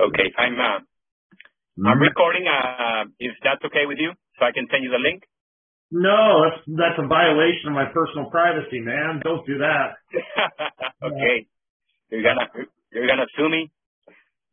Okay. 0.00 0.32
I'm 0.38 0.56
I'm 1.86 2.00
recording. 2.00 2.46
Uh, 2.46 3.04
if 3.18 3.32
that's 3.42 3.64
okay 3.64 3.86
with 3.86 3.98
you, 3.98 4.12
so 4.38 4.46
I 4.46 4.52
can 4.52 4.66
send 4.70 4.84
you 4.84 4.90
the 4.90 4.98
link. 5.02 5.22
No, 5.90 6.42
that's 6.44 6.62
that's 6.66 6.98
a 6.98 7.06
violation 7.06 7.68
of 7.68 7.74
my 7.74 7.86
personal 7.92 8.30
privacy, 8.30 8.80
man. 8.80 9.20
Don't 9.22 9.46
do 9.46 9.58
that. 9.58 9.98
okay. 11.02 11.46
You're 12.10 12.22
gonna 12.22 12.48
you're 12.92 13.06
gonna 13.06 13.26
sue 13.36 13.48
me. 13.48 13.70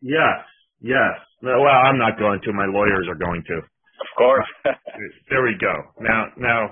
Yes. 0.01 0.45
Yes. 0.81 1.17
Well, 1.41 1.61
I'm 1.65 1.97
not 1.97 2.17
going 2.17 2.41
to. 2.41 2.53
My 2.53 2.65
lawyers 2.65 3.07
are 3.07 3.15
going 3.15 3.43
to. 3.47 3.57
Of 3.57 4.07
course. 4.17 4.47
there 5.29 5.43
we 5.43 5.55
go. 5.59 5.73
Now, 5.99 6.25
now, 6.37 6.69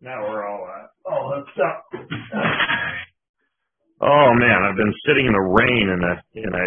now 0.00 0.22
we're 0.22 0.46
all 0.46 0.66
uh, 0.66 1.10
all 1.10 1.34
hooked 1.34 1.58
up. 1.58 1.86
Oh 4.00 4.28
man, 4.36 4.60
I've 4.60 4.76
been 4.76 4.92
sitting 5.08 5.24
in 5.24 5.32
the 5.32 5.46
rain 5.56 5.88
in 5.88 6.00
a 6.04 6.14
in 6.36 6.52
a 6.52 6.64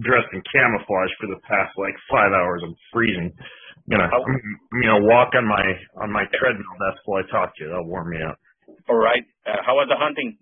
dressed 0.00 0.32
in 0.32 0.40
camouflage 0.48 1.12
for 1.20 1.28
the 1.28 1.40
past 1.44 1.76
like 1.76 1.92
five 2.08 2.32
hours. 2.32 2.64
I'm 2.64 2.74
freezing. 2.92 3.28
I'm 3.28 3.88
gonna 3.92 4.08
I'm, 4.08 4.24
I'm 4.72 4.80
gonna 4.80 5.04
walk 5.04 5.36
on 5.36 5.44
my 5.44 5.64
on 6.00 6.08
my 6.10 6.24
treadmill. 6.32 6.76
That's 6.80 6.96
while 7.04 7.20
I 7.20 7.28
talk 7.28 7.52
to 7.56 7.64
you. 7.64 7.68
That'll 7.68 7.84
warm 7.84 8.08
me 8.08 8.24
up. 8.24 8.40
All 8.88 8.96
right. 8.96 9.22
Uh, 9.44 9.60
how 9.66 9.76
was 9.76 9.88
the 9.92 10.00
hunting? 10.00 10.38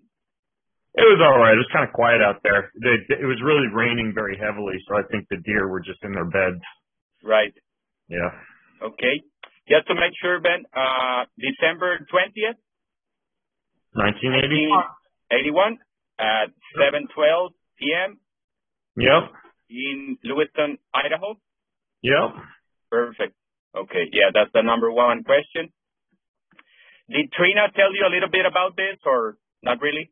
It 0.95 1.03
was 1.03 1.19
all 1.19 1.35
right. 1.35 1.51
It 1.51 1.59
was 1.59 1.71
kind 1.75 1.83
of 1.83 1.91
quiet 1.91 2.23
out 2.23 2.39
there. 2.47 2.71
It, 2.79 3.19
it 3.19 3.27
was 3.27 3.35
really 3.43 3.67
raining 3.67 4.15
very 4.15 4.39
heavily, 4.39 4.79
so 4.87 4.95
I 4.95 5.03
think 5.11 5.27
the 5.27 5.43
deer 5.43 5.67
were 5.67 5.83
just 5.83 5.99
in 6.07 6.15
their 6.15 6.23
beds. 6.23 6.63
Right. 7.19 7.51
Yeah. 8.07 8.31
Okay. 8.79 9.19
Just 9.67 9.91
to 9.91 9.95
make 9.95 10.15
sure, 10.23 10.39
Ben, 10.39 10.63
uh, 10.71 11.27
December 11.35 11.99
20th? 12.07 12.55
1981. 13.99 14.71
81? 15.35 15.77
At 16.19 16.51
7:12 16.77 17.49
p.m. 17.79 18.19
Yep. 18.97 19.31
In 19.69 20.17
Lewiston, 20.23 20.77
Idaho. 20.93 21.35
Yep. 22.01 22.29
Perfect. 22.91 23.33
Okay. 23.75 24.07
Yeah, 24.13 24.31
that's 24.33 24.51
the 24.53 24.61
number 24.61 24.91
one 24.91 25.23
question. 25.23 25.73
Did 27.09 27.31
Trina 27.33 27.69
tell 27.75 27.93
you 27.93 28.05
a 28.07 28.13
little 28.13 28.29
bit 28.29 28.45
about 28.45 28.75
this, 28.75 28.97
or 29.05 29.37
not 29.61 29.81
really? 29.81 30.09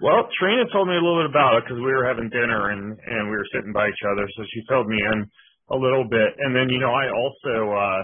Well, 0.00 0.28
Trina 0.38 0.64
told 0.72 0.86
me 0.86 0.94
a 0.94 1.02
little 1.02 1.26
bit 1.26 1.30
about 1.30 1.58
it 1.58 1.64
because 1.64 1.82
we 1.82 1.90
were 1.90 2.06
having 2.06 2.30
dinner 2.30 2.70
and 2.70 2.96
and 2.96 3.30
we 3.30 3.36
were 3.36 3.50
sitting 3.52 3.72
by 3.72 3.88
each 3.88 4.04
other, 4.06 4.28
so 4.36 4.44
she 4.54 4.62
filled 4.68 4.86
me 4.86 4.96
in 5.02 5.26
a 5.70 5.76
little 5.76 6.04
bit. 6.08 6.38
And 6.38 6.54
then, 6.54 6.68
you 6.70 6.78
know, 6.78 6.94
I 6.94 7.10
also 7.10 7.54
uh 7.74 8.02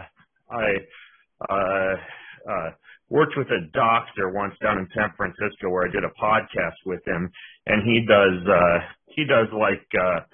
I 0.50 0.66
uh 1.48 1.94
uh 2.50 2.68
worked 3.10 3.36
with 3.36 3.48
a 3.48 3.68
doctor 3.72 4.32
once 4.32 4.54
down 4.62 4.78
in 4.78 4.88
San 4.94 5.12
Francisco 5.16 5.68
where 5.68 5.86
I 5.86 5.92
did 5.92 6.04
a 6.04 6.14
podcast 6.16 6.78
with 6.86 7.04
him, 7.06 7.30
and 7.66 7.84
he 7.84 8.04
does 8.08 8.38
uh 8.48 8.78
he 9.12 9.24
does 9.24 9.48
like 9.52 9.84
uh 9.96 10.24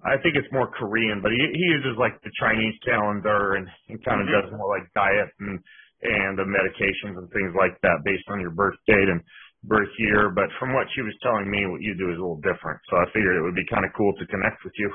I 0.00 0.16
think 0.24 0.32
it's 0.36 0.48
more 0.52 0.70
Korean, 0.72 1.20
but 1.20 1.32
he 1.32 1.40
he 1.40 1.66
uses 1.76 1.98
like 1.98 2.16
the 2.22 2.32
Chinese 2.40 2.76
calendar 2.84 3.60
and, 3.60 3.68
and 3.88 3.98
kind 4.04 4.20
of 4.22 4.28
mm-hmm. 4.28 4.48
does 4.48 4.58
more 4.58 4.70
like 4.70 4.88
diet 4.94 5.28
and 5.40 5.58
and 6.00 6.38
the 6.38 6.48
medications 6.48 7.18
and 7.18 7.28
things 7.28 7.52
like 7.52 7.76
that 7.84 8.00
based 8.04 8.24
on 8.32 8.40
your 8.40 8.54
birth 8.56 8.78
date 8.86 9.10
and 9.10 9.20
birth 9.64 9.92
year. 9.98 10.32
But 10.32 10.48
from 10.58 10.72
what 10.72 10.88
she 10.96 11.02
was 11.02 11.12
telling 11.20 11.50
me, 11.50 11.66
what 11.68 11.84
you 11.84 11.92
do 11.92 12.08
is 12.08 12.16
a 12.16 12.24
little 12.24 12.40
different. 12.40 12.80
So 12.88 12.96
I 12.96 13.04
figured 13.12 13.36
it 13.36 13.44
would 13.44 13.58
be 13.58 13.68
kind 13.68 13.84
of 13.84 13.92
cool 13.92 14.16
to 14.16 14.24
connect 14.32 14.64
with 14.64 14.72
you. 14.80 14.88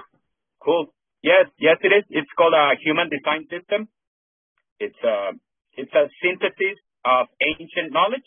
Cool. 0.64 0.90
Yes, 1.22 1.46
yes, 1.62 1.78
it 1.82 1.94
is. 1.94 2.06
It's 2.10 2.30
called 2.38 2.54
a 2.54 2.74
human 2.82 3.10
design 3.10 3.46
system. 3.50 3.90
It's 4.80 4.98
a 5.06 5.38
it's 5.78 5.94
a 5.94 6.10
synthesis 6.22 6.82
of 7.06 7.28
ancient 7.42 7.94
knowledge, 7.94 8.26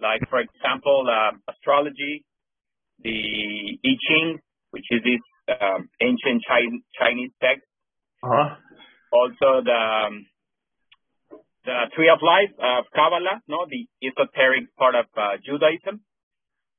like, 0.00 0.20
for 0.28 0.40
example, 0.40 1.06
um, 1.08 1.40
astrology, 1.48 2.24
the 3.00 3.78
I 3.84 3.92
Ching, 4.08 4.38
which 4.70 4.86
is 4.90 5.00
this 5.02 5.22
um, 5.60 5.88
ancient 6.00 6.42
Chinese 6.98 7.32
text. 7.40 7.64
Uh-huh. 8.22 8.56
Also, 9.12 9.62
the 9.64 9.80
um, 10.06 10.26
the 11.64 11.88
Tree 11.96 12.10
of 12.12 12.20
Life 12.20 12.52
of 12.60 12.84
Kabbalah, 12.94 13.40
no, 13.48 13.66
the 13.68 13.88
esoteric 14.04 14.68
part 14.76 14.94
of 14.94 15.06
uh, 15.16 15.40
Judaism, 15.44 16.04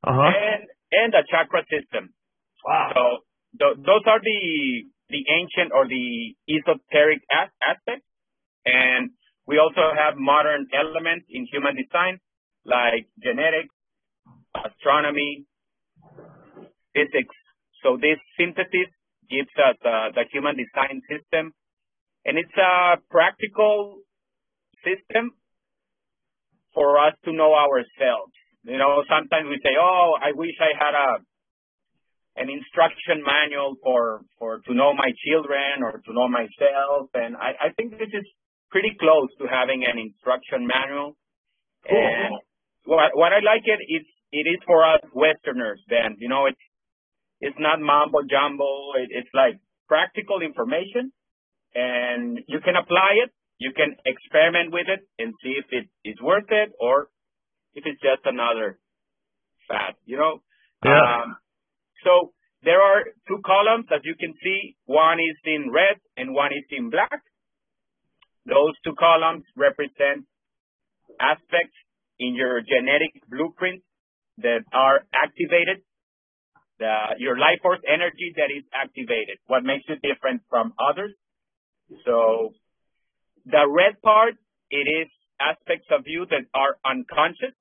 uh-huh. 0.04 0.22
and 0.22 0.62
and 0.92 1.14
the 1.14 1.24
chakra 1.30 1.64
system. 1.72 2.14
Wow. 2.66 2.92
So 2.94 3.04
th- 3.60 3.78
those 3.82 4.06
are 4.06 4.22
the 4.22 4.42
the 5.10 5.22
ancient 5.30 5.72
or 5.74 5.88
the 5.88 6.36
esoteric 6.50 7.22
as- 7.32 7.56
aspects, 7.66 8.06
and 8.66 9.12
we 9.48 9.58
also 9.60 9.94
have 9.94 10.18
modern 10.18 10.68
elements 10.74 11.26
in 11.30 11.46
human 11.52 11.76
design 11.76 12.20
like 12.66 13.06
genetics, 13.22 13.74
astronomy, 14.58 15.46
physics. 16.94 17.36
So 17.84 17.98
this 18.02 18.18
synthesis 18.38 18.90
gives 19.30 19.54
us 19.58 19.78
uh, 19.86 20.10
the 20.18 20.26
human 20.32 20.58
design 20.58 21.02
system 21.06 21.54
and 22.26 22.38
it's 22.42 22.58
a 22.58 22.98
practical 23.10 24.02
system 24.82 25.32
for 26.74 26.98
us 26.98 27.14
to 27.24 27.32
know 27.32 27.54
ourselves. 27.54 28.34
You 28.66 28.78
know, 28.82 29.06
sometimes 29.06 29.46
we 29.48 29.62
say, 29.62 29.78
"Oh, 29.80 30.18
I 30.18 30.34
wish 30.34 30.58
I 30.60 30.74
had 30.74 30.94
a 30.98 31.10
an 32.36 32.50
instruction 32.50 33.24
manual 33.24 33.78
for 33.82 34.26
for 34.38 34.60
to 34.66 34.74
know 34.74 34.92
my 34.94 35.14
children 35.24 35.86
or 35.86 36.02
to 36.02 36.12
know 36.12 36.28
myself." 36.28 37.14
And 37.14 37.38
I, 37.38 37.70
I 37.70 37.74
think 37.78 37.94
this 37.98 38.10
is 38.12 38.26
pretty 38.76 38.92
close 39.00 39.32
to 39.40 39.48
having 39.48 39.88
an 39.88 39.96
instruction 39.96 40.68
manual. 40.68 41.16
Cool. 41.88 41.96
And 41.96 42.36
what, 42.84 43.16
what 43.16 43.32
I 43.32 43.40
like 43.40 43.64
it 43.64 43.80
is 43.80 44.04
it 44.36 44.44
is 44.52 44.60
for 44.68 44.84
us 44.84 45.00
Westerners. 45.16 45.80
Then 45.88 46.20
you 46.20 46.28
know 46.28 46.44
it's 46.52 46.60
it's 47.40 47.56
not 47.56 47.80
mumbo 47.80 48.28
jumbo. 48.28 49.00
It, 49.00 49.16
it's 49.16 49.32
like 49.32 49.64
practical 49.88 50.44
information, 50.44 51.16
and 51.72 52.44
you 52.52 52.60
can 52.60 52.76
apply 52.76 53.24
it. 53.24 53.32
You 53.64 53.72
can 53.72 53.96
experiment 54.04 54.76
with 54.76 54.92
it 54.92 55.08
and 55.24 55.32
see 55.40 55.56
if 55.56 55.72
it 55.72 55.88
is 56.04 56.20
worth 56.20 56.52
it 56.52 56.76
or 56.76 57.08
if 57.80 57.88
it's 57.88 58.02
just 58.04 58.28
another 58.28 58.76
fad. 59.72 59.96
You 60.04 60.18
know. 60.20 60.44
Yeah. 60.84 61.00
Um, 61.00 61.40
so 62.04 62.36
there 62.68 62.82
are 62.84 63.08
two 63.24 63.40
columns, 63.46 63.88
as 63.96 64.04
you 64.04 64.20
can 64.20 64.36
see. 64.44 64.76
One 64.84 65.24
is 65.24 65.40
in 65.48 65.72
red 65.72 65.96
and 66.18 66.36
one 66.36 66.52
is 66.52 66.68
in 66.76 66.90
black. 66.90 67.24
Those 68.46 68.74
two 68.84 68.94
columns 68.94 69.44
represent 69.58 70.26
aspects 71.20 71.78
in 72.20 72.36
your 72.36 72.62
genetic 72.62 73.22
blueprint 73.28 73.82
that 74.38 74.62
are 74.74 75.06
activated, 75.14 75.82
the, 76.80 77.16
your 77.18 77.38
life 77.38 77.60
force 77.62 77.80
energy 77.88 78.34
that 78.36 78.52
is 78.52 78.64
activated, 78.74 79.40
what 79.48 79.64
makes 79.64 79.86
you 79.88 79.96
different 80.04 80.42
from 80.50 80.74
others. 80.78 81.14
So 82.06 82.52
the 83.46 83.66
red 83.68 84.02
part, 84.02 84.36
it 84.70 84.86
is 84.86 85.08
aspects 85.40 85.88
of 85.92 86.04
you 86.06 86.26
that 86.30 86.46
are 86.54 86.78
unconscious. 86.86 87.56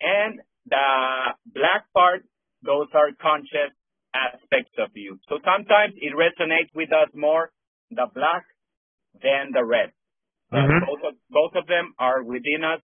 And 0.00 0.40
the 0.66 1.34
black 1.46 1.90
part, 1.94 2.22
those 2.62 2.88
are 2.94 3.10
conscious 3.20 3.74
aspects 4.14 4.74
of 4.78 4.90
you. 4.94 5.18
So 5.28 5.38
sometimes 5.44 5.94
it 5.96 6.12
resonates 6.14 6.74
with 6.74 6.92
us 6.92 7.10
more, 7.14 7.50
the 7.90 8.06
black, 8.14 8.44
than 9.14 9.52
the 9.52 9.64
red. 9.64 9.90
Mm-hmm. 10.52 10.86
Both 10.86 11.02
of 11.04 11.14
both 11.30 11.54
of 11.56 11.66
them 11.66 11.94
are 11.98 12.22
within 12.22 12.64
us. 12.64 12.80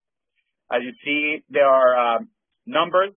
As 0.72 0.81
you 0.84 0.94
see, 1.03 1.44
there 1.50 1.68
are 1.68 2.18
uh, 2.18 2.19
numbers. 2.66 3.12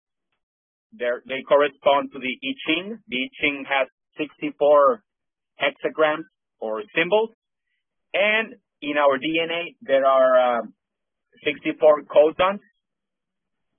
They're, 0.92 1.22
they 1.26 1.42
correspond 1.48 2.10
to 2.12 2.18
the 2.18 2.32
I 2.32 2.52
Ching. 2.66 2.98
The 3.08 3.16
I 3.16 3.28
Ching 3.40 3.64
has 3.68 3.88
64 4.18 5.02
hexagrams 5.60 6.24
or 6.60 6.82
symbols, 6.94 7.30
and 8.12 8.54
in 8.80 8.96
our 8.98 9.16
DNA 9.18 9.76
there 9.80 10.04
are 10.04 10.60
uh, 10.60 10.62
64 11.44 12.02
codons 12.04 12.60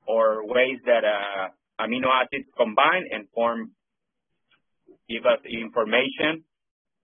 or 0.07 0.45
ways 0.45 0.79
that 0.85 1.03
uh, 1.03 1.49
amino 1.79 2.07
acids 2.07 2.47
combine 2.57 3.05
and 3.11 3.27
form 3.33 3.71
give 5.09 5.25
us 5.25 5.39
information. 5.45 6.43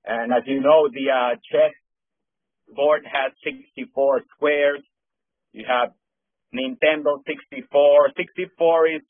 And 0.06 0.32
as 0.32 0.44
you 0.46 0.62
know, 0.62 0.88
the 0.88 1.12
uh, 1.12 1.36
chess 1.52 1.74
board 2.76 3.04
has 3.06 3.34
64 3.44 4.22
squares. 4.36 4.82
You 5.52 5.66
have 5.68 5.94
Nintendo 6.54 7.22
64. 7.26 8.12
64 8.16 8.88
is 8.88 9.02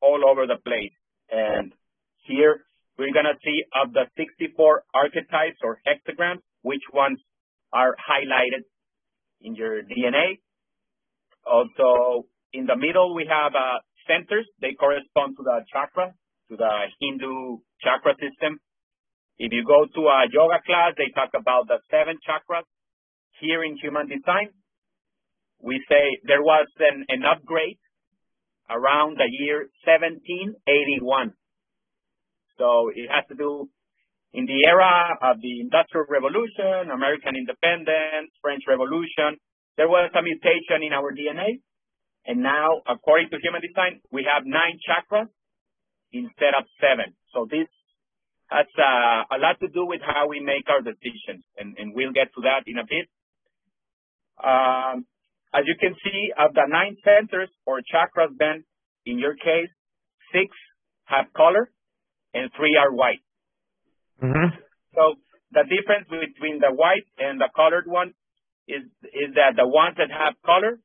all 0.00 0.22
over 0.28 0.46
the 0.46 0.60
place. 0.64 0.94
And 1.30 1.72
here 2.26 2.64
we're 2.98 3.12
going 3.12 3.28
to 3.28 3.38
see 3.44 3.64
of 3.72 3.92
the 3.92 4.04
64 4.16 4.84
archetypes 4.94 5.60
or 5.62 5.80
hexagrams, 5.86 6.42
which 6.62 6.82
ones 6.92 7.18
are 7.72 7.94
highlighted 7.96 8.64
in 9.40 9.54
your 9.54 9.82
DNA. 9.82 10.40
Also, 11.46 12.26
in 12.52 12.66
the 12.66 12.76
middle, 12.76 13.14
we 13.14 13.24
have 13.24 13.52
uh, 13.54 13.80
centers. 14.06 14.46
They 14.60 14.74
correspond 14.74 15.36
to 15.36 15.42
the 15.42 15.64
chakra, 15.72 16.12
to 16.50 16.56
the 16.56 16.74
Hindu 17.00 17.62
chakra 17.80 18.14
system. 18.20 18.60
If 19.38 19.52
you 19.52 19.64
go 19.64 19.86
to 19.86 20.00
a 20.04 20.28
yoga 20.28 20.60
class, 20.66 20.92
they 20.98 21.08
talk 21.14 21.32
about 21.32 21.68
the 21.68 21.80
seven 21.88 22.20
chakras 22.20 22.68
here 23.40 23.64
in 23.64 23.76
human 23.76 24.08
design, 24.08 24.50
we 25.62 25.82
say 25.88 26.20
there 26.24 26.42
was 26.42 26.68
an, 26.78 27.04
an 27.08 27.22
upgrade 27.24 27.78
around 28.68 29.18
the 29.18 29.28
year 29.28 29.68
1781. 29.84 31.32
So 32.56 32.88
it 32.94 33.08
has 33.08 33.24
to 33.28 33.34
do 33.34 33.68
in 34.32 34.46
the 34.46 34.62
era 34.68 35.18
of 35.20 35.40
the 35.42 35.60
Industrial 35.60 36.06
Revolution, 36.08 36.92
American 36.92 37.34
independence, 37.34 38.30
French 38.40 38.62
Revolution. 38.68 39.40
There 39.76 39.88
was 39.88 40.10
a 40.14 40.22
mutation 40.22 40.86
in 40.86 40.92
our 40.92 41.10
DNA. 41.10 41.60
And 42.26 42.42
now, 42.44 42.84
according 42.86 43.30
to 43.30 43.40
human 43.40 43.64
design, 43.64 44.04
we 44.12 44.28
have 44.28 44.44
nine 44.44 44.78
chakras 44.84 45.32
instead 46.12 46.52
of 46.52 46.68
seven. 46.78 47.16
So 47.32 47.48
this 47.48 47.66
has 48.50 48.66
uh, 48.76 49.34
a 49.34 49.38
lot 49.38 49.58
to 49.62 49.68
do 49.68 49.86
with 49.86 50.02
how 50.02 50.28
we 50.28 50.40
make 50.40 50.66
our 50.68 50.82
decisions, 50.82 51.46
and, 51.56 51.78
and 51.78 51.94
we'll 51.94 52.12
get 52.12 52.34
to 52.34 52.42
that 52.42 52.66
in 52.66 52.78
a 52.78 52.84
bit. 52.84 53.06
Um, 54.42 55.06
as 55.52 55.64
you 55.66 55.74
can 55.78 55.94
see, 56.04 56.30
of 56.38 56.54
the 56.54 56.66
nine 56.68 56.96
centers 57.04 57.50
or 57.66 57.80
chakras, 57.80 58.36
Ben, 58.36 58.64
in 59.06 59.18
your 59.18 59.34
case, 59.34 59.70
six 60.32 60.54
have 61.04 61.32
color 61.34 61.70
and 62.34 62.50
three 62.56 62.78
are 62.78 62.92
white. 62.92 63.22
Mm-hmm. 64.22 64.54
So 64.94 65.18
the 65.52 65.64
difference 65.66 66.06
between 66.06 66.60
the 66.60 66.70
white 66.70 67.06
and 67.18 67.40
the 67.40 67.48
colored 67.54 67.86
ones 67.86 68.14
is 68.68 68.86
is 69.10 69.34
that 69.34 69.58
the 69.58 69.66
ones 69.66 69.96
that 69.98 70.10
have 70.14 70.38
color, 70.46 70.78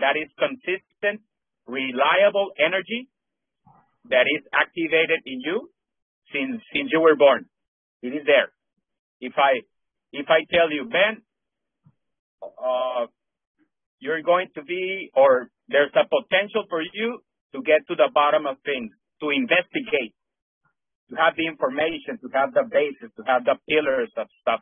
that 0.00 0.16
is 0.16 0.32
consistent, 0.40 1.20
reliable 1.66 2.54
energy 2.56 3.08
that 4.08 4.24
is 4.30 4.46
activated 4.54 5.20
in 5.26 5.42
you 5.44 5.68
since 6.32 6.62
since 6.72 6.88
you 6.92 7.00
were 7.00 7.16
born. 7.16 7.46
It 8.02 8.14
is 8.14 8.24
there. 8.24 8.48
If 9.20 9.34
I 9.36 9.60
if 10.12 10.26
I 10.30 10.46
tell 10.48 10.70
you, 10.70 10.88
Ben, 10.88 11.25
Uh, 12.54 13.06
you're 13.98 14.22
going 14.22 14.48
to 14.54 14.62
be, 14.62 15.10
or 15.14 15.50
there's 15.68 15.92
a 15.96 16.04
potential 16.06 16.64
for 16.68 16.82
you 16.82 17.20
to 17.54 17.62
get 17.62 17.86
to 17.88 17.94
the 17.96 18.10
bottom 18.12 18.46
of 18.46 18.56
things, 18.64 18.92
to 19.20 19.30
investigate, 19.32 20.12
to 21.10 21.16
have 21.16 21.34
the 21.36 21.46
information, 21.46 22.20
to 22.20 22.28
have 22.34 22.52
the 22.52 22.68
basis, 22.68 23.10
to 23.16 23.22
have 23.24 23.44
the 23.44 23.56
pillars 23.66 24.12
of 24.16 24.28
stuff. 24.42 24.60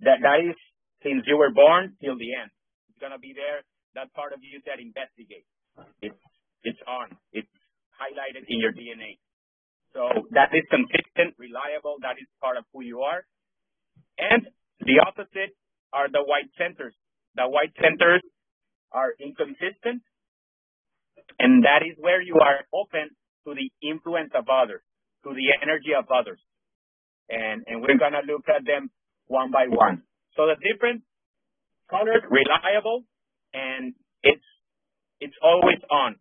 That 0.00 0.22
that 0.22 0.40
is 0.46 0.56
since 1.02 1.26
you 1.26 1.36
were 1.36 1.50
born 1.50 1.98
till 2.00 2.16
the 2.16 2.30
end. 2.38 2.50
It's 2.90 2.98
gonna 3.02 3.18
be 3.18 3.34
there. 3.34 3.66
That 3.94 4.14
part 4.14 4.32
of 4.32 4.40
you 4.40 4.62
that 4.66 4.78
investigates. 4.78 5.50
It's 6.00 6.22
it's 6.62 6.82
on. 6.86 7.14
It's 7.34 7.50
highlighted 7.98 8.46
in 8.46 8.62
your 8.62 8.72
DNA. 8.72 9.18
So 9.92 10.28
that 10.30 10.54
is 10.54 10.62
consistent, 10.70 11.34
reliable. 11.38 11.98
That 12.02 12.16
is 12.20 12.28
part 12.40 12.56
of 12.56 12.64
who 12.72 12.82
you 12.82 13.02
are. 13.02 13.26
And 14.18 14.46
the 14.80 15.02
opposite 15.02 15.54
are 15.92 16.08
the 16.08 16.22
white 16.24 16.50
centers. 16.58 16.94
The 17.36 17.48
white 17.48 17.72
centers 17.80 18.22
are 18.92 19.12
inconsistent, 19.20 20.02
and 21.38 21.64
that 21.64 21.84
is 21.84 21.96
where 21.98 22.20
you 22.22 22.36
are 22.40 22.64
open 22.72 23.10
to 23.46 23.54
the 23.54 23.70
influence 23.86 24.32
of 24.34 24.48
others, 24.48 24.82
to 25.24 25.30
the 25.30 25.54
energy 25.62 25.92
of 25.96 26.04
others. 26.10 26.40
And, 27.28 27.64
and 27.68 27.80
we're 27.80 28.00
going 28.00 28.16
to 28.16 28.24
look 28.24 28.48
at 28.48 28.64
them 28.64 28.90
one 29.26 29.50
by 29.52 29.68
one. 29.68 30.02
So 30.36 30.48
the 30.48 30.56
difference, 30.56 31.04
colored, 31.90 32.24
reliable, 32.28 33.04
and 33.52 33.92
it's, 34.22 34.44
it's 35.20 35.36
always 35.42 35.78
on. 35.90 36.16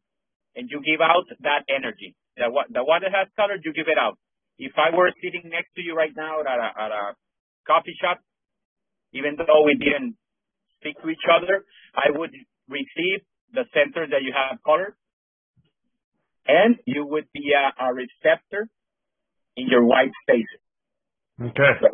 And 0.56 0.70
you 0.70 0.81
give 0.84 1.00
out 1.00 1.24
that 1.42 1.63
energy. 1.70 2.16
The, 2.36 2.52
the 2.74 2.84
one 2.84 3.02
that 3.02 3.13
has 3.13 3.31
color, 3.36 3.56
you 3.63 3.72
give 3.74 3.88
it 3.88 3.98
out. 3.98 4.18
If 4.58 4.74
I 4.75 4.96
were 4.96 5.13
sitting 5.22 5.50
next 5.50 5.70
to 5.78 5.81
you 5.81 5.96
right 5.96 6.13
now 6.16 6.42
at 6.42 6.60
a, 6.60 6.70
at 6.74 6.92
a 6.92 7.04
coffee 7.66 7.96
shop, 8.02 8.20
even 9.18 9.36
though 9.38 9.64
we 9.66 9.75
didn't 9.75 10.16
speak 10.80 11.02
to 11.02 11.10
each 11.10 11.25
other, 11.25 11.66
I 11.96 12.14
would 12.14 12.31
receive 12.69 13.25
the 13.54 13.66
center 13.74 14.06
that 14.06 14.22
you 14.22 14.34
have 14.36 14.60
colored, 14.64 14.96
and 16.48 16.78
you 16.86 17.06
would 17.06 17.28
be 17.34 17.52
a, 17.52 17.74
a 17.84 17.94
receptor 17.94 18.69
in 19.56 19.68
your 19.68 19.84
white 19.86 20.12
spaces. 20.24 20.62
Okay. 21.42 21.74
So, 21.81 21.88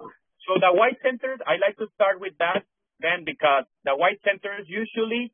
so 0.48 0.52
the 0.60 0.76
white 0.76 0.98
centers, 1.04 1.40
I 1.48 1.60
like 1.64 1.78
to 1.78 1.88
start 1.96 2.20
with 2.20 2.34
that 2.40 2.64
then 3.00 3.26
because 3.26 3.66
the 3.84 3.96
white 3.96 4.20
centers 4.24 4.68
usually 4.68 5.32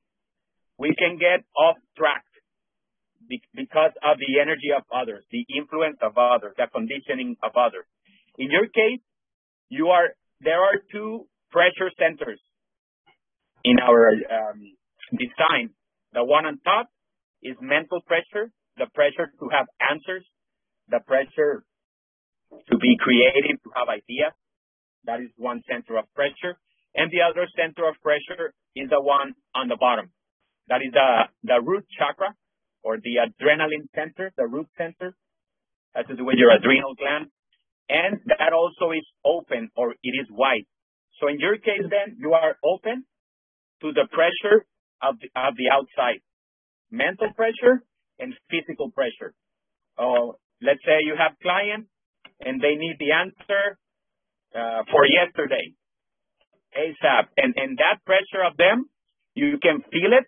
we 0.77 0.95
can 0.97 1.17
get 1.17 1.45
off 1.57 1.77
track 1.97 2.23
because 3.53 3.93
of 4.01 4.17
the 4.17 4.41
energy 4.41 4.73
of 4.75 4.83
others, 4.89 5.23
the 5.29 5.45
influence 5.53 5.97
of 6.01 6.17
others, 6.17 6.55
the 6.57 6.65
conditioning 6.71 7.35
of 7.43 7.51
others. 7.53 7.85
In 8.37 8.49
your 8.49 8.65
case, 8.65 9.03
you 9.69 9.89
are 9.89 10.15
there 10.41 10.63
are 10.63 10.79
two 10.91 11.27
pressure 11.51 11.91
centers 11.97 12.39
in 13.63 13.79
our 13.79 14.09
um, 14.09 14.59
design. 15.13 15.73
The 16.13 16.23
one 16.23 16.45
on 16.45 16.59
top 16.63 16.87
is 17.43 17.55
mental 17.61 18.01
pressure, 18.01 18.51
the 18.77 18.87
pressure 18.93 19.31
to 19.39 19.45
have 19.51 19.67
answers, 19.79 20.25
the 20.89 20.99
pressure 21.05 21.63
to 22.51 22.77
be 22.77 22.97
creative, 22.99 23.61
to 23.63 23.69
have 23.75 23.89
ideas. 23.89 24.33
That 25.05 25.21
is 25.21 25.29
one 25.37 25.61
center 25.69 25.97
of 25.97 26.05
pressure. 26.15 26.57
And 26.95 27.11
the 27.11 27.21
other 27.21 27.45
center 27.55 27.87
of 27.87 27.95
pressure 28.01 28.53
is 28.75 28.89
the 28.89 29.01
one 29.01 29.33
on 29.53 29.69
the 29.69 29.77
bottom. 29.79 30.11
That 30.67 30.81
is 30.81 30.91
the, 30.93 31.29
the 31.43 31.61
root 31.61 31.85
chakra 31.97 32.33
or 32.83 32.97
the 32.97 33.21
adrenaline 33.21 33.89
center, 33.93 34.31
the 34.37 34.47
root 34.47 34.67
center. 34.77 35.15
To 35.99 36.15
do 36.15 36.23
with 36.23 36.37
your 36.37 36.55
adrenal 36.55 36.95
gland. 36.95 37.27
And 37.89 38.21
that 38.27 38.53
also 38.53 38.93
is 38.93 39.03
open 39.25 39.69
or 39.75 39.91
it 39.91 40.13
is 40.15 40.27
white. 40.29 40.67
So 41.19 41.27
in 41.27 41.39
your 41.39 41.57
case, 41.57 41.83
then 41.89 42.17
you 42.19 42.33
are 42.33 42.55
open 42.63 43.05
to 43.81 43.91
the 43.93 44.07
pressure 44.11 44.65
of 45.01 45.19
the, 45.19 45.27
of 45.35 45.55
the 45.55 45.69
outside, 45.71 46.21
mental 46.91 47.31
pressure 47.35 47.83
and 48.19 48.33
physical 48.49 48.91
pressure. 48.91 49.33
Uh, 49.97 50.35
let's 50.61 50.83
say 50.85 51.03
you 51.03 51.15
have 51.17 51.35
clients 51.41 51.89
and 52.39 52.61
they 52.61 52.75
need 52.75 52.95
the 52.99 53.11
answer 53.11 53.77
uh, 54.55 54.83
for 54.91 55.05
yesterday, 55.05 55.75
ASAP, 56.75 57.27
and 57.37 57.53
and 57.55 57.77
that 57.77 58.03
pressure 58.05 58.43
of 58.45 58.57
them, 58.57 58.89
you 59.35 59.59
can 59.61 59.81
feel 59.91 60.11
it, 60.13 60.25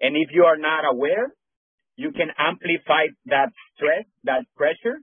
and 0.00 0.16
if 0.16 0.28
you 0.32 0.44
are 0.44 0.58
not 0.58 0.84
aware, 0.84 1.32
you 1.96 2.12
can 2.12 2.28
amplify 2.36 3.06
that 3.26 3.52
stress, 3.74 4.04
that 4.24 4.44
pressure, 4.56 5.00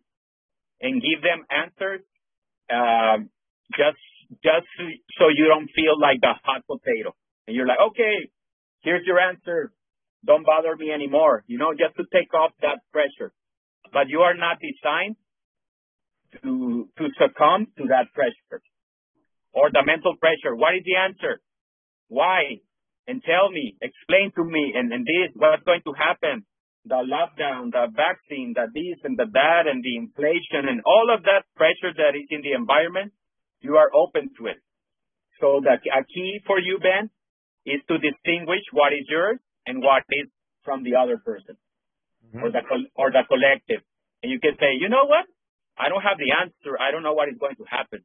and 0.82 1.02
give 1.02 1.22
them 1.22 1.46
answers 1.50 2.02
uh, 2.70 3.18
just 3.72 4.02
just 4.44 4.68
so 5.18 5.26
you 5.34 5.48
don't 5.48 5.70
feel 5.76 6.00
like 6.00 6.22
the 6.22 6.34
hot 6.44 6.64
potato. 6.68 7.16
And 7.48 7.56
you're 7.56 7.68
like, 7.68 7.80
okay, 7.92 8.30
here's 8.82 9.06
your 9.06 9.20
answer. 9.20 9.72
Don't 10.26 10.46
bother 10.46 10.76
me 10.76 10.92
anymore. 10.92 11.44
You 11.48 11.58
know, 11.58 11.72
just 11.72 11.96
to 11.98 12.04
take 12.12 12.34
off 12.34 12.52
that 12.62 12.80
pressure. 12.92 13.32
But 13.94 14.10
you 14.10 14.20
are 14.22 14.36
not 14.36 14.58
designed 14.60 15.16
to, 16.44 16.90
to 16.98 17.04
succumb 17.16 17.68
to 17.78 17.84
that 17.88 18.12
pressure 18.14 18.62
or 19.54 19.72
the 19.72 19.84
mental 19.86 20.16
pressure. 20.20 20.56
What 20.56 20.76
is 20.76 20.84
the 20.84 21.00
answer? 21.00 21.42
Why? 22.10 22.60
And 23.08 23.24
tell 23.24 23.50
me, 23.50 23.76
explain 23.82 24.32
to 24.36 24.44
me, 24.44 24.74
and, 24.76 24.92
and 24.92 25.08
this, 25.08 25.32
what's 25.36 25.64
going 25.64 25.82
to 25.88 25.94
happen? 25.96 26.44
The 26.84 27.00
lockdown, 27.04 27.72
the 27.72 27.88
vaccine, 27.92 28.52
the 28.56 28.68
this 28.72 29.00
and 29.04 29.18
the 29.18 29.28
that, 29.32 29.64
and 29.68 29.84
the 29.84 29.96
inflation, 29.96 30.68
and 30.68 30.84
all 30.84 31.08
of 31.16 31.24
that 31.24 31.48
pressure 31.56 31.96
that 31.96 32.16
is 32.16 32.28
in 32.32 32.44
the 32.44 32.52
environment, 32.52 33.12
you 33.62 33.76
are 33.76 33.90
open 33.94 34.32
to 34.40 34.48
it. 34.48 34.58
So 35.40 35.62
the 35.62 35.78
a 35.78 36.04
key 36.04 36.42
for 36.46 36.60
you, 36.60 36.80
Ben, 36.80 37.10
is 37.66 37.82
to 37.88 37.98
distinguish 37.98 38.64
what 38.72 38.94
is 38.94 39.06
yours 39.10 39.40
and 39.66 39.84
what 39.84 40.04
is 40.10 40.28
from 40.64 40.84
the 40.84 40.96
other 40.96 41.18
person 41.18 41.58
mm-hmm. 42.26 42.44
or 42.44 42.52
the 42.52 42.62
or 42.96 43.12
the 43.12 43.24
collective. 43.28 43.84
And 44.24 44.32
you 44.32 44.40
can 44.40 44.58
say, 44.60 44.78
you 44.80 44.90
know 44.90 45.06
what? 45.06 45.26
I 45.78 45.90
don't 45.90 46.02
have 46.02 46.18
the 46.18 46.34
answer. 46.34 46.74
I 46.80 46.92
don't 46.92 47.04
know 47.04 47.14
what 47.14 47.30
is 47.30 47.38
going 47.38 47.56
to 47.58 47.66
happen. 47.70 48.02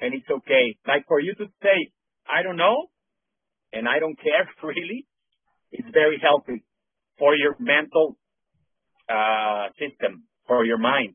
And 0.00 0.14
it's 0.14 0.28
okay. 0.28 0.76
Like 0.88 1.06
for 1.06 1.20
you 1.20 1.34
to 1.34 1.46
say, 1.62 1.92
I 2.24 2.42
don't 2.42 2.56
know, 2.56 2.88
and 3.72 3.86
I 3.86 3.98
don't 4.00 4.16
care 4.16 4.48
really, 4.62 5.06
it's 5.70 5.88
very 5.92 6.20
healthy 6.20 6.64
for 7.18 7.36
your 7.36 7.56
mental 7.58 8.16
uh, 9.08 9.68
system, 9.78 10.24
for 10.46 10.64
your 10.64 10.78
mind. 10.78 11.14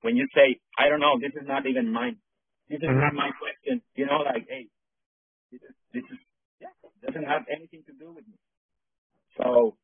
When 0.00 0.16
you 0.16 0.26
say, 0.34 0.60
I 0.78 0.88
don't 0.88 1.00
know, 1.00 1.18
this 1.20 1.32
is 1.40 1.46
not 1.46 1.66
even 1.66 1.92
mine. 1.92 2.16
This 2.68 2.80
is 2.80 2.88
not 2.88 3.12
my 3.12 3.30
question. 3.36 3.82
You 3.94 4.06
know, 4.06 4.24
like, 4.24 4.48
hey, 4.48 4.66
this 5.52 5.60
is, 5.60 5.74
this 5.92 6.06
is 6.08 6.18
yeah, 6.60 6.72
doesn't 7.04 7.28
have 7.28 7.44
anything 7.52 7.84
to 7.86 7.92
do 7.92 8.12
with 8.12 8.24
me. 8.24 8.38
So, 9.36 9.76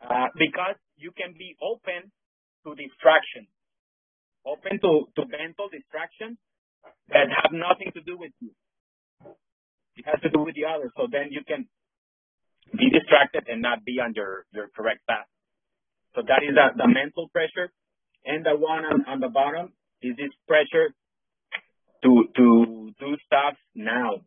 uh, 0.00 0.32
because 0.38 0.80
you 0.96 1.12
can 1.12 1.34
be 1.36 1.56
open 1.60 2.10
to 2.64 2.74
distraction, 2.74 3.46
open 4.46 4.80
to, 4.80 5.10
to 5.16 5.22
mental 5.28 5.68
distractions 5.68 6.38
that 7.12 7.28
have 7.28 7.52
nothing 7.52 7.92
to 7.92 8.00
do 8.00 8.16
with 8.16 8.32
you. 8.40 8.52
It 9.96 10.06
has 10.06 10.20
to 10.22 10.30
do 10.30 10.40
with 10.46 10.54
the 10.54 10.64
other. 10.64 10.88
So 10.96 11.10
then 11.10 11.28
you 11.30 11.42
can 11.44 11.66
be 12.72 12.88
distracted 12.88 13.50
and 13.50 13.60
not 13.60 13.84
be 13.84 13.98
on 14.00 14.14
your, 14.14 14.46
your 14.54 14.68
correct 14.72 15.04
path. 15.08 15.26
So 16.14 16.22
that 16.22 16.40
is 16.46 16.54
the, 16.54 16.78
the 16.78 16.88
mental 16.88 17.28
pressure. 17.28 17.68
And 18.24 18.46
the 18.46 18.56
one 18.56 18.84
on, 18.84 19.04
on 19.06 19.18
the 19.20 19.28
bottom 19.28 19.72
is 20.02 20.16
this 20.16 20.30
pressure 20.46 20.94
to 22.02 22.24
to 22.36 22.94
do 22.98 23.16
stuff 23.26 23.56
now. 23.74 24.22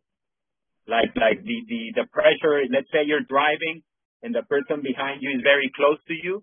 Like 0.86 1.14
like 1.14 1.44
the, 1.44 1.56
the, 1.68 2.02
the 2.02 2.06
pressure, 2.10 2.62
let's 2.70 2.90
say 2.90 3.06
you're 3.06 3.22
driving 3.22 3.82
and 4.22 4.34
the 4.34 4.42
person 4.42 4.82
behind 4.82 5.22
you 5.22 5.30
is 5.30 5.42
very 5.42 5.70
close 5.74 5.98
to 6.08 6.14
you 6.14 6.42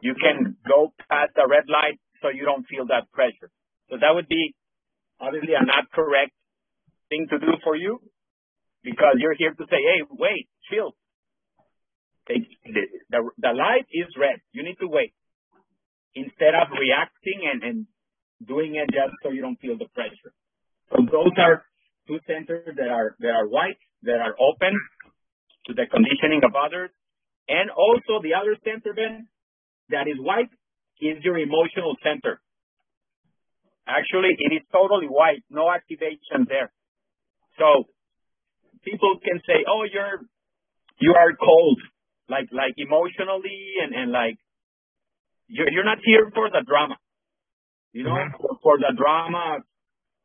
you 0.00 0.14
can 0.18 0.56
go 0.66 0.94
past 1.10 1.34
the 1.36 1.44
red 1.44 1.68
light 1.68 2.00
so 2.22 2.28
you 2.28 2.44
don't 2.44 2.64
feel 2.64 2.86
that 2.86 3.10
pressure. 3.12 3.50
So 3.90 3.96
that 4.00 4.14
would 4.14 4.28
be 4.28 4.54
obviously 5.20 5.52
a 5.52 5.64
not 5.64 5.90
correct 5.92 6.32
thing 7.10 7.26
to 7.28 7.38
do 7.38 7.52
for 7.62 7.76
you 7.76 8.00
because 8.82 9.18
you're 9.18 9.36
here 9.36 9.52
to 9.52 9.64
say, 9.68 9.78
hey, 9.78 10.00
wait, 10.08 10.48
chill. 10.70 10.96
The, 12.26 12.38
the, 13.10 13.20
the 13.36 13.52
light 13.52 13.86
is 13.92 14.08
red. 14.18 14.40
You 14.52 14.62
need 14.62 14.78
to 14.80 14.88
wait 14.88 15.12
instead 16.14 16.54
of 16.54 16.70
reacting 16.70 17.46
and, 17.46 17.62
and 17.62 17.86
doing 18.46 18.76
it 18.76 18.88
just 18.90 19.14
so 19.22 19.30
you 19.30 19.42
don't 19.42 19.58
feel 19.60 19.76
the 19.76 19.90
pressure. 19.94 20.32
So 21.12 21.20
those 21.28 21.36
are 21.36 21.62
two 22.08 22.18
centers 22.26 22.72
that 22.74 22.88
are 22.88 23.14
that 23.20 23.36
are 23.36 23.46
white, 23.46 23.76
that 24.02 24.16
are 24.16 24.34
open 24.40 24.72
to 25.68 25.74
the 25.74 25.84
conditioning 25.84 26.40
of 26.42 26.56
others, 26.56 26.88
and 27.48 27.68
also 27.68 28.24
the 28.24 28.32
other 28.32 28.56
center 28.64 28.96
then 28.96 29.28
that 29.90 30.08
is 30.08 30.16
white 30.16 30.48
is 31.04 31.20
your 31.22 31.36
emotional 31.36 31.96
center. 32.02 32.40
Actually, 33.86 34.32
it 34.38 34.54
is 34.56 34.62
totally 34.72 35.06
white, 35.06 35.44
no 35.50 35.68
activation 35.68 36.48
there. 36.48 36.72
So 37.58 37.92
people 38.82 39.20
can 39.20 39.42
say, 39.44 39.68
"Oh, 39.68 39.84
you're 39.84 40.24
you 40.98 41.12
are 41.12 41.36
cold," 41.36 41.78
like 42.28 42.48
like 42.52 42.74
emotionally 42.78 43.84
and 43.84 43.94
and 43.94 44.12
like 44.12 44.38
you're 45.46 45.68
you're 45.68 45.84
not 45.84 45.98
here 46.02 46.32
for 46.32 46.48
the 46.48 46.64
drama, 46.64 46.96
you 47.92 48.04
know, 48.04 48.16
mm-hmm. 48.16 48.56
for 48.62 48.78
the 48.78 48.96
drama, 48.96 49.60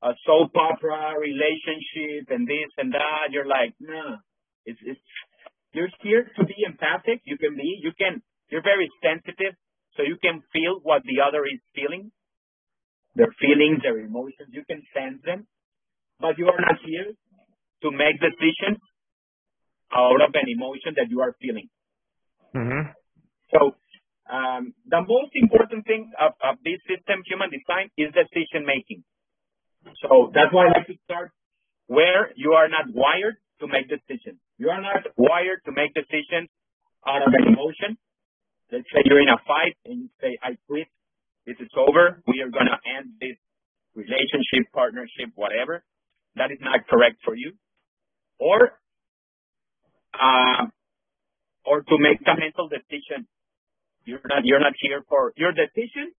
a 0.04 0.14
soap 0.26 0.52
opera 0.56 1.18
relationship 1.20 2.30
and 2.30 2.48
this 2.48 2.72
and 2.78 2.94
that. 2.94 3.32
You're 3.32 3.48
like, 3.48 3.74
no, 3.80 4.18
it's 4.66 4.80
it's 4.84 5.02
you're 5.74 5.94
here 6.02 6.26
to 6.38 6.42
be 6.46 6.66
empathic. 6.66 7.22
You 7.26 7.38
can 7.38 7.56
be, 7.56 7.78
you 7.84 7.92
can, 7.94 8.22
you're 8.50 8.64
very 8.64 8.90
sensitive, 9.04 9.54
so 9.96 10.04
you 10.04 10.18
can 10.18 10.42
feel 10.54 10.80
what 10.82 11.04
the 11.04 11.22
other 11.22 11.46
is 11.46 11.62
feeling, 11.76 12.12
their 13.16 13.34
feelings, 13.38 13.84
their 13.84 14.00
emotions. 14.00 14.50
You 14.50 14.64
can 14.66 14.82
sense 14.96 15.22
them, 15.26 15.46
but 16.20 16.38
you 16.38 16.48
are 16.48 16.58
not 16.60 16.80
here 16.86 17.14
to 17.84 17.88
make 17.92 18.18
decisions 18.18 18.82
out 19.94 20.22
of 20.22 20.34
an 20.34 20.48
emotion 20.50 20.98
that 20.98 21.10
you 21.10 21.22
are 21.22 21.36
feeling. 21.42 21.70
Mm-hmm. 22.56 22.90
So 23.54 23.76
um, 24.34 24.74
the 24.88 25.02
most 25.06 25.32
important 25.36 25.86
thing 25.86 26.12
of, 26.20 26.34
of 26.42 26.58
this 26.64 26.82
system, 26.90 27.22
human 27.28 27.54
design, 27.54 27.94
is 27.98 28.10
decision 28.18 28.66
making. 28.66 29.04
So 30.02 30.32
that's 30.34 30.54
why 30.54 30.68
I 30.68 30.80
like 30.80 30.88
to 30.88 30.98
start 31.06 31.32
where 31.88 32.32
you 32.36 32.54
are 32.54 32.68
not 32.68 32.94
wired 32.94 33.36
to 33.62 33.68
make 33.68 33.88
decisions. 33.90 34.40
You 34.58 34.70
are 34.70 34.82
not 34.82 35.08
wired 35.18 35.64
to 35.66 35.72
make 35.72 35.94
decisions 35.94 36.50
out 37.08 37.22
of 37.24 37.34
emotion. 37.34 37.98
Let's 38.72 38.86
say 38.92 39.02
you're 39.06 39.22
in 39.22 39.30
a 39.30 39.40
fight 39.48 39.78
and 39.86 40.04
you 40.04 40.10
say, 40.22 40.38
I 40.44 40.58
quit. 40.68 40.88
This 41.46 41.56
is 41.60 41.72
over. 41.78 42.22
We 42.28 42.44
are 42.44 42.52
going 42.52 42.68
to 42.68 42.80
end 42.84 43.16
this 43.22 43.40
relationship, 43.96 44.68
partnership, 44.74 45.32
whatever. 45.36 45.84
That 46.36 46.52
is 46.52 46.60
not 46.62 46.86
correct 46.88 47.24
for 47.24 47.36
you 47.36 47.54
or 48.40 48.78
uh, 50.14 50.66
or 51.66 51.82
to 51.82 51.96
make 52.00 52.20
a 52.26 52.36
mental 52.40 52.68
decision. 52.68 53.28
You're 54.06 54.22
not 54.26 54.46
you're 54.46 54.60
not 54.60 54.74
here 54.80 55.04
for 55.10 55.34
your 55.36 55.52
decision, 55.52 56.14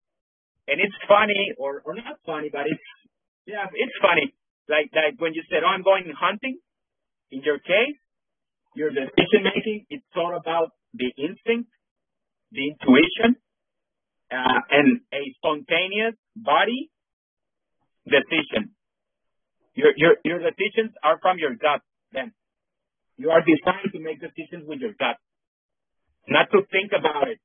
and 0.66 0.80
it's 0.80 0.94
funny 1.06 1.54
or 1.56 1.82
or 1.84 1.94
not 1.94 2.18
funny, 2.26 2.50
but 2.52 2.66
it's 2.66 2.82
yeah 3.49 3.67
it's 3.73 3.99
funny. 4.05 4.31
Like 4.69 4.93
like 4.93 5.17
when 5.17 5.33
you 5.33 5.43
said, 5.49 5.64
"Oh, 5.64 5.73
I'm 5.73 5.83
going 5.83 6.05
hunting." 6.12 6.61
In 7.33 7.40
your 7.45 7.59
case, 7.59 7.97
your 8.76 8.90
decision 8.90 9.45
making 9.45 9.87
it's 9.88 10.05
all 10.17 10.37
about 10.37 10.73
the 10.95 11.09
instinct, 11.17 11.69
the 12.52 12.64
intuition, 12.73 13.37
uh, 14.33 14.61
and 14.71 15.00
a 15.12 15.23
spontaneous 15.40 16.17
body 16.37 16.90
decision. 18.05 18.76
Your 19.75 19.93
your 19.97 20.17
your 20.25 20.40
decisions 20.40 20.93
are 21.02 21.19
from 21.21 21.38
your 21.38 21.55
gut 21.57 21.81
then. 22.12 22.33
You 23.17 23.31
are 23.31 23.43
designed 23.43 23.93
to 23.93 24.00
make 24.00 24.21
decisions 24.21 24.64
with 24.69 24.81
your 24.81 24.95
gut, 24.95 25.19
not 26.28 26.50
to 26.52 26.62
think 26.71 26.93
about 26.95 27.28
it. 27.28 27.40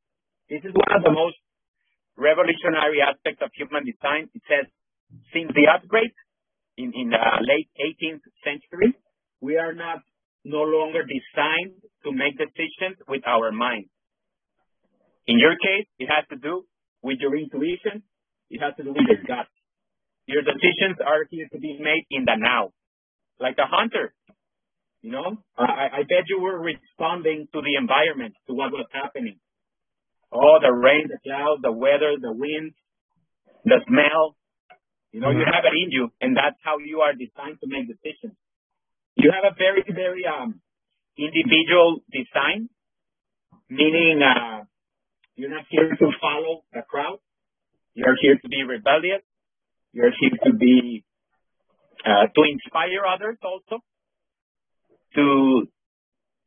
This 0.50 0.62
is 0.62 0.74
one 0.76 0.92
of 0.94 1.02
the 1.04 1.12
most 1.12 1.38
revolutionary 2.18 3.02
aspects 3.02 3.42
of 3.42 3.50
human 3.58 3.86
design. 3.86 4.30
It 4.38 4.44
says, 4.46 4.70
since 5.34 5.52
the 5.54 5.68
upgrade 5.74 6.14
in, 6.78 6.92
in 6.96 7.10
the 7.10 7.22
late 7.42 7.70
18th 7.78 8.26
century, 8.44 8.94
we 9.42 9.58
are 9.58 9.74
not 9.74 10.00
no 10.46 10.62
longer 10.62 11.04
designed 11.04 11.80
to 12.04 12.12
make 12.12 12.38
decisions 12.38 12.98
with 13.08 13.22
our 13.28 13.52
mind. 13.52 13.86
In 15.28 15.40
your 15.40 15.56
case, 15.56 15.88
it 16.00 16.10
has 16.12 16.28
to 16.30 16.36
do 16.36 16.66
with 17.02 17.18
your 17.20 17.36
intuition. 17.36 18.04
It 18.50 18.60
has 18.60 18.76
to 18.78 18.84
do 18.84 18.92
with 18.92 19.08
your 19.08 19.24
gut. 19.24 19.48
Your 20.28 20.42
decisions 20.42 21.00
are 21.06 21.26
here 21.30 21.48
to 21.52 21.60
be 21.60 21.78
made 21.80 22.06
in 22.12 22.26
the 22.26 22.36
now. 22.38 22.72
Like 23.40 23.56
a 23.58 23.68
hunter, 23.68 24.14
you 25.04 25.12
know, 25.12 25.36
I, 25.58 26.00
I 26.00 26.02
bet 26.08 26.32
you 26.32 26.40
were 26.40 26.58
responding 26.58 27.48
to 27.52 27.60
the 27.60 27.76
environment, 27.76 28.36
to 28.48 28.54
what 28.54 28.72
was 28.72 28.88
happening. 28.92 29.38
Oh, 30.32 30.60
the 30.62 30.72
rain, 30.72 31.10
the 31.12 31.20
clouds, 31.28 31.62
the 31.62 31.74
weather, 31.74 32.16
the 32.20 32.32
wind, 32.32 32.72
the 33.66 33.84
smell. 33.86 34.36
You 35.14 35.22
know, 35.22 35.30
you 35.30 35.46
have 35.46 35.62
it 35.62 35.78
in 35.78 35.92
you, 35.94 36.10
and 36.22 36.36
that's 36.36 36.58
how 36.66 36.82
you 36.82 37.06
are 37.06 37.14
designed 37.14 37.62
to 37.62 37.68
make 37.70 37.86
decisions. 37.86 38.34
You 39.14 39.30
have 39.30 39.46
a 39.46 39.54
very, 39.54 39.86
very 39.86 40.26
um, 40.26 40.60
individual 41.16 42.02
design, 42.10 42.68
meaning 43.70 44.26
uh, 44.26 44.66
you're 45.36 45.54
not 45.54 45.70
here 45.70 45.86
to 45.86 46.08
follow 46.18 46.66
the 46.74 46.82
crowd. 46.90 47.20
You're 47.94 48.18
here 48.20 48.42
to 48.42 48.48
be 48.50 48.64
rebellious. 48.66 49.22
You're 49.94 50.10
here 50.20 50.34
to 50.50 50.58
be 50.58 51.06
uh, 52.04 52.26
to 52.34 52.42
inspire 52.50 53.06
others 53.06 53.38
also 53.46 53.86
to 55.14 55.68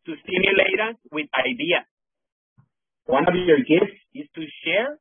to 0.06 0.12
stimulate 0.26 0.80
us 0.90 0.98
with 1.12 1.30
ideas. 1.38 1.86
One 3.06 3.28
of 3.28 3.34
your 3.46 3.58
gifts 3.58 3.94
is 4.12 4.26
to 4.34 4.42
share 4.66 4.98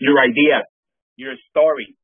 your 0.00 0.16
ideas, 0.24 0.64
your 1.16 1.34
stories, 1.50 1.97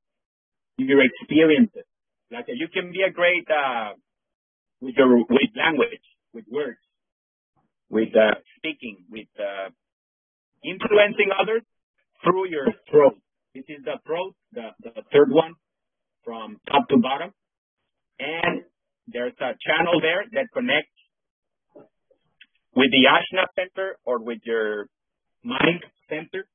your 0.76 1.02
experiences. 1.02 1.84
Like 2.30 2.46
you 2.48 2.68
can 2.72 2.90
be 2.92 3.02
a 3.02 3.12
great 3.12 3.46
uh, 3.50 3.94
with 4.80 4.94
your 4.96 5.16
with 5.18 5.52
language, 5.56 6.02
with 6.32 6.44
words, 6.50 6.80
with 7.90 8.14
uh, 8.16 8.34
speaking, 8.58 9.04
with 9.10 9.28
uh, 9.38 9.70
influencing 10.64 11.30
others 11.38 11.62
through 12.22 12.48
your 12.48 12.66
throat. 12.90 13.18
This 13.54 13.64
is 13.68 13.84
the 13.84 14.00
throat, 14.06 14.34
the, 14.52 14.70
the 14.82 15.02
third 15.12 15.30
one 15.30 15.54
from 16.24 16.58
top 16.66 16.88
to 16.88 16.96
bottom. 16.98 17.30
And 18.18 18.64
there's 19.06 19.36
a 19.40 19.54
channel 19.62 20.00
there 20.00 20.24
that 20.32 20.48
connects 20.52 20.90
with 22.74 22.90
the 22.90 23.06
Ajna 23.06 23.46
center 23.54 23.96
or 24.04 24.22
with 24.22 24.38
your 24.44 24.86
mind 25.44 25.84
center. 26.08 26.46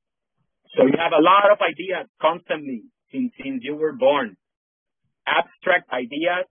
So 0.76 0.84
you 0.84 0.94
have 0.98 1.12
a 1.16 1.22
lot 1.22 1.50
of 1.50 1.58
ideas 1.62 2.06
constantly 2.20 2.84
since, 3.12 3.32
you 3.62 3.76
were 3.76 3.92
born. 3.92 4.36
Abstract 5.26 5.90
ideas. 5.92 6.46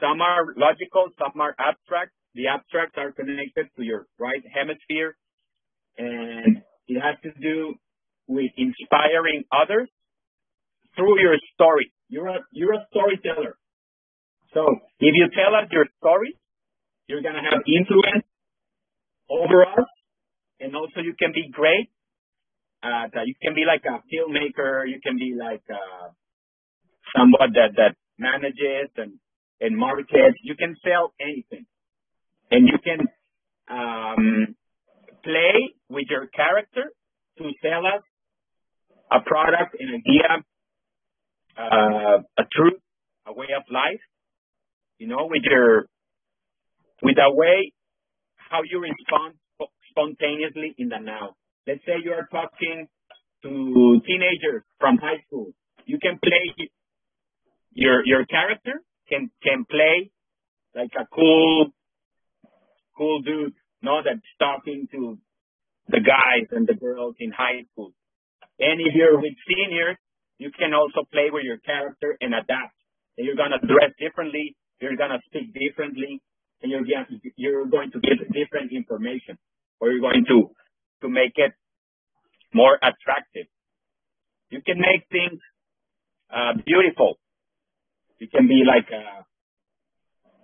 Some 0.00 0.20
are 0.20 0.46
logical, 0.56 1.08
some 1.18 1.40
are 1.40 1.54
abstract. 1.58 2.12
The 2.34 2.48
abstracts 2.48 2.96
are 2.98 3.12
connected 3.12 3.68
to 3.76 3.82
your 3.82 4.06
right 4.18 4.42
hemisphere 4.52 5.16
and 5.98 6.62
it 6.88 7.00
has 7.00 7.16
to 7.22 7.30
do 7.40 7.74
with 8.28 8.50
inspiring 8.56 9.44
others 9.52 9.88
through 10.94 11.20
your 11.20 11.36
story. 11.54 11.92
You're 12.08 12.28
a, 12.28 12.38
you're 12.52 12.74
a 12.74 12.86
storyteller. 12.90 13.56
So 14.54 14.62
if 15.00 15.12
you 15.14 15.26
tell 15.34 15.54
us 15.54 15.68
your 15.70 15.86
story, 15.98 16.36
you're 17.08 17.22
going 17.22 17.34
to 17.34 17.42
have 17.42 17.60
influence 17.66 18.24
over 19.30 19.62
us, 19.62 19.88
and 20.60 20.74
also 20.74 21.00
you 21.02 21.14
can 21.18 21.32
be 21.32 21.50
great. 21.52 21.90
Uh, 22.82 23.08
you 23.24 23.34
can 23.42 23.54
be 23.54 23.64
like 23.66 23.82
a 23.84 24.02
filmmaker. 24.08 24.88
You 24.88 25.00
can 25.02 25.16
be 25.16 25.34
like 25.38 25.62
uh, 25.70 26.08
someone 27.16 27.52
that 27.54 27.76
that 27.76 27.96
manages 28.18 28.90
and 28.96 29.18
and 29.60 29.76
markets. 29.76 30.38
You 30.42 30.54
can 30.56 30.76
sell 30.84 31.12
anything, 31.20 31.66
and 32.50 32.68
you 32.68 32.78
can 32.82 33.00
um, 33.68 34.54
play 35.24 35.74
with 35.88 36.06
your 36.08 36.26
character 36.26 36.92
to 37.38 37.44
sell 37.62 37.86
us 37.86 38.02
a 39.10 39.20
product, 39.20 39.76
an 39.78 39.88
idea, 40.00 40.44
uh, 41.56 42.18
a 42.38 42.44
truth, 42.52 42.80
a 43.26 43.32
way 43.32 43.48
of 43.56 43.64
life 43.70 44.00
you 44.98 45.06
know, 45.06 45.28
with 45.28 45.42
your, 45.44 45.86
with 47.02 47.16
the 47.16 47.28
way 47.28 47.72
how 48.50 48.60
you 48.68 48.80
respond 48.80 49.34
spontaneously 49.90 50.74
in 50.78 50.88
the 50.88 50.98
now. 50.98 51.34
Let's 51.66 51.80
say 51.84 51.94
you 52.04 52.12
are 52.12 52.28
talking 52.30 52.88
to 53.42 54.00
teenagers 54.06 54.62
from 54.78 54.98
high 54.98 55.22
school. 55.26 55.52
You 55.84 55.98
can 56.00 56.18
play 56.22 56.68
your 57.72 58.04
your 58.06 58.24
character 58.26 58.82
can 59.08 59.30
can 59.42 59.64
play 59.68 60.10
like 60.74 60.90
a 60.98 61.06
cool 61.14 61.72
cool 62.96 63.20
dude, 63.20 63.52
no, 63.82 64.00
that's 64.02 64.24
talking 64.40 64.88
to 64.92 65.18
the 65.88 66.00
guys 66.00 66.48
and 66.50 66.66
the 66.66 66.74
girls 66.74 67.14
in 67.20 67.30
high 67.30 67.62
school. 67.72 67.92
And 68.58 68.80
if 68.80 68.94
you're 68.94 69.20
with 69.20 69.36
seniors, 69.46 69.96
you 70.38 70.50
can 70.50 70.72
also 70.72 71.06
play 71.12 71.28
with 71.30 71.44
your 71.44 71.58
character 71.58 72.16
and 72.20 72.34
adapt. 72.34 72.74
And 73.16 73.26
you're 73.26 73.36
to 73.52 73.60
dress 73.60 73.92
differently. 74.00 74.56
You're 74.80 74.96
to 75.12 75.20
speak 75.28 75.54
differently 75.54 76.20
and 76.62 76.72
you're, 76.72 76.84
gonna 76.84 77.20
you're 77.36 77.66
going 77.66 77.92
to 77.92 78.00
give 78.00 78.18
different 78.32 78.72
information 78.72 79.38
or 79.80 79.90
you're 79.92 80.00
going 80.00 80.24
to, 80.28 80.50
to 81.02 81.08
make 81.08 81.32
it 81.36 81.52
more 82.54 82.76
attractive. 82.76 83.46
You 84.50 84.60
can 84.62 84.78
make 84.78 85.06
things 85.10 85.40
uh, 86.30 86.54
beautiful. 86.64 87.18
You 88.18 88.28
can 88.28 88.48
be 88.48 88.62
like, 88.66 88.88
a, 88.92 88.96
uh, 88.96 89.22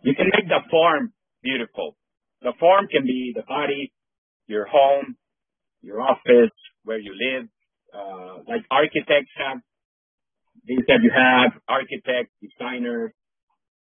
you 0.03 0.15
can 0.15 0.27
make 0.27 0.49
the 0.49 0.61
form 0.71 1.13
beautiful. 1.43 1.97
The 2.43 2.53
form 2.59 2.89
can 2.91 3.05
be 3.05 3.33
the 3.35 3.43
body, 3.43 3.93
your 4.47 4.67
home, 4.67 5.17
your 5.81 6.01
office, 6.01 6.53
where 6.85 6.99
you 6.99 7.15
live. 7.15 7.49
Uh, 7.95 8.43
like 8.49 8.65
architects 8.71 9.31
have, 9.37 9.59
things 10.67 10.85
that 10.89 11.01
you 11.03 11.11
have, 11.15 11.53
architects, 11.69 12.33
designers, 12.41 13.13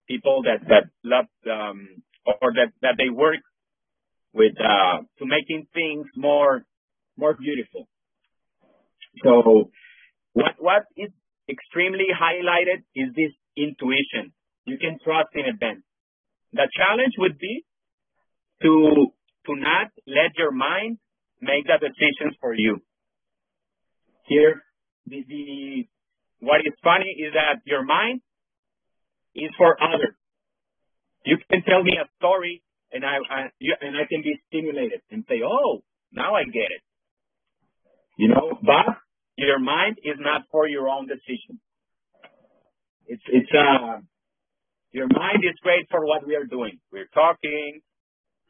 people 0.08 0.44
that, 0.44 0.68
that 0.68 0.90
love, 1.04 1.26
um, 1.52 1.88
or 2.26 2.54
that, 2.54 2.72
that 2.82 2.96
they 2.98 3.10
work 3.10 3.40
with, 4.38 4.54
uh, 4.62 5.02
to 5.18 5.26
making 5.26 5.68
things 5.74 6.06
more, 6.16 6.62
more 7.18 7.34
beautiful. 7.34 7.90
So 9.24 9.72
what, 10.34 10.54
what 10.60 10.84
is 10.96 11.10
extremely 11.50 12.06
highlighted 12.14 12.86
is 12.96 13.10
this 13.16 13.34
intuition. 13.58 14.32
You 14.66 14.78
can 14.78 15.00
trust 15.04 15.30
in 15.34 15.46
advance. 15.46 15.82
The 16.54 16.70
challenge 16.78 17.14
would 17.18 17.40
be 17.40 17.66
to, 18.62 19.08
to 19.48 19.56
not 19.56 19.88
let 20.06 20.38
your 20.38 20.52
mind 20.52 21.00
make 21.42 21.66
the 21.66 21.80
decisions 21.82 22.36
for 22.40 22.54
you. 22.54 22.78
Here, 24.28 24.62
the, 25.08 25.24
the, 25.28 25.88
what 26.40 26.62
is 26.62 26.74
funny 26.84 27.10
is 27.18 27.34
that 27.34 27.62
your 27.66 27.84
mind 27.84 28.22
is 29.34 29.50
for 29.58 29.78
others. 29.82 30.14
You 31.26 31.38
can 31.50 31.64
tell 31.64 31.84
me 31.84 31.94
a 31.98 32.08
story 32.18 32.62
and 32.92 33.04
I, 33.06 33.18
I 33.30 33.42
and 33.82 33.98
I 33.98 34.06
can 34.10 34.22
be 34.24 34.40
stimulated 34.48 35.02
and 35.12 35.26
say, 35.28 35.42
oh, 35.46 35.84
now 36.12 36.36
I 36.36 36.44
get 36.44 36.72
it. 36.72 36.82
You 38.18 38.30
know, 38.30 38.58
but 38.62 38.98
your 39.38 39.60
mind 39.60 39.98
is 40.04 40.18
not 40.20 40.44
for 40.52 40.68
your 40.68 40.90
own 40.90 41.08
decision. 41.08 41.60
It's 43.08 43.24
it's 43.28 43.52
uh 43.54 44.02
your 44.92 45.08
mind 45.08 45.44
is 45.44 45.56
great 45.62 45.88
for 45.92 46.06
what 46.06 46.26
we 46.26 46.36
are 46.36 46.46
doing. 46.46 46.80
We're 46.92 47.10
talking, 47.14 47.82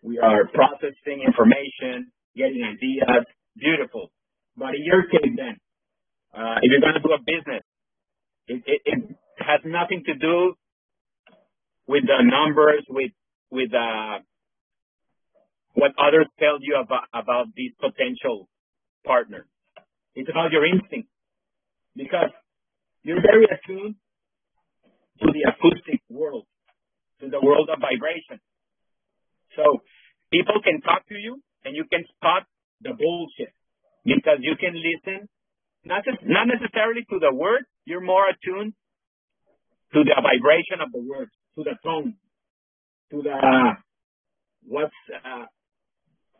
we 0.01 0.19
are 0.19 0.47
processing 0.53 1.25
information, 1.25 2.11
getting 2.35 2.63
ideas, 2.63 3.25
beautiful. 3.57 4.11
But 4.55 4.75
in 4.75 4.85
your 4.85 5.03
case 5.03 5.33
then, 5.35 5.57
uh, 6.33 6.61
if 6.61 6.71
you're 6.71 6.81
going 6.81 6.93
to 6.93 7.01
do 7.01 7.13
a 7.13 7.19
business, 7.19 7.63
it, 8.47 8.63
it, 8.65 8.81
it 8.85 9.15
has 9.39 9.61
nothing 9.65 10.03
to 10.05 10.13
do 10.15 10.53
with 11.87 12.03
the 12.05 12.23
numbers, 12.23 12.85
with 12.89 13.11
with 13.51 13.73
uh, 13.73 14.19
what 15.73 15.91
others 15.97 16.27
tell 16.39 16.57
you 16.61 16.79
about 16.81 17.05
about 17.13 17.47
these 17.55 17.71
potential 17.79 18.49
partners. 19.05 19.45
It's 20.15 20.29
about 20.29 20.51
your 20.51 20.65
instinct 20.65 21.09
because 21.95 22.33
you're 23.03 23.21
very 23.21 23.45
attuned 23.45 23.95
to 25.21 25.27
the 25.31 25.43
acoustic 25.49 26.01
world, 26.09 26.45
to 27.21 27.29
the 27.29 27.39
world 27.39 27.69
of 27.71 27.79
vibration. 27.79 28.41
So 29.55 29.81
people 30.31 30.61
can 30.63 30.81
talk 30.81 31.07
to 31.09 31.15
you 31.15 31.41
and 31.63 31.75
you 31.75 31.85
can 31.89 32.03
spot 32.15 32.45
the 32.81 32.93
bullshit 32.93 33.53
because 34.05 34.39
you 34.41 34.55
can 34.59 34.73
listen 34.73 35.29
not 35.87 36.03
just, 36.03 36.19
not 36.23 36.47
necessarily 36.51 37.07
to 37.09 37.19
the 37.19 37.33
words, 37.33 37.65
you're 37.85 38.03
more 38.03 38.27
attuned 38.27 38.73
to 39.93 40.03
the 40.03 40.15
vibration 40.19 40.83
of 40.83 40.91
the 40.91 40.99
words 40.99 41.31
to 41.55 41.63
the 41.63 41.79
tone, 41.83 42.15
to 43.11 43.21
the 43.21 43.37
what's 44.67 44.93
uh, 45.13 45.45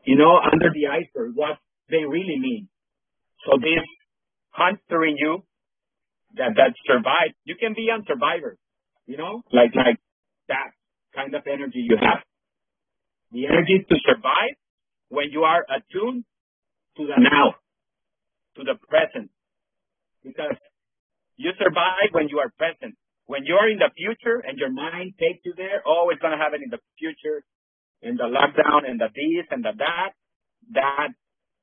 you 0.03 0.17
know 0.17 0.37
under 0.39 0.69
the 0.73 0.87
iceberg, 0.87 1.31
what 1.35 1.57
they 1.89 2.03
really 2.03 2.37
mean. 2.39 2.67
So 3.45 3.57
this 3.57 3.85
hunter 4.51 5.05
in 5.05 5.15
you 5.17 5.43
that 6.35 6.53
that 6.55 6.73
survives, 6.85 7.35
you 7.45 7.55
can 7.55 7.73
be 7.73 7.89
on 7.93 8.03
survivor, 8.07 8.57
you 9.05 9.17
know, 9.17 9.43
like 9.51 9.73
like 9.75 9.99
that 10.47 10.71
kind 11.15 11.33
of 11.33 11.43
energy 11.47 11.85
you 11.87 11.97
have. 12.01 12.23
The 13.31 13.45
energy 13.47 13.85
to 13.87 13.95
survive 14.05 14.55
when 15.09 15.31
you 15.31 15.43
are 15.43 15.63
attuned 15.63 16.23
to 16.97 17.05
the 17.05 17.15
now, 17.17 17.55
to 18.55 18.63
the 18.63 18.75
present, 18.87 19.29
because 20.23 20.55
you 21.37 21.51
survive 21.57 22.11
when 22.11 22.27
you 22.29 22.39
are 22.39 22.51
present. 22.57 22.95
When 23.27 23.43
you're 23.43 23.69
in 23.69 23.77
the 23.77 23.91
future 23.91 24.39
and 24.39 24.57
your 24.57 24.71
mind 24.71 25.13
takes 25.19 25.43
you 25.43 25.53
there, 25.55 25.83
oh, 25.85 26.09
it's 26.11 26.21
going 26.21 26.31
to 26.31 26.39
happen 26.39 26.63
in 26.63 26.71
the 26.71 26.79
future, 26.97 27.43
in 28.01 28.15
the 28.15 28.23
lockdown 28.23 28.87
and 28.87 28.99
the 28.99 29.11
this 29.11 29.45
and 29.51 29.63
the 29.63 29.75
that, 29.77 30.11
that 30.73 31.11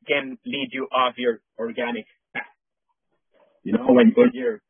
can 0.07 0.37
lead 0.45 0.69
you 0.73 0.85
off 0.93 1.15
your 1.17 1.41
organic 1.59 2.05
path. 2.35 2.45
You 3.65 3.73
know, 3.73 3.89
when, 3.89 4.13
you're 4.35 4.61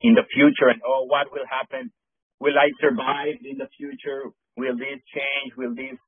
in 0.00 0.14
the 0.14 0.24
future 0.32 0.72
and, 0.72 0.80
oh, 0.86 1.04
what 1.04 1.28
will 1.30 1.44
happen? 1.44 1.92
Will 2.40 2.56
I 2.56 2.72
survive 2.80 3.36
in 3.44 3.58
the 3.58 3.68
future? 3.76 4.32
Will 4.56 4.76
this 4.76 5.04
change? 5.12 5.52
Will 5.56 5.74
this 5.74 6.00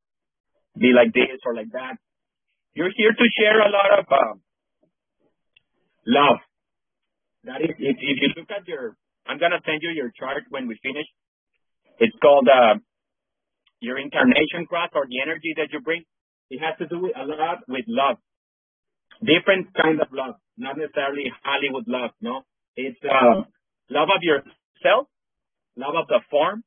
be 0.79 0.97
like 0.97 1.13
this 1.13 1.37
or 1.45 1.55
like 1.55 1.71
that? 1.73 2.01
You're 2.73 2.93
here 2.97 3.13
to 3.13 3.27
share 3.37 3.61
a 3.61 3.69
lot 3.69 3.99
of 3.99 4.07
um, 4.09 4.41
love. 6.07 6.41
That 7.45 7.61
is, 7.61 7.77
if, 7.79 7.97
if 8.01 8.17
you 8.21 8.29
look 8.37 8.51
at 8.51 8.67
your 8.67 8.97
I'm 9.31 9.39
going 9.39 9.55
to 9.55 9.63
send 9.63 9.79
you 9.87 9.95
your 9.95 10.11
chart 10.19 10.43
when 10.51 10.67
we 10.67 10.75
finish. 10.83 11.07
It's 12.03 12.17
called 12.19 12.51
uh, 12.51 12.83
your 13.79 13.97
incarnation 13.97 14.67
cross 14.67 14.91
or 14.93 15.07
the 15.07 15.23
energy 15.23 15.55
that 15.55 15.71
you 15.71 15.79
bring. 15.81 16.03
It 16.51 16.59
has 16.59 16.75
to 16.83 16.91
do 16.91 16.99
with, 16.99 17.15
a 17.15 17.23
lot 17.23 17.63
with 17.69 17.85
love. 17.87 18.19
Different 19.23 19.71
kind 19.79 20.01
of 20.01 20.09
love, 20.11 20.35
not 20.59 20.77
necessarily 20.77 21.31
Hollywood 21.45 21.87
love, 21.87 22.11
no. 22.21 22.43
It's 22.75 22.99
uh, 23.05 23.47
love 23.91 24.09
of 24.11 24.23
yourself, 24.23 25.07
love 25.77 25.95
of 25.95 26.09
the 26.09 26.21
form, 26.31 26.65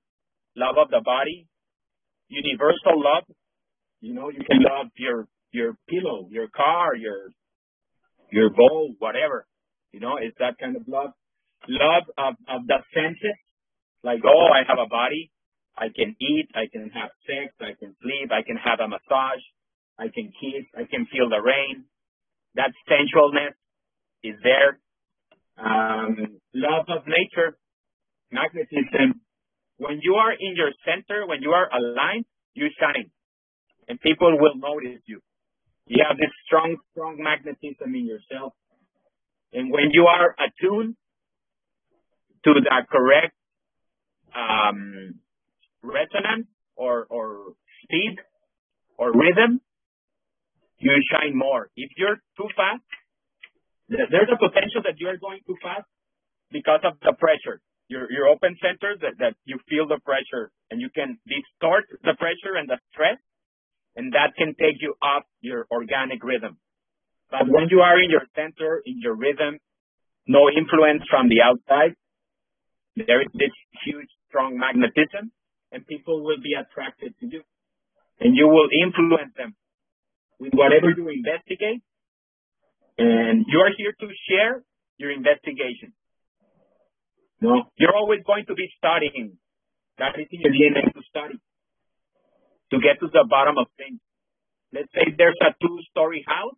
love 0.56 0.76
of 0.78 0.90
the 0.90 1.02
body, 1.04 1.48
universal 2.30 2.96
love. 2.96 3.24
You 4.00 4.14
know, 4.14 4.30
you 4.30 4.40
can 4.46 4.62
love 4.62 4.88
your 4.98 5.28
your 5.52 5.76
pillow, 5.90 6.28
your 6.30 6.48
car, 6.48 6.96
your 6.96 7.30
your 8.32 8.52
bowl, 8.52 8.94
whatever. 9.00 9.48
You 9.92 10.00
know, 10.00 10.16
it's 10.22 10.38
that 10.40 10.58
kind 10.60 10.76
of 10.76 10.88
love 10.88 11.12
love 11.68 12.04
of, 12.18 12.34
of 12.50 12.68
the 12.68 12.80
senses, 12.94 13.38
like, 14.04 14.20
oh, 14.26 14.48
I 14.52 14.68
have 14.68 14.80
a 14.80 14.88
body, 14.88 15.32
I 15.78 15.88
can 15.90 16.16
eat, 16.20 16.50
I 16.54 16.68
can 16.72 16.90
have 16.94 17.10
sex, 17.26 17.56
I 17.60 17.74
can 17.80 17.96
sleep, 18.02 18.32
I 18.32 18.44
can 18.44 18.58
have 18.58 18.80
a 18.80 18.88
massage, 18.88 19.44
I 19.98 20.08
can 20.14 20.30
kiss, 20.36 20.66
I 20.76 20.84
can 20.86 21.08
feel 21.08 21.30
the 21.30 21.42
rain. 21.42 21.86
That 22.56 22.72
sensualness 22.86 23.56
is 24.24 24.36
there. 24.44 24.80
Um, 25.58 26.40
love 26.54 26.86
of 26.90 27.08
nature, 27.08 27.58
magnetism. 28.32 29.22
When 29.78 30.00
you 30.02 30.16
are 30.16 30.32
in 30.32 30.56
your 30.56 30.72
center, 30.86 31.26
when 31.26 31.42
you 31.42 31.52
are 31.52 31.70
aligned, 31.74 32.26
you 32.54 32.70
shine, 32.80 33.10
and 33.88 34.00
people 34.00 34.38
will 34.40 34.56
notice 34.56 35.02
you. 35.08 35.20
You 35.88 36.06
have 36.08 36.18
this 36.18 36.32
strong, 36.46 36.78
strong 36.92 37.18
magnetism 37.20 37.94
in 37.94 38.06
yourself. 38.06 38.54
And 39.52 39.72
when 39.72 39.92
you 39.92 40.06
are 40.06 40.36
attuned 40.38 40.96
to 42.46 42.52
the 42.54 42.70
correct 42.92 43.34
um, 44.36 45.20
resonance 45.82 46.48
or, 46.76 47.06
or 47.10 47.54
speed 47.84 48.18
or 48.98 49.12
rhythm, 49.12 49.62
you 50.80 50.94
shine 51.12 51.38
more. 51.38 51.70
If 51.76 51.92
you're 51.98 52.18
too 52.38 52.50
fast, 52.56 52.84
there's 53.88 54.32
a 54.32 54.38
potential 54.38 54.82
that 54.84 54.96
you're 54.98 55.18
going 55.18 55.40
too 55.46 55.56
fast 55.62 55.88
because 56.52 56.82
of 56.84 57.00
the 57.02 57.14
pressure. 57.14 57.62
Your, 57.88 58.10
your 58.12 58.28
open 58.28 58.56
center 58.64 58.96
that, 59.02 59.20
that 59.20 59.36
you 59.46 59.60
feel 59.70 59.88
the 59.88 60.00
pressure 60.02 60.50
and 60.72 60.82
you 60.82 60.90
can 60.90 61.20
distort 61.28 61.84
the 62.02 62.16
pressure 62.18 62.56
and 62.58 62.68
the 62.68 62.80
stress 62.92 63.20
and 63.96 64.14
that 64.14 64.34
can 64.38 64.56
take 64.58 64.82
you 64.82 64.96
off 65.02 65.24
your 65.42 65.68
organic 65.70 66.24
rhythm. 66.24 66.58
But 67.30 67.50
when 67.50 67.68
you 67.70 67.82
are 67.82 67.98
in 68.00 68.10
your 68.10 68.26
center, 68.36 68.82
in 68.86 69.02
your 69.02 69.16
rhythm, 69.16 69.60
no 70.28 70.50
influence 70.50 71.04
from 71.10 71.30
the 71.30 71.42
outside, 71.44 71.96
there 72.96 73.22
is 73.22 73.32
this 73.34 73.54
huge, 73.86 74.10
strong 74.30 74.58
magnetism, 74.58 75.32
and 75.72 75.86
people 75.88 76.24
will 76.24 76.42
be 76.42 76.54
attracted 76.54 77.14
to 77.20 77.26
you. 77.26 77.42
And 78.20 78.36
you 78.38 78.48
will 78.48 78.70
influence 78.70 79.34
them 79.36 79.56
with 80.40 80.54
whatever 80.54 80.94
you 80.94 81.10
investigate. 81.10 81.82
And 82.98 83.46
you 83.50 83.60
are 83.60 83.74
here 83.76 83.94
to 83.98 84.08
share 84.30 84.62
your 84.98 85.12
investigation. 85.12 85.94
No, 87.42 87.66
you're 87.76 87.96
always 87.96 88.22
going 88.26 88.46
to 88.46 88.54
be 88.54 88.70
studying. 88.78 89.38
That 89.98 90.14
is 90.18 90.28
in 90.32 90.42
your 90.42 90.54
DNA 90.54 90.94
to 90.94 91.02
study, 91.10 91.38
to 92.72 92.78
get 92.80 93.02
to 93.02 93.10
the 93.12 93.26
bottom 93.30 93.58
of 93.58 93.68
things. 93.78 94.00
let's 94.74 94.90
say 94.94 95.14
there's 95.18 95.38
a 95.42 95.54
two-story 95.62 96.26
house, 96.26 96.58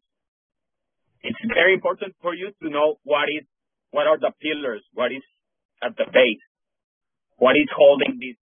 it's 1.21 1.39
very 1.51 1.73
important 1.73 2.15
for 2.21 2.33
you 2.33 2.51
to 2.61 2.69
know 2.69 2.95
what 3.03 3.27
is 3.27 3.43
what 3.91 4.07
are 4.07 4.19
the 4.19 4.31
pillars, 4.39 4.83
what 4.93 5.11
is 5.11 5.23
at 5.85 5.95
the 5.97 6.05
base, 6.11 6.41
what 7.37 7.55
is 7.55 7.69
holding 7.75 8.17
this 8.19 8.37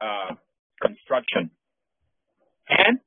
uh, 0.00 0.34
construction. 0.80 1.50
And 2.68 2.98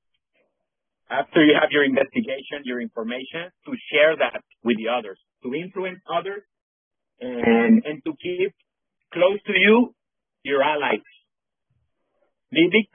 after 1.09 1.43
you 1.43 1.55
have 1.59 1.69
your 1.71 1.85
investigation, 1.85 2.65
your 2.65 2.81
information, 2.81 3.53
to 3.65 3.71
share 3.91 4.17
that 4.17 4.41
with 4.63 4.77
the 4.77 4.89
others, 4.89 5.19
to 5.43 5.53
influence 5.53 5.99
others, 6.09 6.43
and 7.21 7.85
and 7.85 8.03
to 8.03 8.11
keep 8.21 8.51
close 9.13 9.39
to 9.47 9.53
you 9.55 9.95
your 10.43 10.61
allies. 10.61 11.05
Be, 12.51 12.69
be, 12.69 12.89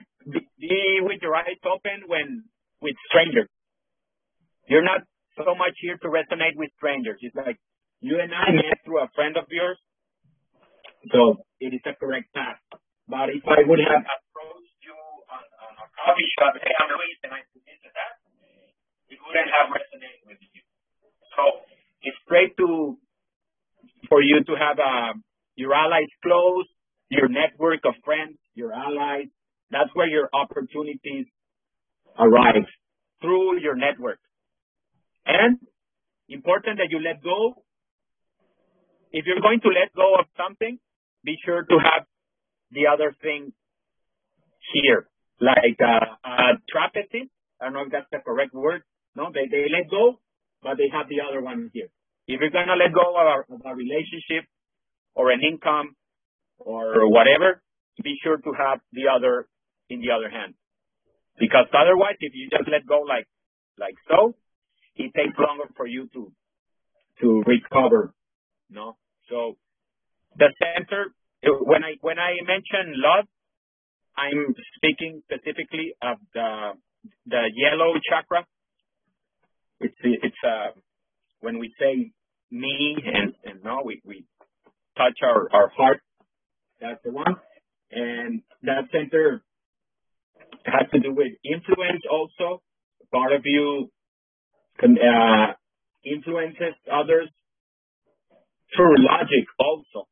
be 0.59 0.99
with 1.01 1.19
your 1.21 1.35
eyes 1.35 1.59
open 1.65 2.07
when 2.07 2.45
with 2.81 2.95
strangers. 3.09 3.49
You're 4.67 4.85
not 4.85 5.01
so 5.35 5.55
much 5.55 5.75
here 5.81 5.97
to 5.97 6.07
resonate 6.07 6.55
with 6.55 6.69
strangers. 6.77 7.19
It's 7.21 7.35
like 7.35 7.57
you 7.99 8.19
and 8.21 8.31
I 8.33 8.51
met 8.51 8.79
through 8.85 9.01
a 9.01 9.09
friend 9.15 9.35
of 9.37 9.45
yours, 9.49 9.77
it 11.59 11.73
is 11.73 11.81
a 11.85 11.93
correct 11.97 12.33
path. 12.33 12.61
But 13.07 13.33
if 13.33 13.43
I 13.45 13.65
would 13.65 13.81
have 13.81 14.05
approached 14.05 14.79
you 14.85 14.95
on, 15.29 15.41
a 15.41 15.87
coffee 15.97 16.29
shop, 16.37 16.53
hey, 16.61 16.73
I'm 16.77 16.89
Luis, 16.93 17.19
and 17.25 17.33
I 17.33 17.41
do 17.51 17.59
and 17.59 17.93
that, 17.97 18.13
it 19.09 19.19
wouldn't 19.19 19.49
have 19.49 19.67
resonated 19.73 20.23
with 20.29 20.41
you. 20.53 20.61
So 21.35 21.65
it's 22.03 22.21
great 22.27 22.55
to 22.57 22.97
for 24.09 24.21
you 24.21 24.43
to 24.43 24.53
have 24.57 24.77
uh, 24.77 25.13
your 25.55 25.73
allies 25.73 26.11
close, 26.23 26.67
your 27.09 27.29
network 27.29 27.81
of 27.85 27.93
friends, 28.05 28.37
your 28.55 28.73
allies. 28.73 29.27
That's 29.71 29.89
where 29.93 30.07
your 30.07 30.29
opportunities 30.33 31.27
arrive 32.19 32.67
through 33.21 33.61
your 33.61 33.75
network. 33.75 34.19
And 35.25 35.57
important 36.27 36.79
that 36.79 36.89
you 36.89 36.99
let 36.99 37.23
go. 37.23 37.63
If 39.11 39.25
you're 39.25 39.41
going 39.41 39.59
to 39.61 39.69
let 39.69 39.93
go 39.95 40.15
of 40.19 40.25
something, 40.37 40.79
be 41.23 41.37
sure 41.45 41.63
to 41.63 41.77
have 41.77 42.05
the 42.71 42.87
other 42.87 43.15
thing 43.21 43.53
here, 44.73 45.07
like 45.39 45.79
uh, 45.79 46.15
a 46.23 46.57
trapezist. 46.69 47.29
I 47.59 47.65
don't 47.65 47.73
know 47.73 47.85
if 47.85 47.91
that's 47.91 48.09
the 48.11 48.19
correct 48.19 48.53
word. 48.53 48.81
No, 49.15 49.29
they, 49.33 49.47
they 49.49 49.65
let 49.69 49.89
go, 49.89 50.19
but 50.63 50.77
they 50.77 50.89
have 50.91 51.09
the 51.09 51.21
other 51.27 51.41
one 51.41 51.69
here. 51.73 51.89
If 52.27 52.39
you're 52.39 52.49
going 52.49 52.67
to 52.67 52.75
let 52.75 52.93
go 52.93 53.13
of 53.13 53.25
a, 53.27 53.53
of 53.53 53.61
a 53.65 53.75
relationship 53.75 54.47
or 55.15 55.31
an 55.31 55.41
income 55.41 55.95
or 56.57 57.09
whatever, 57.09 57.61
be 58.01 58.15
sure 58.23 58.37
to 58.37 58.51
have 58.57 58.79
the 58.93 59.11
other 59.13 59.47
in 59.89 59.99
the 60.01 60.11
other 60.11 60.29
hand. 60.29 60.53
Because 61.37 61.65
otherwise, 61.73 62.15
if 62.19 62.33
you 62.33 62.49
just 62.49 62.69
let 62.71 62.85
go 62.87 63.01
like, 63.01 63.27
like 63.77 63.95
so, 64.07 64.35
it 64.95 65.11
takes 65.15 65.37
longer 65.37 65.65
for 65.75 65.87
you 65.87 66.07
to 66.13 66.31
to 67.21 67.43
recover. 67.45 68.13
No, 68.69 68.97
so 69.29 69.57
the 70.37 70.53
center 70.59 71.13
when 71.43 71.83
I 71.83 71.93
when 72.01 72.19
I 72.19 72.33
mention 72.45 72.93
love, 72.95 73.25
I'm 74.17 74.55
speaking 74.75 75.21
specifically 75.25 75.93
of 76.01 76.17
the 76.33 76.71
the 77.25 77.43
yellow 77.55 77.93
chakra. 78.09 78.45
It's 79.79 79.95
it's 80.03 80.35
uh 80.45 80.79
when 81.39 81.57
we 81.59 81.73
say 81.79 82.11
me 82.51 82.97
and 83.03 83.33
and 83.43 83.63
no 83.63 83.81
we 83.83 84.01
we 84.05 84.25
touch 84.97 85.19
our 85.23 85.49
our 85.53 85.69
heart. 85.69 86.01
That's 86.79 87.01
the 87.03 87.11
one, 87.11 87.35
and 87.91 88.41
that 88.63 88.89
center 88.91 89.43
has 90.65 90.89
to 90.93 90.99
do 90.99 91.13
with 91.13 91.33
influence 91.43 92.03
also. 92.09 92.61
Part 93.11 93.33
of 93.33 93.41
you 93.45 93.89
uh, 94.81 95.53
influences 96.05 96.75
others 96.91 97.29
through 98.75 98.95
logic 98.97 99.45
also. 99.59 100.07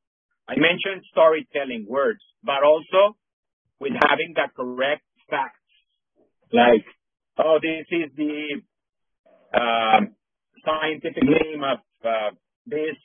I 0.49 0.57
mentioned 0.57 1.05
storytelling 1.11 1.85
words, 1.87 2.21
but 2.43 2.63
also 2.65 3.13
with 3.79 3.93
having 4.09 4.33
the 4.33 4.49
correct 4.57 5.05
facts. 5.29 5.61
Like, 6.51 6.85
oh, 7.37 7.59
this 7.61 7.85
is 7.93 8.09
the 8.17 8.57
uh, 9.53 10.09
scientific 10.65 11.21
name 11.21 11.61
of 11.61 11.77
uh, 12.01 12.33
this 12.65 12.97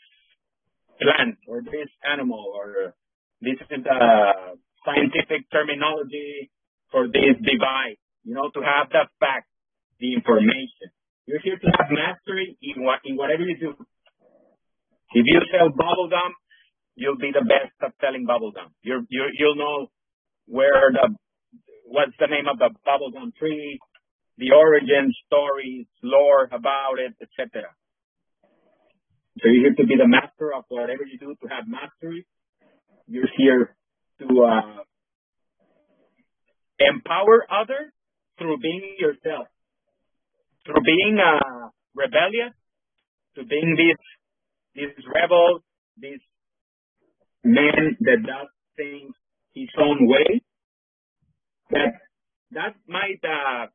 plant 0.96 1.36
or 1.46 1.60
this 1.60 1.92
animal, 2.00 2.48
or 2.56 2.94
this 3.42 3.60
is 3.60 3.84
the 3.84 4.56
scientific 4.88 5.44
terminology 5.52 6.50
for 6.90 7.08
this 7.08 7.36
device. 7.44 8.00
You 8.24 8.32
know, 8.32 8.48
to 8.56 8.60
have 8.64 8.88
the 8.88 9.04
facts, 9.20 9.52
the 10.00 10.14
information. 10.14 10.88
You're 11.26 11.44
here 11.44 11.60
to 11.60 11.68
have 11.76 11.92
mastery 11.92 12.56
in 12.62 12.84
what 12.84 13.00
in 13.04 13.16
whatever 13.16 13.42
you 13.42 13.56
do. 13.60 13.76
If 15.12 15.24
you 15.28 15.40
sell 15.52 15.68
bubble 15.68 16.08
gum, 16.08 16.32
you'll 16.96 17.18
be 17.18 17.30
the 17.32 17.44
best 17.44 17.74
at 17.82 17.92
selling 18.00 18.26
bubble 18.26 18.52
gum. 18.52 18.72
You're, 18.82 19.02
you 19.08 19.24
you'll 19.38 19.56
know 19.56 19.88
where 20.46 20.92
the 20.92 21.14
what's 21.86 22.16
the 22.18 22.26
name 22.26 22.46
of 22.50 22.58
the 22.58 22.70
bubble 22.84 23.10
gum 23.10 23.32
tree, 23.38 23.78
the 24.38 24.52
origin 24.52 25.12
stories, 25.26 25.86
lore 26.02 26.48
about 26.50 26.98
it, 26.98 27.14
etc. 27.20 27.70
So 29.40 29.48
you're 29.48 29.74
here 29.74 29.74
to 29.78 29.86
be 29.86 29.96
the 29.96 30.08
master 30.08 30.54
of 30.54 30.64
whatever 30.68 31.04
you 31.04 31.18
do 31.18 31.34
to 31.42 31.48
have 31.48 31.66
mastery. 31.66 32.26
You're 33.06 33.28
here 33.36 33.76
to 34.20 34.26
uh, 34.26 34.82
empower 36.78 37.44
others 37.50 37.92
through 38.38 38.58
being 38.58 38.96
yourself 38.98 39.48
through 40.64 40.82
being 40.84 41.18
uh, 41.20 41.68
rebellious, 41.94 42.56
to 43.36 43.44
being 43.44 43.76
this 43.76 44.00
this 44.74 45.04
rebel, 45.06 45.60
this 45.96 46.20
man 47.44 47.96
that 48.00 48.20
does 48.24 48.48
things 48.76 49.14
his 49.54 49.68
own 49.78 50.08
way, 50.08 50.42
that 51.70 52.00
that 52.52 52.74
might 52.88 53.20
uh, 53.22 53.66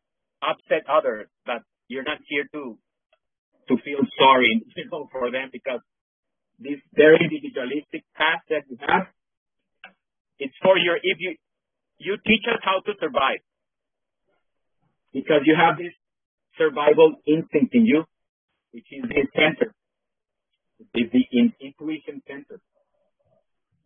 upset 0.42 0.84
others, 0.90 1.28
but 1.46 1.62
you're 1.88 2.04
not 2.04 2.20
here 2.28 2.46
to 2.54 2.78
to 3.70 3.78
feel 3.86 4.02
sorry, 4.18 4.66
you 4.76 4.86
know, 4.92 5.08
for 5.12 5.32
them 5.32 5.50
because 5.54 5.82
this 6.60 6.80
very 6.94 7.18
individualistic 7.22 8.04
path 8.18 8.44
that 8.50 8.64
you 8.68 8.78
have, 8.82 9.08
it's 10.40 10.56
for 10.62 10.78
your 10.78 10.98
if 10.98 11.18
you 11.20 11.36
you 12.00 12.18
teach 12.26 12.44
us 12.48 12.60
how 12.64 12.82
to 12.86 12.94
survive 13.00 13.40
because 15.14 15.42
you 15.46 15.56
have 15.56 15.78
this 15.78 15.94
survival 16.58 17.16
instinct 17.28 17.74
in 17.74 17.86
you, 17.86 18.04
which 18.72 18.86
is 18.92 19.04
the 19.04 19.28
center, 19.36 19.74
is 20.94 21.12
the 21.12 21.24
intuition 21.62 22.22
center. 22.28 22.60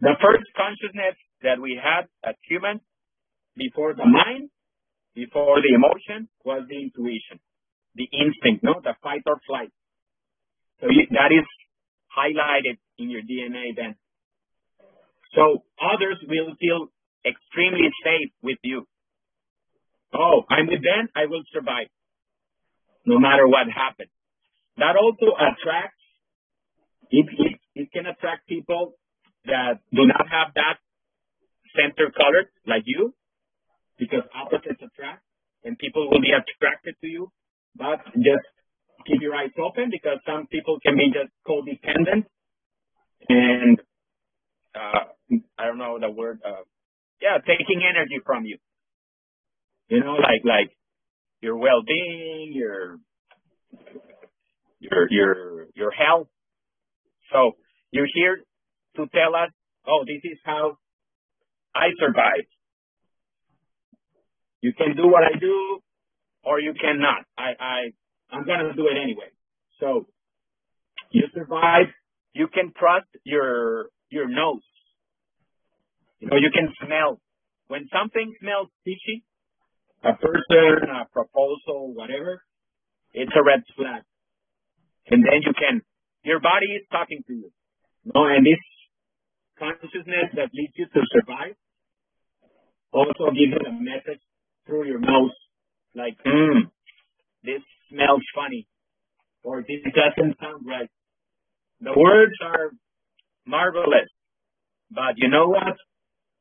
The 0.03 0.19
first 0.19 0.43
consciousness 0.59 1.15
that 1.47 1.63
we 1.63 1.79
had 1.79 2.11
as 2.27 2.35
humans 2.43 2.81
before 3.55 3.95
the 3.95 4.03
mind, 4.03 4.51
before 5.15 5.63
the 5.63 5.71
emotion, 5.71 6.27
was 6.43 6.67
the 6.67 6.75
intuition, 6.75 7.39
the 7.95 8.11
instinct, 8.11 8.67
no, 8.67 8.83
the 8.83 8.99
fight 9.01 9.23
or 9.25 9.39
flight. 9.47 9.71
So 10.81 10.87
you, 10.91 11.07
that 11.15 11.31
is 11.31 11.47
highlighted 12.11 12.83
in 12.99 13.11
your 13.15 13.21
DNA 13.23 13.71
then. 13.79 13.95
So 15.39 15.63
others 15.79 16.19
will 16.27 16.51
feel 16.59 16.91
extremely 17.23 17.87
safe 18.03 18.35
with 18.43 18.59
you. 18.61 18.83
Oh, 20.13 20.43
I'm 20.49 20.67
with 20.67 20.83
them, 20.83 21.07
I 21.15 21.31
will 21.31 21.47
survive 21.53 21.87
no 23.05 23.19
matter 23.19 23.47
what 23.47 23.71
happens. 23.71 24.11
That 24.75 24.99
also 24.99 25.31
attracts, 25.31 26.03
it, 27.09 27.25
it, 27.39 27.59
it 27.73 27.91
can 27.93 28.05
attract 28.05 28.49
people 28.49 28.95
that 29.45 29.79
do 29.91 30.07
not 30.07 30.27
have 30.29 30.53
that 30.55 30.77
center 31.75 32.11
color 32.11 32.49
like 32.65 32.83
you, 32.85 33.13
because 33.97 34.23
opposites 34.33 34.81
attract, 34.81 35.23
and 35.63 35.77
people 35.77 36.09
will 36.09 36.21
be 36.21 36.31
attracted 36.31 36.95
to 37.01 37.07
you. 37.07 37.31
But 37.75 38.03
just 38.15 38.45
keep 39.07 39.21
your 39.21 39.35
eyes 39.35 39.51
open 39.57 39.89
because 39.89 40.19
some 40.25 40.47
people 40.47 40.79
can 40.79 40.95
be 40.95 41.11
just 41.11 41.33
codependent 41.47 42.25
and 43.29 43.79
uh, 44.75 45.37
I 45.57 45.65
don't 45.65 45.77
know 45.77 45.99
the 45.99 46.09
word. 46.09 46.39
Uh, 46.45 46.63
yeah, 47.21 47.37
taking 47.39 47.81
energy 47.87 48.19
from 48.25 48.45
you. 48.45 48.57
You 49.87 49.99
know, 49.99 50.13
like 50.13 50.43
like 50.43 50.75
your 51.41 51.57
well-being, 51.57 52.51
your 52.53 52.97
your 54.79 55.07
your 55.09 55.67
your 55.75 55.91
health. 55.91 56.27
So 57.31 57.53
you're 57.91 58.07
here 58.13 58.39
to 58.95 59.07
tell 59.07 59.35
us, 59.35 59.49
oh, 59.87 60.03
this 60.05 60.21
is 60.23 60.37
how 60.43 60.77
I 61.75 61.89
survive. 61.99 62.47
You 64.61 64.73
can 64.73 64.95
do 64.95 65.07
what 65.07 65.23
I 65.23 65.37
do, 65.39 65.79
or 66.43 66.59
you 66.59 66.73
cannot. 66.73 67.25
I 67.37 67.51
I 67.59 67.79
I'm 68.31 68.45
gonna 68.45 68.73
do 68.73 68.87
it 68.87 68.97
anyway. 69.01 69.31
So 69.79 70.07
you 71.11 71.23
survive. 71.33 71.87
You 72.33 72.47
can 72.47 72.71
trust 72.77 73.07
your 73.23 73.89
your 74.09 74.27
nose. 74.29 74.63
You 76.19 76.29
know, 76.29 76.37
you 76.37 76.51
can 76.53 76.73
smell 76.85 77.19
when 77.67 77.89
something 77.91 78.33
smells 78.39 78.69
fishy 78.85 79.23
a 80.03 80.13
person, 80.13 80.89
a 80.91 81.07
proposal, 81.11 81.93
whatever, 81.95 82.43
it's 83.13 83.31
a 83.35 83.43
red 83.43 83.63
flag. 83.75 84.03
And 85.07 85.23
then 85.23 85.41
you 85.43 85.53
can, 85.55 85.81
your 86.23 86.39
body 86.39 86.67
is 86.75 86.83
talking 86.91 87.23
to 87.27 87.33
you. 87.33 87.51
No, 88.03 88.27
and 88.27 88.45
this 88.45 88.59
consciousness 89.59 90.33
that 90.35 90.49
leads 90.53 90.73
you 90.75 90.85
to 90.85 91.01
survive 91.11 91.55
also 92.93 93.31
gives 93.33 93.57
a 93.57 93.71
message 93.71 94.21
through 94.65 94.85
your 94.85 94.99
nose, 94.99 95.33
like, 95.95 96.15
hmm, 96.23 96.69
this 97.43 97.61
smells 97.89 98.21
funny, 98.35 98.67
or 99.43 99.61
this 99.61 99.81
doesn't 99.83 100.37
sound 100.39 100.65
right. 100.65 100.89
The 101.81 101.91
words 101.97 102.33
are 102.41 102.71
marvelous, 103.45 104.09
but 104.89 105.17
you 105.17 105.27
know 105.27 105.47
what? 105.49 105.75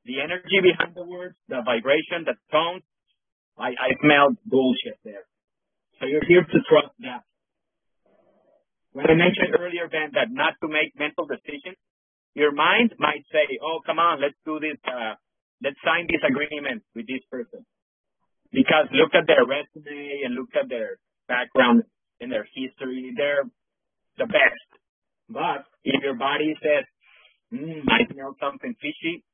The 0.05 0.20
energy 0.20 0.61
behind 0.62 0.94
the 0.94 1.05
words, 1.05 1.35
the 1.48 1.62
vibration, 1.64 2.27
the 2.27 2.35
tones, 2.51 2.83
I, 3.59 3.70
I 3.75 3.88
smelled 4.01 4.37
bullshit 4.44 4.98
there. 5.05 5.25
So 6.01 6.07
you're 6.07 6.27
here 6.27 6.42
to 6.42 6.59
trust 6.68 6.94
that. 7.01 7.22
When 8.92 9.07
I 9.09 9.14
mentioned 9.14 9.57
earlier, 9.59 9.88
Ben, 9.88 10.12
that 10.14 10.29
not 10.31 10.55
to 10.61 10.68
make 10.68 10.92
mental 10.98 11.27
decisions, 11.27 11.77
your 12.35 12.53
mind 12.53 12.95
might 12.99 13.25
say, 13.33 13.59
oh, 13.62 13.81
come 13.85 13.99
on, 13.99 14.21
let's 14.21 14.38
do 14.45 14.59
this, 14.61 14.79
uh, 14.87 15.14
let's 15.62 15.77
sign 15.85 16.07
this 16.09 16.23
agreement 16.25 16.83
with 16.95 17.07
this 17.07 17.23
person. 17.31 17.64
Because 18.53 18.88
look 18.92 19.14
at 19.14 19.27
their 19.27 19.45
resume 19.45 20.25
and 20.25 20.35
look 20.35 20.53
at 20.53 20.68
their 20.68 20.99
background 21.29 21.85
and 22.21 22.31
their 22.31 22.45
history. 22.45 23.12
They're 23.16 23.45
the 24.18 24.27
best. 24.27 24.68
But 25.29 25.64
if 25.85 26.03
your 26.03 26.14
body 26.14 26.55
says, 26.61 26.85
mm, 27.53 27.85
I 27.88 28.05
smell 28.12 28.37
something 28.40 28.75
fishy, 28.81 29.25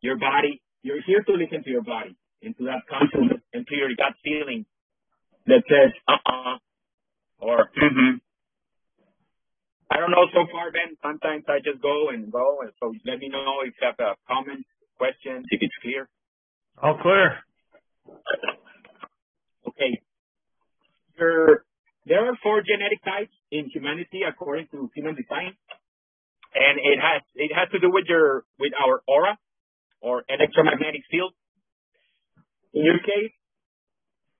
your 0.00 0.18
body, 0.18 0.60
you're 0.82 1.02
here 1.06 1.22
to 1.22 1.32
listen 1.32 1.62
to 1.62 1.70
your 1.70 1.82
body, 1.82 2.16
into 2.42 2.64
that 2.64 2.82
consciousness, 2.90 3.40
into 3.52 3.74
your 3.74 3.94
gut 3.96 4.18
feeling 4.22 4.66
that 5.46 5.62
says, 5.68 5.92
uh-uh, 6.08 6.58
or 7.38 7.70
mm-hmm. 7.70 8.18
I 9.90 10.00
don't 10.00 10.10
know 10.10 10.26
so 10.32 10.48
far, 10.50 10.72
Ben. 10.72 10.96
Sometimes 11.02 11.44
I 11.48 11.60
just 11.60 11.82
go 11.82 12.08
and 12.08 12.32
go, 12.32 12.60
and 12.62 12.72
so 12.80 12.92
let 13.04 13.18
me 13.18 13.28
know 13.28 13.60
if 13.64 13.74
you 13.76 13.84
have 13.86 13.98
a 14.00 14.16
comment, 14.26 14.64
questions, 14.96 15.44
if 15.50 15.60
it's 15.60 15.74
clear. 15.82 16.08
All 16.82 16.98
clear. 17.00 17.44
Okay. 19.68 20.00
There, 21.18 21.64
there 22.06 22.26
are 22.26 22.36
four 22.42 22.62
genetic 22.62 23.04
types 23.04 23.32
in 23.50 23.70
humanity 23.72 24.22
according 24.26 24.68
to 24.72 24.90
human 24.94 25.14
design, 25.14 25.54
and 26.54 26.74
it 26.78 26.98
has 26.98 27.22
it 27.34 27.52
has 27.54 27.68
to 27.70 27.78
do 27.78 27.90
with 27.90 28.04
your 28.08 28.44
with 28.58 28.72
our 28.74 29.02
aura 29.06 29.38
or 30.00 30.24
electromagnetic 30.28 31.02
field. 31.10 31.32
In 32.72 32.84
your 32.84 32.98
case, 32.98 33.32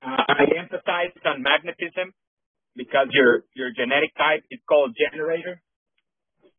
uh, 0.03 0.23
I 0.27 0.43
emphasize 0.59 1.15
on 1.25 1.41
magnetism 1.41 2.13
because 2.75 3.07
your 3.11 3.43
your 3.55 3.71
genetic 3.71 4.15
type 4.17 4.43
is 4.51 4.59
called 4.67 4.95
generator. 4.95 5.61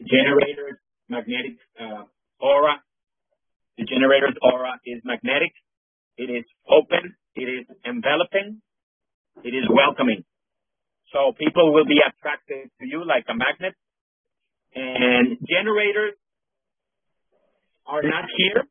Generator's 0.01 0.81
magnetic 1.09 1.57
uh, 1.81 2.05
aura. 2.41 2.83
The 3.79 3.85
generator's 3.85 4.37
aura 4.43 4.81
is 4.85 5.01
magnetic. 5.05 5.53
It 6.17 6.33
is 6.33 6.45
open. 6.69 7.17
It 7.35 7.49
is 7.49 7.67
enveloping. 7.85 8.61
It 9.45 9.53
is 9.53 9.69
welcoming. 9.69 10.25
So 11.13 11.33
people 11.39 11.73
will 11.73 11.85
be 11.85 12.01
attracted 12.01 12.71
to 12.81 12.85
you 12.87 13.05
like 13.07 13.25
a 13.29 13.35
magnet. 13.35 13.75
And 14.75 15.39
generators 15.49 16.17
are 17.87 18.03
not 18.03 18.25
here 18.37 18.65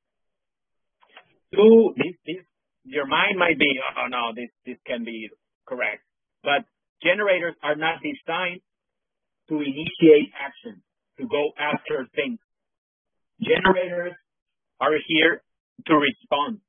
to 1.55 1.93
this, 1.95 2.15
this 2.25 2.43
your 2.83 3.07
mind 3.07 3.39
might 3.39 3.57
be, 3.57 3.79
oh 3.97 4.07
no, 4.09 4.33
this 4.35 4.49
this 4.65 4.77
can 4.85 5.03
be 5.03 5.29
correct. 5.65 6.03
But 6.43 6.65
Generators 7.03 7.55
are 7.63 7.75
not 7.75 7.99
designed 8.01 8.61
to 9.49 9.55
initiate 9.61 10.31
action, 10.33 10.81
to 11.19 11.27
go 11.27 11.51
after 11.59 12.07
things. 12.15 12.39
Generators 13.41 14.13
are 14.79 14.95
here 15.07 15.41
to 15.87 15.93
respond. 15.93 16.59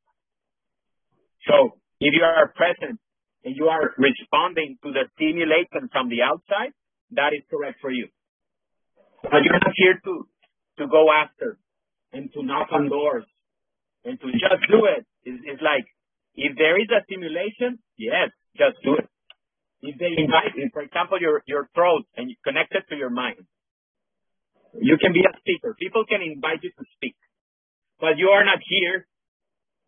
So 1.48 1.78
if 2.00 2.12
you 2.12 2.24
are 2.24 2.52
present 2.52 2.98
and 3.44 3.54
you 3.56 3.66
are 3.66 3.94
responding 3.96 4.76
to 4.82 4.92
the 4.92 5.08
stimulation 5.14 5.88
from 5.92 6.08
the 6.10 6.22
outside, 6.22 6.74
that 7.12 7.30
is 7.32 7.42
correct 7.48 7.78
for 7.80 7.90
you. 7.90 8.08
But 9.22 9.46
you're 9.46 9.54
not 9.54 9.72
here 9.74 9.94
to, 10.04 10.28
to 10.78 10.86
go 10.88 11.06
after 11.10 11.58
and 12.12 12.32
to 12.34 12.42
knock 12.42 12.68
on 12.72 12.88
doors 12.88 13.24
and 14.04 14.20
to 14.20 14.26
just 14.32 14.62
do 14.70 14.86
it. 14.86 15.06
It's, 15.24 15.42
it's 15.46 15.62
like, 15.62 15.86
if 16.34 16.56
there 16.58 16.78
is 16.78 16.88
a 16.90 17.02
stimulation, 17.04 17.78
yes, 17.96 18.30
just 18.58 18.76
do 18.84 18.94
it. 18.94 19.08
If 19.82 19.98
they 19.98 20.12
invite, 20.16 20.56
for 20.72 20.82
example, 20.82 21.18
your, 21.20 21.42
your 21.46 21.68
throat 21.74 22.04
and 22.16 22.30
you 22.30 22.36
connect 22.44 22.74
it 22.74 22.84
to 22.90 22.96
your 22.96 23.10
mind, 23.10 23.44
you 24.74 24.96
can 25.00 25.12
be 25.12 25.20
a 25.20 25.32
speaker. 25.40 25.76
People 25.78 26.04
can 26.08 26.20
invite 26.22 26.60
you 26.62 26.70
to 26.70 26.84
speak, 26.96 27.16
but 28.00 28.16
you 28.16 28.28
are 28.28 28.44
not 28.44 28.58
here 28.64 29.06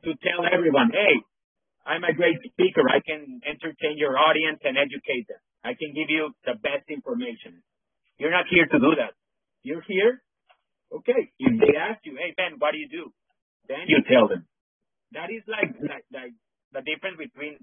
to 0.05 0.11
tell 0.23 0.45
everyone, 0.47 0.91
hey, 0.93 1.21
I'm 1.85 2.05
a 2.05 2.13
great 2.13 2.37
speaker. 2.53 2.85
I 2.85 3.01
can 3.01 3.41
entertain 3.49 3.97
your 3.97 4.17
audience 4.19 4.61
and 4.63 4.77
educate 4.77 5.27
them. 5.29 5.41
I 5.65 5.73
can 5.73 5.97
give 5.97 6.13
you 6.13 6.31
the 6.45 6.55
best 6.61 6.85
information. 6.93 7.65
You're 8.19 8.31
not 8.31 8.45
here 8.51 8.67
to 8.67 8.79
do 8.79 8.93
that. 9.01 9.17
You're 9.63 9.85
here. 9.89 10.21
Okay. 10.93 11.33
If 11.39 11.53
they 11.61 11.77
ask 11.77 12.05
you, 12.05 12.17
hey, 12.21 12.35
Ben, 12.37 12.61
what 12.61 12.73
do 12.73 12.79
you 12.79 12.89
do? 12.89 13.13
Then 13.69 13.89
you 13.89 14.05
tell 14.05 14.29
them. 14.29 14.47
That 15.13 15.33
is 15.33 15.43
like, 15.49 15.73
like, 15.81 16.05
like 16.13 16.35
the 16.73 16.83
difference 16.85 17.17
between 17.17 17.57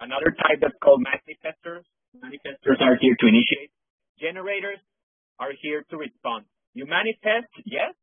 Another 0.00 0.30
type 0.30 0.62
that's 0.62 0.78
called 0.82 1.02
manifestors. 1.02 1.82
Manifestors 2.16 2.78
are 2.80 2.96
here 3.00 3.16
to 3.18 3.26
initiate. 3.26 3.70
Generators 4.20 4.78
are 5.38 5.50
here 5.60 5.84
to 5.90 5.96
respond. 5.96 6.44
You 6.74 6.86
manifest, 6.86 7.50
yes. 7.66 7.94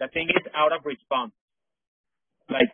The 0.00 0.08
thing 0.12 0.28
is 0.28 0.42
out 0.54 0.72
of 0.72 0.84
response. 0.84 1.32
Like 2.50 2.70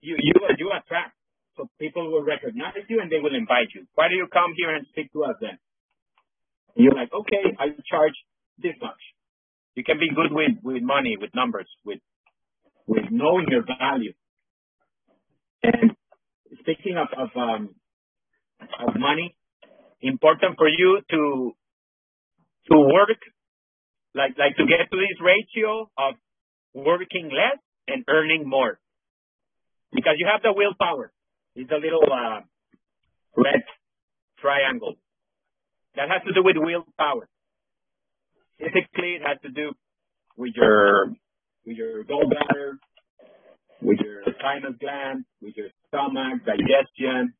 you, 0.00 0.16
you, 0.18 0.32
you 0.58 0.72
attract. 0.72 1.12
So 1.56 1.68
people 1.78 2.10
will 2.10 2.24
recognize 2.24 2.82
you 2.88 3.00
and 3.00 3.12
they 3.12 3.20
will 3.20 3.34
invite 3.34 3.70
you. 3.74 3.86
Why 3.94 4.08
do 4.08 4.16
you 4.16 4.26
come 4.32 4.52
here 4.56 4.74
and 4.74 4.86
speak 4.90 5.12
to 5.12 5.24
us 5.24 5.36
then? 5.40 5.58
You're 6.74 6.94
like, 6.94 7.12
okay, 7.12 7.54
I 7.60 7.70
charge 7.88 8.16
this 8.58 8.74
much. 8.82 8.98
You 9.76 9.84
can 9.84 9.98
be 9.98 10.08
good 10.10 10.32
with, 10.32 10.58
with 10.62 10.82
money, 10.82 11.16
with 11.20 11.30
numbers, 11.34 11.68
with, 11.84 12.00
with 12.86 13.04
knowing 13.10 13.46
your 13.48 13.62
value. 13.62 14.12
And 15.62 15.92
speaking 16.64 16.96
of 16.96 17.08
of, 17.12 17.30
um, 17.36 17.74
of 18.80 18.96
money, 18.98 19.36
important 20.00 20.56
for 20.56 20.68
you 20.68 21.00
to 21.10 21.52
to 22.72 22.76
work 22.76 23.20
like 24.14 24.32
like 24.38 24.56
to 24.56 24.64
get 24.64 24.88
to 24.90 24.96
this 24.96 25.18
ratio 25.20 25.90
of 25.98 26.14
working 26.72 27.28
less 27.28 27.60
and 27.88 28.04
earning 28.08 28.48
more 28.48 28.78
because 29.92 30.14
you 30.16 30.26
have 30.30 30.42
the 30.42 30.52
willpower. 30.52 31.12
It's 31.54 31.70
a 31.70 31.76
little 31.76 32.02
uh, 32.10 32.40
red 33.36 33.62
triangle 34.40 34.94
that 35.94 36.08
has 36.08 36.22
to 36.26 36.32
do 36.32 36.42
with 36.42 36.56
willpower. 36.58 37.28
Physically, 38.58 39.18
it 39.18 39.22
has 39.26 39.38
to 39.42 39.50
do 39.50 39.72
with 40.36 40.54
your 40.56 41.08
with 41.66 41.76
your 41.76 42.04
gallbladder, 42.04 42.78
with 43.80 43.98
your 44.00 44.22
thymus 44.40 44.76
gland, 44.80 45.24
with 45.40 45.54
your 45.56 45.68
stomach, 45.88 46.44
digestion, 46.44 47.34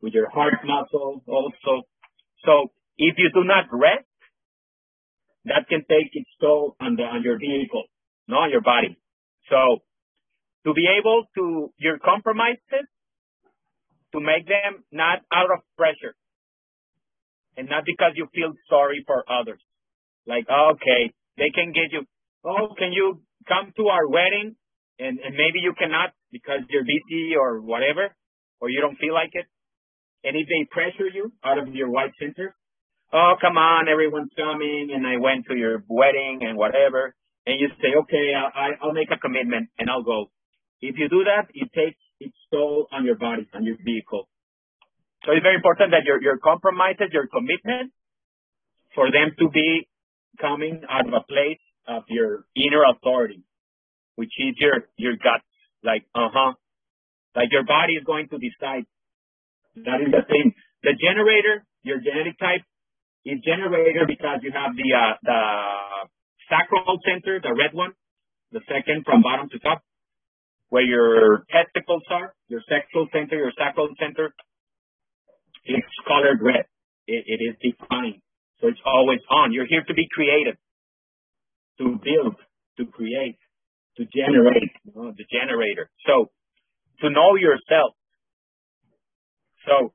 with 0.00 0.12
your 0.14 0.28
heart 0.30 0.54
muscle 0.64 1.22
also. 1.26 1.86
So 2.44 2.72
if 2.98 3.16
you 3.18 3.30
do 3.32 3.44
not 3.44 3.66
rest, 3.72 4.06
that 5.44 5.66
can 5.68 5.80
take 5.88 6.10
its 6.12 6.30
toll 6.40 6.76
on 6.80 6.96
the 6.96 7.02
on 7.02 7.22
your 7.22 7.38
vehicle, 7.38 7.84
not 8.28 8.50
your 8.50 8.60
body. 8.60 8.96
So 9.50 9.82
to 10.64 10.74
be 10.74 10.86
able 10.98 11.24
to 11.36 11.72
your 11.78 11.98
compromises 11.98 12.86
to 14.12 14.20
make 14.20 14.46
them 14.46 14.84
not 14.92 15.20
out 15.32 15.50
of 15.50 15.64
pressure 15.76 16.14
and 17.56 17.68
not 17.68 17.84
because 17.84 18.12
you 18.14 18.28
feel 18.34 18.52
sorry 18.68 19.02
for 19.06 19.24
others. 19.28 19.60
Like, 20.26 20.46
okay, 20.48 21.12
they 21.36 21.50
can 21.54 21.72
get 21.72 21.90
you, 21.90 22.04
oh, 22.44 22.74
can 22.78 22.92
you 22.92 23.20
come 23.48 23.72
to 23.76 23.88
our 23.88 24.06
wedding? 24.06 24.56
And, 24.98 25.18
and 25.18 25.34
maybe 25.34 25.60
you 25.60 25.74
cannot 25.78 26.12
because 26.30 26.60
you're 26.70 26.84
busy 26.84 27.34
or 27.38 27.60
whatever, 27.60 28.14
or 28.60 28.70
you 28.70 28.80
don't 28.80 28.96
feel 28.96 29.14
like 29.14 29.30
it. 29.32 29.46
And 30.24 30.36
if 30.36 30.46
they 30.46 30.68
pressure 30.70 31.08
you 31.12 31.32
out 31.44 31.58
of 31.58 31.74
your 31.74 31.90
white 31.90 32.12
center, 32.20 32.54
oh, 33.12 33.34
come 33.40 33.56
on, 33.56 33.88
everyone's 33.88 34.30
coming 34.36 34.90
and 34.94 35.06
I 35.06 35.16
went 35.18 35.46
to 35.50 35.56
your 35.56 35.82
wedding 35.88 36.40
and 36.42 36.56
whatever. 36.56 37.14
And 37.46 37.58
you 37.58 37.68
say, 37.82 37.98
okay, 38.06 38.32
I, 38.36 38.78
I'll 38.80 38.92
make 38.92 39.10
a 39.10 39.18
commitment 39.18 39.68
and 39.78 39.90
I'll 39.90 40.04
go. 40.04 40.30
If 40.80 40.96
you 40.98 41.08
do 41.08 41.24
that, 41.24 41.50
it 41.54 41.70
takes 41.74 41.98
its 42.20 42.36
toll 42.52 42.86
on 42.92 43.04
your 43.04 43.16
body, 43.16 43.48
on 43.54 43.64
your 43.64 43.76
vehicle. 43.84 44.28
So 45.24 45.32
it's 45.32 45.42
very 45.42 45.56
important 45.56 45.90
that 45.90 46.04
your, 46.04 46.22
your 46.22 46.38
compromises, 46.38 47.10
your 47.12 47.26
commitment 47.26 47.92
for 48.94 49.10
them 49.10 49.34
to 49.38 49.48
be 49.50 49.88
coming 50.40 50.82
out 50.88 51.06
of 51.06 51.14
a 51.14 51.24
place 51.26 51.62
of 51.86 52.04
your 52.08 52.44
inner 52.54 52.82
authority, 52.90 53.42
which 54.16 54.32
is 54.38 54.54
your, 54.58 54.86
your 54.96 55.16
gut 55.16 55.42
like, 55.84 56.04
uh 56.14 56.30
huh, 56.32 56.54
Like 57.34 57.50
your 57.50 57.64
body 57.64 57.94
is 57.94 58.04
going 58.04 58.28
to 58.28 58.38
decide. 58.38 58.86
That 59.76 60.00
is 60.00 60.12
the 60.12 60.22
thing. 60.28 60.54
The 60.82 60.94
generator, 60.94 61.64
your 61.82 61.98
genetic 61.98 62.38
type, 62.38 62.62
is 63.24 63.40
generator 63.42 64.04
because 64.06 64.40
you 64.42 64.52
have 64.52 64.76
the 64.76 64.88
uh, 64.94 65.14
the 65.22 65.40
sacral 66.50 66.98
center, 67.06 67.40
the 67.40 67.54
red 67.54 67.72
one, 67.72 67.92
the 68.52 68.60
second 68.68 69.04
from 69.04 69.22
bottom 69.22 69.48
to 69.50 69.58
top, 69.58 69.82
where 70.68 70.82
your 70.82 71.44
testicles 71.50 72.02
are, 72.10 72.34
your 72.48 72.60
sexual 72.68 73.08
center, 73.12 73.36
your 73.36 73.52
sacral 73.56 73.88
center. 73.98 74.34
It's 75.64 75.86
colored 76.06 76.42
red. 76.42 76.66
It, 77.06 77.24
it 77.26 77.40
is 77.42 77.54
defined. 77.62 78.20
So 78.60 78.68
it's 78.68 78.82
always 78.84 79.20
on. 79.30 79.52
You're 79.52 79.66
here 79.66 79.82
to 79.86 79.94
be 79.94 80.06
creative, 80.10 80.56
to 81.78 81.98
build, 82.02 82.36
to 82.78 82.86
create, 82.86 83.38
to 83.96 84.04
generate, 84.04 84.72
you 84.84 84.92
know, 84.94 85.12
the 85.12 85.24
generator. 85.30 85.90
So 86.06 86.30
to 87.02 87.10
know 87.10 87.36
yourself. 87.36 87.94
So 89.66 89.92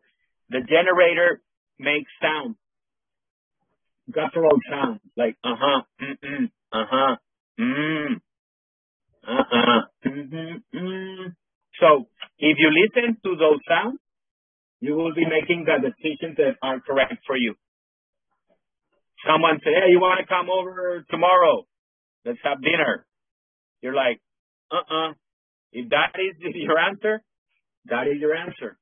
the 0.49 0.59
generator 0.59 1.41
makes 1.79 2.11
sounds, 2.21 2.55
guttural 4.11 4.59
sounds 4.69 5.01
like 5.17 5.35
uh-huh, 5.43 5.81
mm-mm, 6.01 6.51
uh-huh, 6.71 7.15
mm, 7.59 8.21
uh-uh, 9.27 9.81
mm-hmm, 10.05 10.77
mm. 10.77 11.25
So 11.81 12.07
if 12.39 12.57
you 12.59 12.69
listen 12.71 13.17
to 13.23 13.35
those 13.35 13.59
sounds, 13.67 13.99
you 14.79 14.93
will 14.95 15.13
be 15.13 15.25
making 15.25 15.65
the 15.65 15.81
decisions 15.81 16.37
that 16.37 16.55
are 16.61 16.79
correct 16.79 17.15
for 17.25 17.35
you. 17.35 17.55
Someone 19.25 19.59
say, 19.63 19.71
hey, 19.73 19.91
you 19.91 19.99
want 19.99 20.21
to 20.21 20.27
come 20.27 20.49
over 20.49 21.03
tomorrow? 21.09 21.65
Let's 22.23 22.39
have 22.43 22.61
dinner. 22.61 23.06
You're 23.81 23.95
like, 23.95 24.21
uh-uh. 24.71 25.13
If 25.71 25.89
that 25.89 26.15
is 26.15 26.35
your 26.55 26.79
answer, 26.79 27.21
that 27.85 28.07
is 28.07 28.19
your 28.19 28.35
answer. 28.35 28.77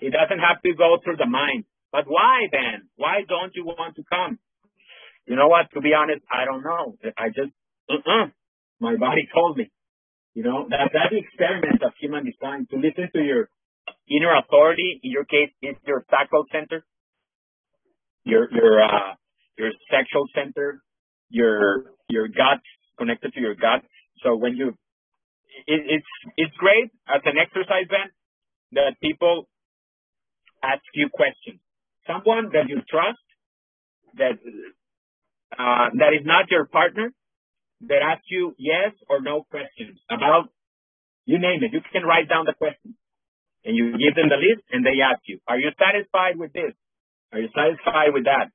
It 0.00 0.12
doesn't 0.12 0.38
have 0.38 0.62
to 0.62 0.74
go 0.74 0.98
through 1.02 1.16
the 1.16 1.26
mind. 1.26 1.64
But 1.90 2.04
why 2.06 2.48
then? 2.52 2.88
Why 2.96 3.22
don't 3.28 3.52
you 3.54 3.64
want 3.64 3.96
to 3.96 4.02
come? 4.10 4.38
You 5.26 5.36
know 5.36 5.48
what? 5.48 5.70
To 5.74 5.80
be 5.80 5.92
honest, 5.94 6.22
I 6.30 6.44
don't 6.44 6.62
know. 6.62 6.96
I 7.16 7.28
just, 7.28 7.52
uh-uh. 7.90 8.26
My 8.80 8.96
body 8.96 9.28
told 9.34 9.56
me. 9.56 9.70
You 10.34 10.44
know, 10.44 10.66
that, 10.70 10.90
that's 10.92 11.10
the 11.10 11.18
experiment 11.18 11.82
of 11.82 11.92
human 11.98 12.24
design, 12.24 12.66
to 12.70 12.76
listen 12.76 13.10
to 13.12 13.20
your 13.20 13.48
inner 14.08 14.36
authority. 14.38 15.00
In 15.02 15.10
your 15.10 15.24
case, 15.24 15.50
it's 15.62 15.80
your 15.86 16.04
sacral 16.10 16.44
center, 16.52 16.84
your, 18.24 18.46
your, 18.52 18.82
uh, 18.82 19.14
your 19.56 19.70
sexual 19.90 20.26
center, 20.34 20.80
your, 21.28 21.86
your 22.08 22.28
gut, 22.28 22.60
connected 22.98 23.32
to 23.34 23.40
your 23.40 23.54
gut. 23.56 23.82
So 24.22 24.36
when 24.36 24.56
you, 24.56 24.68
it, 25.66 25.80
it's, 25.86 26.12
it's 26.36 26.56
great 26.56 26.90
as 27.08 27.22
an 27.24 27.38
exercise 27.38 27.88
band 27.88 28.10
that 28.72 29.00
people 29.02 29.48
ask 30.62 30.82
you 30.94 31.08
questions. 31.12 31.60
Someone 32.06 32.50
that 32.52 32.68
you 32.68 32.80
trust, 32.88 33.22
that, 34.16 34.38
uh, 35.52 35.88
that 35.98 36.12
is 36.18 36.24
not 36.24 36.50
your 36.50 36.66
partner, 36.66 37.12
that 37.82 38.02
asks 38.02 38.26
you 38.30 38.54
yes 38.58 38.92
or 39.08 39.20
no 39.20 39.44
questions 39.50 39.98
about, 40.10 40.50
you 41.26 41.38
name 41.38 41.62
it. 41.62 41.72
You 41.72 41.80
can 41.92 42.02
write 42.02 42.28
down 42.28 42.44
the 42.46 42.54
questions 42.54 42.94
and 43.64 43.76
you 43.76 43.92
give 43.92 44.16
them 44.16 44.28
the 44.28 44.40
list 44.40 44.64
and 44.72 44.84
they 44.84 44.98
ask 45.04 45.20
you, 45.26 45.38
are 45.46 45.58
you 45.58 45.70
satisfied 45.78 46.38
with 46.38 46.52
this? 46.52 46.72
Are 47.32 47.38
you 47.38 47.48
satisfied 47.54 48.14
with 48.14 48.24
that? 48.24 48.50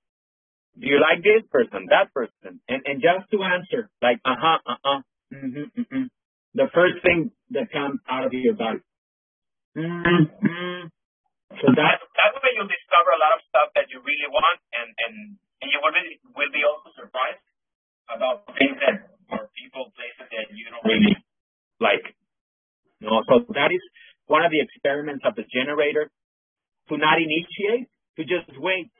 Do 0.79 0.87
you 0.87 0.97
like 0.99 1.21
this 1.21 1.45
person, 1.51 1.87
that 1.93 2.11
person? 2.13 2.59
And, 2.67 2.81
and 2.85 2.97
just 2.97 3.29
to 3.29 3.37
answer, 3.45 3.89
like, 4.01 4.17
uh-huh, 4.25 4.57
uh-uh, 4.65 5.01
mm-hmm, 5.33 5.65
mm-hmm. 5.73 6.05
The 6.53 6.69
first 6.73 7.01
thing 7.01 7.33
that 7.57 7.73
comes 7.73 7.99
out 8.05 8.29
of 8.29 8.33
your 8.33 8.53
body. 8.53 8.81
Mm-hmm. 9.73 10.89
So 11.57 11.65
that, 11.69 11.95
that 12.01 12.31
way 12.37 12.51
you'll 12.53 12.69
discover 12.69 13.09
a 13.13 13.21
lot 13.21 13.33
of 13.33 13.41
stuff 13.49 13.67
that 13.73 13.89
you 13.89 14.01
really 14.01 14.29
want 14.29 14.61
and, 14.73 14.89
and, 14.89 15.15
and 15.61 15.67
you 15.69 15.77
will, 15.81 15.93
really, 15.93 16.17
will 16.33 16.53
be 16.53 16.61
also 16.65 16.93
surprised 16.93 17.41
about 18.09 18.45
things 18.57 18.77
that 18.85 19.09
are 19.33 19.49
people, 19.57 19.89
places 19.97 20.29
that 20.29 20.53
you 20.53 20.69
don't 20.69 20.85
really 20.85 21.17
like. 21.81 22.05
You 23.01 23.09
know, 23.09 23.25
so 23.25 23.45
that 23.57 23.73
is 23.73 23.81
one 24.29 24.45
of 24.45 24.53
the 24.53 24.61
experiments 24.61 25.25
of 25.25 25.33
the 25.33 25.45
generator 25.49 26.09
to 26.89 26.93
not 26.97 27.17
initiate, 27.17 27.89
to 28.17 28.21
just 28.25 28.49
wait 28.61 28.93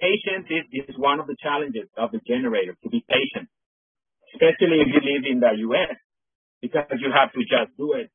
Patience 0.00 0.48
is, 0.48 0.64
is 0.88 0.96
one 0.96 1.20
of 1.20 1.28
the 1.28 1.36
challenges 1.36 1.84
of 2.00 2.10
the 2.10 2.24
generator, 2.24 2.72
to 2.82 2.88
be 2.88 3.04
patient, 3.04 3.52
especially 4.32 4.82
if 4.82 4.88
you 4.94 5.00
live 5.02 5.24
in 5.26 5.40
the 5.40 5.52
U.S., 5.70 5.96
because 6.60 6.98
you 7.00 7.10
have 7.12 7.32
to 7.32 7.40
just 7.40 7.76
do 7.76 7.94
it. 7.94 8.10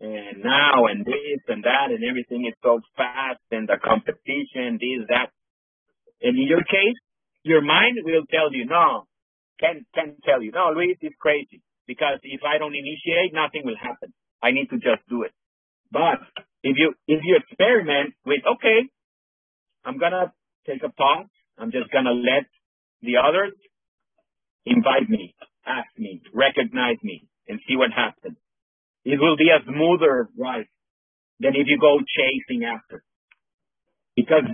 And 0.00 0.42
now 0.42 0.86
and 0.90 1.06
this 1.06 1.42
and 1.46 1.62
that 1.64 1.94
and 1.94 2.02
everything 2.02 2.46
is 2.46 2.54
so 2.62 2.80
fast 2.96 3.42
and 3.50 3.68
the 3.68 3.78
competition, 3.78 4.78
this, 4.82 5.06
that. 5.08 5.30
And 6.22 6.38
in 6.38 6.46
your 6.46 6.62
case, 6.66 6.98
your 7.44 7.62
mind 7.62 7.98
will 8.02 8.26
tell 8.30 8.52
you, 8.52 8.66
no, 8.66 9.06
can, 9.60 9.86
can 9.94 10.16
tell 10.24 10.42
you, 10.42 10.50
no, 10.50 10.70
Luis 10.74 10.98
is 11.02 11.14
crazy 11.20 11.62
because 11.86 12.18
if 12.22 12.40
I 12.42 12.58
don't 12.58 12.74
initiate, 12.74 13.34
nothing 13.34 13.62
will 13.64 13.78
happen. 13.78 14.12
I 14.42 14.50
need 14.50 14.70
to 14.70 14.78
just 14.78 15.06
do 15.08 15.22
it. 15.22 15.32
But 15.90 16.18
if 16.62 16.78
you, 16.78 16.94
if 17.06 17.20
you 17.22 17.38
experiment 17.38 18.14
with, 18.26 18.42
okay, 18.58 18.90
I'm 19.84 19.98
going 19.98 20.12
to 20.12 20.32
take 20.66 20.82
a 20.82 20.90
pause. 20.90 21.30
I'm 21.58 21.70
just 21.70 21.90
going 21.90 22.06
to 22.06 22.14
let 22.14 22.46
the 23.02 23.18
others 23.22 23.54
invite 24.66 25.08
me, 25.08 25.34
ask 25.66 25.88
me, 25.98 26.22
recognize 26.32 26.98
me, 27.02 27.28
and 27.48 27.60
see 27.68 27.76
what 27.76 27.90
happens. 27.90 28.36
It 29.04 29.18
will 29.18 29.36
be 29.36 29.50
a 29.50 29.62
smoother 29.64 30.28
ride 30.38 30.68
than 31.40 31.54
if 31.56 31.66
you 31.66 31.78
go 31.80 31.98
chasing 31.98 32.64
after. 32.64 33.02
Because 34.14 34.46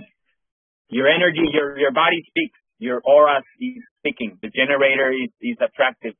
your 0.89 1.07
energy, 1.07 1.45
your, 1.53 1.77
your 1.77 1.91
body 1.91 2.23
speaks, 2.27 2.57
your 2.79 3.01
aura 3.05 3.43
is 3.59 3.83
speaking. 3.99 4.39
The 4.41 4.49
generator 4.49 5.11
is, 5.11 5.29
is 5.41 5.57
attractive. 5.61 6.13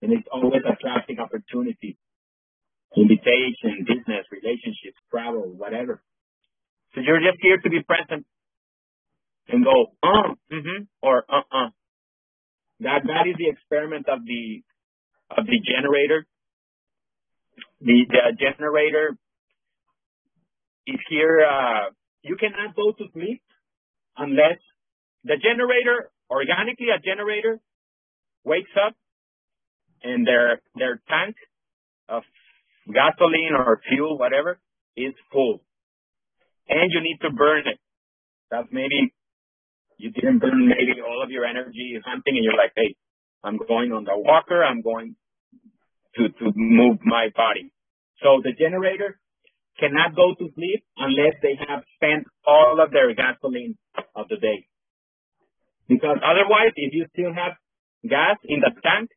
And 0.00 0.12
it's 0.12 0.26
always 0.32 0.62
attracting 0.66 1.20
opportunities. 1.20 1.94
Invitation, 2.96 3.86
business, 3.86 4.26
relationships, 4.32 4.98
travel, 5.10 5.54
whatever. 5.56 6.02
So 6.94 7.00
you're 7.00 7.20
just 7.20 7.38
here 7.40 7.58
to 7.58 7.70
be 7.70 7.82
present 7.82 8.26
and 9.48 9.64
go, 9.64 9.92
uh, 10.02 10.34
mm-hmm, 10.52 10.84
or 11.02 11.24
uh-uh. 11.28 11.70
That, 12.82 13.06
that 13.06 13.24
is 13.30 13.36
the 13.38 13.48
experiment 13.48 14.08
of 14.08 14.24
the, 14.26 14.62
of 15.30 15.46
the 15.46 15.58
generator. 15.62 16.26
The, 17.80 18.06
the 18.10 18.34
generator 18.38 19.16
is 20.86 20.98
here, 21.08 21.46
uh, 21.46 21.90
you 22.22 22.36
cannot 22.36 22.74
go 22.74 22.92
to 22.92 23.04
sleep 23.12 23.42
unless 24.16 24.58
the 25.24 25.36
generator, 25.38 26.10
organically 26.30 26.88
a 26.90 26.98
generator 26.98 27.60
wakes 28.44 28.70
up 28.74 28.94
and 30.02 30.26
their, 30.26 30.60
their 30.74 31.00
tank 31.08 31.36
of 32.08 32.22
gasoline 32.86 33.54
or 33.56 33.80
fuel, 33.88 34.18
whatever, 34.18 34.58
is 34.96 35.14
full. 35.30 35.62
And 36.68 36.90
you 36.90 37.00
need 37.00 37.18
to 37.22 37.30
burn 37.30 37.62
it. 37.66 37.78
That's 38.50 38.68
maybe 38.72 39.14
you 40.02 40.10
didn't 40.10 40.40
burn 40.40 40.66
maybe 40.66 40.98
all 40.98 41.22
of 41.22 41.30
your 41.30 41.46
energy 41.46 41.94
hunting 42.04 42.34
and 42.34 42.42
you're 42.42 42.58
like, 42.58 42.74
hey, 42.74 42.96
I'm 43.44 43.56
going 43.56 43.92
on 43.92 44.02
the 44.02 44.18
walker, 44.18 44.64
I'm 44.64 44.82
going 44.82 45.14
to, 46.16 46.28
to 46.28 46.52
move 46.56 46.98
my 47.04 47.28
body. 47.36 47.72
So 48.18 48.42
the 48.42 48.50
generator 48.50 49.20
cannot 49.78 50.16
go 50.16 50.34
to 50.34 50.50
sleep 50.54 50.82
unless 50.98 51.38
they 51.40 51.54
have 51.54 51.86
spent 51.94 52.26
all 52.44 52.82
of 52.82 52.90
their 52.90 53.14
gasoline 53.14 53.78
of 54.16 54.26
the 54.26 54.36
day. 54.42 54.66
Because 55.88 56.18
otherwise, 56.18 56.74
if 56.74 56.92
you 56.92 57.06
still 57.14 57.32
have 57.32 57.54
gas 58.02 58.42
in 58.42 58.58
the 58.58 58.74
tank, 58.82 59.10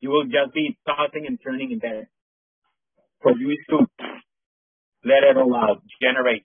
you 0.00 0.10
will 0.10 0.26
just 0.26 0.52
be 0.54 0.76
tossing 0.86 1.26
and 1.26 1.38
turning 1.38 1.70
in 1.70 1.78
bed. 1.78 2.08
For 3.22 3.32
you 3.38 3.56
to 3.70 3.86
let 5.04 5.22
it 5.22 5.36
all 5.36 5.54
out, 5.54 5.82
generate. 6.02 6.44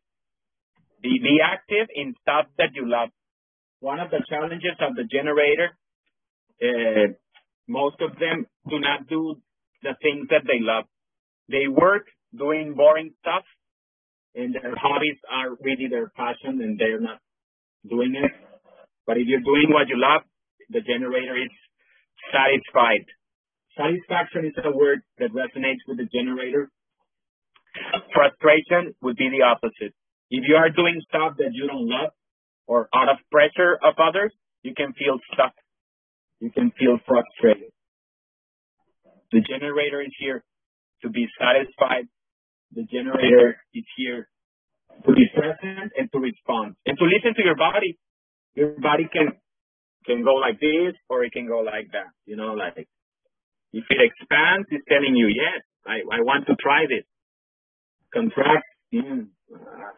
Be, 1.01 1.17
be 1.21 1.39
active 1.43 1.89
in 1.95 2.13
stuff 2.21 2.45
that 2.57 2.73
you 2.75 2.87
love 2.87 3.09
one 3.81 3.99
of 3.99 4.09
the 4.11 4.23
challenges 4.29 4.77
of 4.79 4.95
the 4.95 5.03
generator, 5.03 5.75
uh, 6.61 7.13
most 7.67 7.97
of 7.99 8.17
them 8.19 8.45
do 8.69 8.79
not 8.79 9.09
do 9.09 9.35
the 9.83 9.97
things 10.01 10.27
that 10.29 10.45
they 10.45 10.61
love. 10.61 10.85
They 11.49 11.67
work 11.67 12.05
doing 12.37 12.75
boring 12.75 13.11
stuff 13.19 13.43
and 14.35 14.53
their 14.53 14.75
hobbies 14.77 15.17
are 15.27 15.57
really 15.59 15.89
their 15.89 16.09
passion 16.15 16.61
and 16.61 16.79
they're 16.79 17.01
not 17.01 17.19
doing 17.89 18.13
it. 18.15 18.31
But 19.05 19.17
if 19.17 19.27
you're 19.27 19.43
doing 19.43 19.73
what 19.73 19.89
you 19.89 19.97
love, 19.97 20.21
the 20.69 20.79
generator 20.81 21.35
is 21.35 21.51
satisfied. 22.31 23.03
Satisfaction 23.75 24.45
is 24.45 24.55
a 24.63 24.71
word 24.71 25.01
that 25.17 25.33
resonates 25.33 25.81
with 25.87 25.97
the 25.97 26.07
generator. 26.13 26.69
Frustration 28.13 28.93
would 29.01 29.17
be 29.17 29.29
the 29.29 29.43
opposite. 29.43 29.95
If 30.29 30.43
you 30.47 30.55
are 30.55 30.69
doing 30.69 31.01
stuff 31.09 31.35
that 31.39 31.51
you 31.51 31.67
don't 31.67 31.89
love, 31.89 32.11
or 32.71 32.87
out 32.95 33.09
of 33.11 33.17
pressure 33.29 33.75
of 33.83 33.99
others, 33.99 34.31
you 34.63 34.73
can 34.73 34.93
feel 34.93 35.19
stuck. 35.33 35.51
You 36.39 36.51
can 36.55 36.71
feel 36.79 36.99
frustrated. 37.05 37.75
The 39.33 39.41
generator 39.43 39.99
is 39.99 40.15
here 40.17 40.41
to 41.03 41.09
be 41.09 41.27
satisfied. 41.35 42.07
The 42.71 42.87
generator 42.87 43.59
is 43.73 43.83
here 43.97 44.29
to 45.03 45.11
be 45.11 45.27
present 45.35 45.91
and 45.99 46.07
to 46.13 46.19
respond 46.19 46.75
and 46.85 46.97
to 46.97 47.03
listen 47.03 47.35
to 47.35 47.43
your 47.43 47.57
body. 47.57 47.99
Your 48.55 48.79
body 48.79 49.09
can 49.11 49.35
can 50.05 50.23
go 50.23 50.35
like 50.35 50.59
this 50.61 50.95
or 51.09 51.25
it 51.25 51.33
can 51.33 51.47
go 51.47 51.59
like 51.59 51.91
that. 51.91 52.15
You 52.25 52.37
know, 52.37 52.53
like 52.55 52.87
if 53.73 53.83
it 53.89 53.99
expands, 53.99 54.67
it's 54.71 54.85
telling 54.87 55.15
you, 55.15 55.27
yes, 55.27 55.59
I, 55.85 56.07
I 56.07 56.23
want 56.23 56.47
to 56.47 56.55
try 56.55 56.87
this. 56.87 57.03
Contract, 58.13 58.63
mm, 58.93 59.27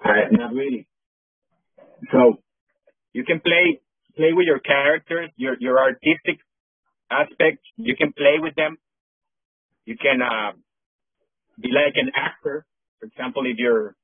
I, 0.03 0.29
not 0.31 0.53
really. 0.53 0.87
So 2.11 2.41
you 3.13 3.23
can 3.23 3.39
play 3.39 3.79
play 4.15 4.33
with 4.33 4.45
your 4.45 4.59
characters, 4.59 5.29
your 5.37 5.55
your 5.59 5.79
artistic 5.79 6.39
aspects. 7.09 7.65
You 7.77 7.95
can 7.95 8.13
play 8.13 8.37
with 8.39 8.55
them. 8.55 8.77
You 9.85 9.97
can 9.97 10.21
uh, 10.21 10.53
be 11.59 11.69
like 11.69 11.93
an 11.95 12.11
actor. 12.15 12.65
For 12.99 13.05
example, 13.05 13.43
if 13.45 13.57
you're 13.57 13.95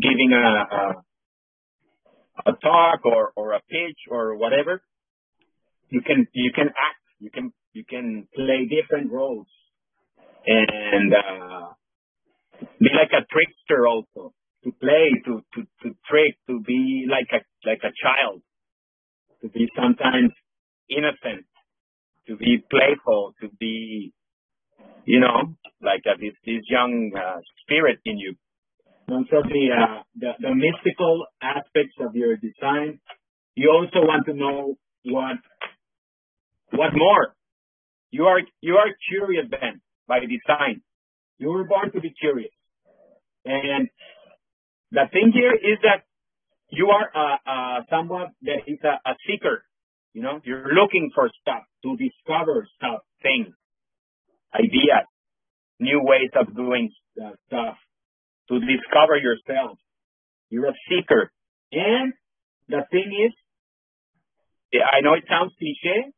giving 0.00 0.32
a, 0.32 0.46
a, 0.76 2.50
a 2.50 2.52
talk 2.62 3.04
or, 3.04 3.32
or 3.36 3.52
a 3.52 3.60
pitch 3.60 3.98
or 4.10 4.36
whatever, 4.36 4.82
you 5.90 6.00
can 6.00 6.26
you 6.32 6.52
can 6.54 6.68
act. 6.68 7.04
You 7.18 7.30
can 7.30 7.52
you 7.72 7.84
can 7.84 8.26
play 8.34 8.68
different 8.68 9.12
roles 9.12 9.46
and 10.46 11.12
uh, 11.14 11.68
be 12.80 12.88
like 12.96 13.12
a 13.12 13.24
trickster 13.30 13.86
also 13.86 14.32
to 14.64 14.72
play 14.72 15.10
to 15.24 15.42
to 15.54 15.62
to 15.82 15.96
trick 16.08 16.36
to 16.46 16.60
be 16.60 17.06
like 17.08 17.28
a 17.32 17.40
like 17.68 17.80
a 17.84 17.92
child 18.02 18.42
to 19.42 19.48
be 19.48 19.68
sometimes 19.74 20.32
innocent 20.88 21.46
to 22.26 22.36
be 22.36 22.62
playful 22.70 23.34
to 23.40 23.48
be 23.58 24.12
you 25.04 25.20
know 25.20 25.54
like 25.82 26.02
uh, 26.06 26.16
this 26.20 26.34
this 26.44 26.62
young 26.68 27.12
uh, 27.16 27.40
spirit 27.62 27.98
in 28.04 28.18
you. 28.18 28.34
Of 29.10 29.26
the, 29.28 29.74
uh, 29.74 30.02
the 30.14 30.30
the 30.38 30.54
mystical 30.54 31.26
aspects 31.42 31.96
of 31.98 32.14
your 32.14 32.36
design. 32.36 33.00
You 33.56 33.70
also 33.70 34.06
want 34.06 34.26
to 34.26 34.34
know 34.34 34.76
what 35.04 35.38
what 36.70 36.90
more. 36.94 37.34
You 38.12 38.26
are 38.26 38.40
you 38.60 38.74
are 38.76 38.90
curious 39.10 39.46
then 39.50 39.80
by 40.06 40.20
design. 40.20 40.82
You 41.38 41.48
were 41.48 41.64
born 41.64 41.90
to 41.92 42.00
be 42.00 42.12
curious. 42.20 42.52
And 43.44 43.88
the 44.92 45.04
thing 45.12 45.32
here 45.32 45.54
is 45.54 45.78
that 45.82 46.02
you 46.70 46.88
are 46.88 47.10
uh, 47.14 47.36
uh, 47.46 47.80
someone 47.90 48.28
that 48.42 48.62
is 48.66 48.78
a, 48.84 49.10
a 49.10 49.14
seeker. 49.26 49.64
You 50.12 50.22
know, 50.22 50.40
you're 50.44 50.72
looking 50.74 51.10
for 51.14 51.30
stuff 51.40 51.62
to 51.82 51.96
discover 51.96 52.66
stuff, 52.76 53.00
things, 53.22 53.54
ideas, 54.54 55.06
new 55.78 56.00
ways 56.02 56.30
of 56.34 56.54
doing 56.54 56.90
uh, 57.20 57.30
stuff, 57.46 57.76
to 58.48 58.58
discover 58.58 59.16
yourself. 59.16 59.78
You're 60.48 60.68
a 60.68 60.74
seeker. 60.88 61.30
And 61.72 62.12
the 62.68 62.82
thing 62.90 63.10
is, 63.26 63.32
I 64.74 65.00
know 65.02 65.14
it 65.14 65.24
sounds 65.28 65.52
cliche, 65.58 66.10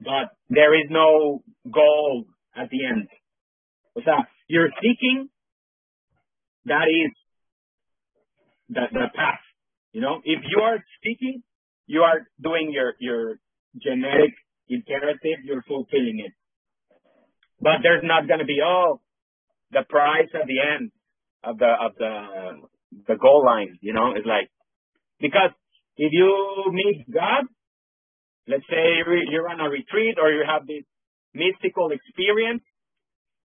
but 0.00 0.32
there 0.48 0.74
is 0.74 0.86
no 0.90 1.42
goal 1.70 2.24
at 2.54 2.68
the 2.70 2.86
end. 2.86 3.08
O 3.96 4.00
sea, 4.00 4.24
you're 4.48 4.70
seeking, 4.80 5.28
that 6.66 6.88
is 6.88 7.12
the, 8.68 8.82
the 8.92 9.06
path. 9.14 9.40
You 9.92 10.00
know, 10.00 10.20
if 10.24 10.40
you 10.48 10.62
are 10.62 10.78
speaking, 10.98 11.42
you 11.86 12.02
are 12.02 12.26
doing 12.42 12.70
your, 12.72 12.94
your 12.98 13.36
genetic 13.80 14.34
imperative, 14.68 15.44
you're 15.44 15.62
fulfilling 15.62 16.22
it. 16.24 16.32
But 17.60 17.80
there's 17.82 18.02
not 18.04 18.28
going 18.28 18.40
to 18.40 18.44
be, 18.44 18.58
oh, 18.64 19.00
the 19.72 19.82
prize 19.88 20.28
at 20.34 20.46
the 20.46 20.58
end 20.60 20.90
of 21.42 21.58
the, 21.58 21.72
of 21.80 21.92
the, 21.98 22.66
the 23.08 23.16
goal 23.16 23.44
line, 23.44 23.78
you 23.80 23.92
know, 23.92 24.12
it's 24.14 24.26
like, 24.26 24.50
because 25.20 25.50
if 25.96 26.12
you 26.12 26.64
meet 26.72 27.06
God, 27.12 27.44
let's 28.46 28.66
say 28.68 29.00
you're 29.30 29.48
on 29.48 29.60
a 29.60 29.70
retreat 29.70 30.18
or 30.20 30.30
you 30.30 30.44
have 30.46 30.66
this 30.66 30.84
mystical 31.34 31.90
experience 31.90 32.62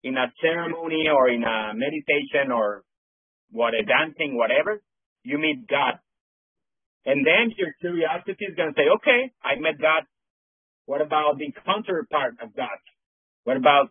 in 0.02 0.16
a 0.16 0.32
ceremony 0.40 1.08
or 1.08 1.28
in 1.28 1.42
a 1.42 1.72
meditation 1.74 2.52
or 2.52 2.84
what 3.50 3.72
a 3.72 3.82
dancing, 3.82 4.36
whatever, 4.36 4.82
you 5.24 5.38
meet 5.38 5.66
God. 5.66 5.98
And 7.04 7.26
then 7.26 7.52
your 7.56 7.72
curiosity 7.80 8.44
is 8.48 8.54
going 8.54 8.72
to 8.72 8.76
say, 8.76 8.88
okay, 8.96 9.32
I 9.42 9.60
met 9.60 9.80
God. 9.80 10.04
What 10.86 11.00
about 11.00 11.38
the 11.38 11.52
counterpart 11.64 12.36
of 12.42 12.54
God? 12.54 12.78
What 13.44 13.56
about 13.56 13.88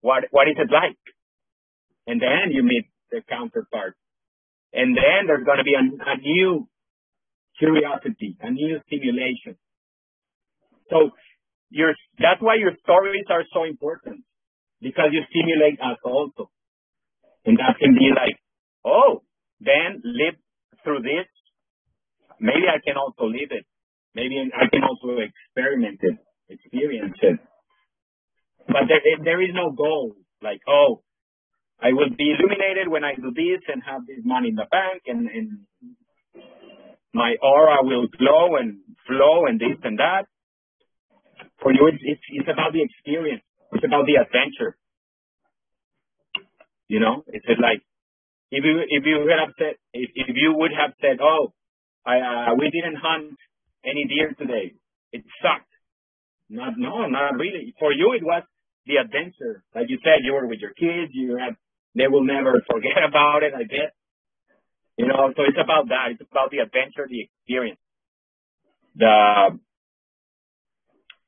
what, 0.00 0.24
what 0.30 0.48
is 0.48 0.54
it 0.58 0.70
like? 0.70 0.98
And 2.06 2.20
then 2.20 2.50
you 2.50 2.62
meet 2.62 2.86
the 3.10 3.22
counterpart. 3.28 3.96
And 4.72 4.96
then 4.96 5.26
there's 5.26 5.44
going 5.44 5.58
to 5.58 5.64
be 5.64 5.74
a, 5.74 5.82
a 5.82 6.16
new 6.18 6.68
curiosity, 7.58 8.36
a 8.40 8.50
new 8.50 8.78
stimulation. 8.86 9.56
So 10.90 11.10
your, 11.70 11.94
that's 12.18 12.40
why 12.40 12.56
your 12.56 12.72
stories 12.82 13.26
are 13.30 13.42
so 13.52 13.64
important 13.64 14.22
because 14.80 15.10
you 15.10 15.22
stimulate 15.30 15.80
us 15.80 15.98
also. 16.04 16.50
And 17.44 17.58
that 17.58 17.78
can 17.78 17.94
be 17.94 18.10
like, 18.14 18.38
oh, 18.84 19.22
then 19.60 20.02
live 20.04 20.34
through 20.86 21.02
this, 21.02 21.26
maybe 22.38 22.70
I 22.70 22.78
can 22.78 22.94
also 22.94 23.26
live 23.26 23.50
it. 23.50 23.66
Maybe 24.14 24.38
I 24.38 24.70
can 24.70 24.86
also 24.86 25.18
experiment 25.18 25.98
it, 26.00 26.16
experience 26.48 27.18
it. 27.20 27.42
But 28.70 28.86
there, 28.86 29.02
eh, 29.02 29.18
there 29.22 29.42
is 29.42 29.50
no 29.52 29.74
goal. 29.74 30.14
Like, 30.40 30.62
oh, 30.70 31.02
I 31.82 31.92
will 31.92 32.14
be 32.16 32.30
illuminated 32.30 32.86
when 32.86 33.02
I 33.02 33.18
do 33.18 33.34
this 33.34 33.60
and 33.66 33.82
have 33.82 34.06
this 34.06 34.22
money 34.24 34.48
in 34.48 34.54
the 34.54 34.70
bank 34.70 35.02
and, 35.06 35.28
and 35.28 35.48
my 37.12 37.34
aura 37.42 37.82
will 37.82 38.06
glow 38.06 38.56
and 38.56 38.78
flow 39.06 39.46
and 39.46 39.58
this 39.58 39.76
and 39.82 39.98
that. 39.98 40.24
For 41.60 41.72
you, 41.72 41.90
it's, 41.92 42.00
it's, 42.00 42.26
it's 42.30 42.48
about 42.48 42.72
the 42.72 42.82
experience. 42.82 43.42
It's 43.72 43.84
about 43.84 44.06
the 44.06 44.22
adventure. 44.22 44.76
You 46.88 47.00
know, 47.00 47.24
it's 47.26 47.44
like 47.60 47.82
if 48.50 48.62
you 48.64 48.74
if 48.88 49.02
you 49.04 49.18
would 49.26 49.38
have 49.38 49.54
said 49.58 49.74
if, 49.92 50.10
if 50.14 50.36
you 50.36 50.54
would 50.54 50.72
have 50.72 50.92
said, 51.00 51.18
oh, 51.20 51.52
I 52.06 52.20
uh, 52.20 52.54
we 52.54 52.70
didn't 52.70 52.96
hunt 53.02 53.34
any 53.84 54.06
deer 54.06 54.34
today, 54.38 54.74
it 55.12 55.24
sucked. 55.42 55.70
Not 56.48 56.74
no, 56.78 57.06
not 57.06 57.34
really. 57.34 57.74
For 57.78 57.92
you, 57.92 58.14
it 58.14 58.22
was 58.22 58.44
the 58.86 59.02
adventure. 59.02 59.64
Like 59.74 59.90
you 59.90 59.98
said, 60.02 60.22
you 60.22 60.32
were 60.34 60.46
with 60.46 60.60
your 60.60 60.74
kids. 60.78 61.10
You 61.12 61.36
had 61.36 61.56
they 61.94 62.06
will 62.06 62.24
never 62.24 62.62
forget 62.70 63.02
about 63.02 63.42
it. 63.42 63.52
I 63.54 63.64
bet. 63.66 63.92
You 64.96 65.08
know, 65.08 65.32
so 65.36 65.42
it's 65.44 65.58
about 65.60 65.88
that. 65.88 66.16
It's 66.16 66.24
about 66.30 66.50
the 66.50 66.64
adventure, 66.64 67.04
the 67.04 67.28
experience, 67.28 67.80
the 68.94 69.58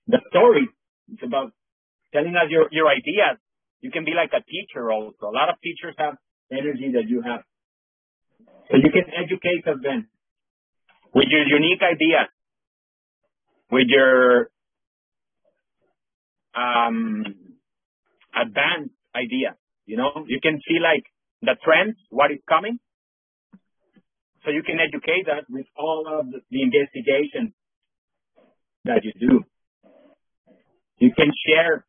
the 0.07 0.21
story. 0.31 0.69
It's 1.13 1.23
about 1.23 1.53
telling 2.15 2.37
us 2.39 2.49
your 2.49 2.69
your 2.71 2.89
ideas. 2.89 3.43
You 3.81 3.91
can 3.91 4.05
be 4.05 4.15
like 4.15 4.31
a 4.33 4.43
teacher 4.43 4.91
also. 4.91 5.27
A 5.27 5.35
lot 5.35 5.51
of 5.51 5.61
teachers 5.63 5.95
have 5.99 6.15
energy 6.51 6.93
that 6.95 7.09
you 7.09 7.23
have. 7.23 7.43
So 8.71 8.77
you 8.77 8.91
can 8.91 9.05
educate 9.13 9.67
us 9.67 9.79
then 9.83 10.09
with 11.15 11.29
your 11.31 11.47
unique 11.47 11.81
ideas, 11.83 12.29
with 13.71 13.89
your 13.89 14.51
um, 16.55 17.25
advanced 18.35 18.95
ideas. 19.15 19.57
You 19.87 19.97
know, 19.97 20.25
you 20.27 20.39
can 20.43 20.61
see 20.69 20.79
like 20.81 21.05
the 21.43 21.57
trends, 21.65 21.97
what 22.11 22.31
is 22.31 22.39
coming. 22.49 22.79
So 24.45 24.51
you 24.51 24.63
can 24.63 24.79
educate 24.81 25.29
us 25.29 25.45
with 25.49 25.67
all 25.77 26.07
of 26.09 26.27
the, 26.31 26.41
the 26.51 27.53
that 28.85 29.05
you 29.05 29.13
do. 29.19 29.45
You 30.99 31.11
can 31.17 31.33
share 31.47 31.85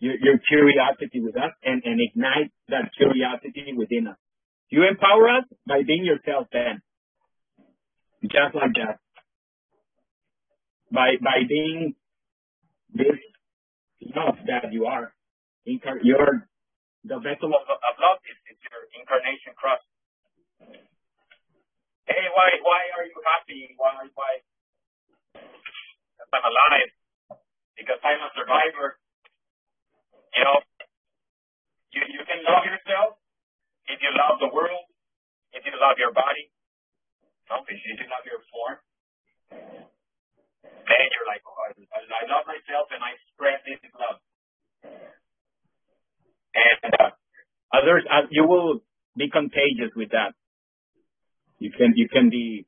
your, 0.00 0.16
your 0.16 0.38
curiosity 0.48 1.20
with 1.20 1.36
us 1.36 1.52
and, 1.62 1.82
and 1.84 2.00
ignite 2.00 2.50
that 2.68 2.90
curiosity 2.96 3.72
within 3.76 4.08
us. 4.08 4.16
You 4.70 4.88
empower 4.88 5.28
us 5.28 5.44
by 5.68 5.82
being 5.86 6.04
yourself 6.04 6.48
then. 6.52 6.80
Just 8.24 8.56
like 8.56 8.72
that. 8.80 8.98
By, 10.90 11.20
by 11.20 11.44
being 11.48 11.94
this 12.92 13.20
love 14.16 14.40
that 14.48 14.72
you 14.72 14.86
are. 14.86 15.12
Incar- 15.68 16.02
you're 16.02 16.48
the 17.04 17.16
vessel 17.16 17.52
of, 17.52 17.64
of 17.64 17.94
love 17.96 18.20
is, 18.28 18.36
is 18.52 18.58
your 18.60 18.82
incarnation 18.96 19.56
cross. 19.56 19.80
Hey, 22.04 22.24
why, 22.36 22.48
why 22.60 22.80
are 22.96 23.06
you 23.08 23.16
happy? 23.24 23.72
Why, 23.80 24.04
why? 24.12 24.32
Because 25.32 26.30
I'm 26.32 26.44
alive. 26.44 26.92
Because 27.76 28.00
I'm 28.04 28.20
a 28.20 28.30
survivor 28.36 28.99
you 30.34 30.42
know, 30.44 30.58
you, 31.94 32.02
you 32.14 32.22
can 32.26 32.40
love 32.46 32.64
yourself 32.66 33.18
if 33.90 33.98
you 34.02 34.10
love 34.14 34.38
the 34.38 34.50
world, 34.54 34.86
if 35.52 35.66
you 35.66 35.74
love 35.78 35.98
your 35.98 36.14
body. 36.14 36.50
No, 37.50 37.66
if 37.66 37.74
you 37.82 38.06
love 38.06 38.24
your 38.30 38.38
form, 38.54 38.78
then 40.70 41.06
you're 41.10 41.26
like, 41.26 41.42
oh, 41.42 41.58
I, 41.66 41.74
I 41.98 42.22
love 42.30 42.46
myself 42.46 42.86
and 42.94 43.02
I 43.02 43.18
spread 43.34 43.58
this 43.66 43.82
love. 43.98 44.22
And 46.54 46.94
uh, 46.94 48.26
you 48.30 48.46
will 48.46 48.80
be 49.16 49.30
contagious 49.30 49.90
with 49.96 50.10
that. 50.10 50.34
You 51.58 51.70
can 51.76 51.92
you 51.96 52.08
can 52.08 52.30
be. 52.30 52.66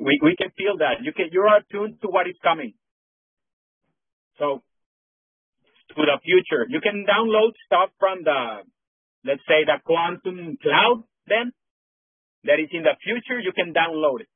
We 0.00 0.20
we 0.22 0.36
can 0.36 0.50
feel 0.56 0.78
that 0.78 1.02
you 1.02 1.12
can 1.12 1.28
you're 1.32 1.48
attuned 1.48 2.00
to 2.02 2.08
what 2.08 2.28
is 2.28 2.36
coming. 2.42 2.74
So 4.38 4.62
to 5.94 6.02
the 6.02 6.18
future, 6.24 6.66
you 6.68 6.80
can 6.80 7.06
download 7.06 7.52
stuff 7.66 7.90
from 7.98 8.24
the 8.24 8.64
let's 9.24 9.42
say 9.48 9.64
the 9.64 9.80
quantum 9.84 10.58
cloud. 10.60 11.04
Then 11.26 11.52
that 12.44 12.60
is 12.60 12.68
in 12.72 12.82
the 12.82 12.96
future, 13.02 13.40
you 13.40 13.52
can 13.52 13.72
download 13.72 14.20
it. 14.20 14.28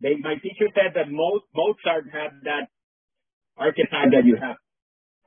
They, 0.00 0.14
my 0.16 0.34
teacher 0.34 0.70
said 0.74 0.94
that 0.94 1.10
most 1.10 1.44
Mozart 1.54 2.06
had 2.12 2.42
that 2.44 2.70
archetype 3.56 4.14
that 4.14 4.24
you 4.24 4.36
have. 4.38 4.56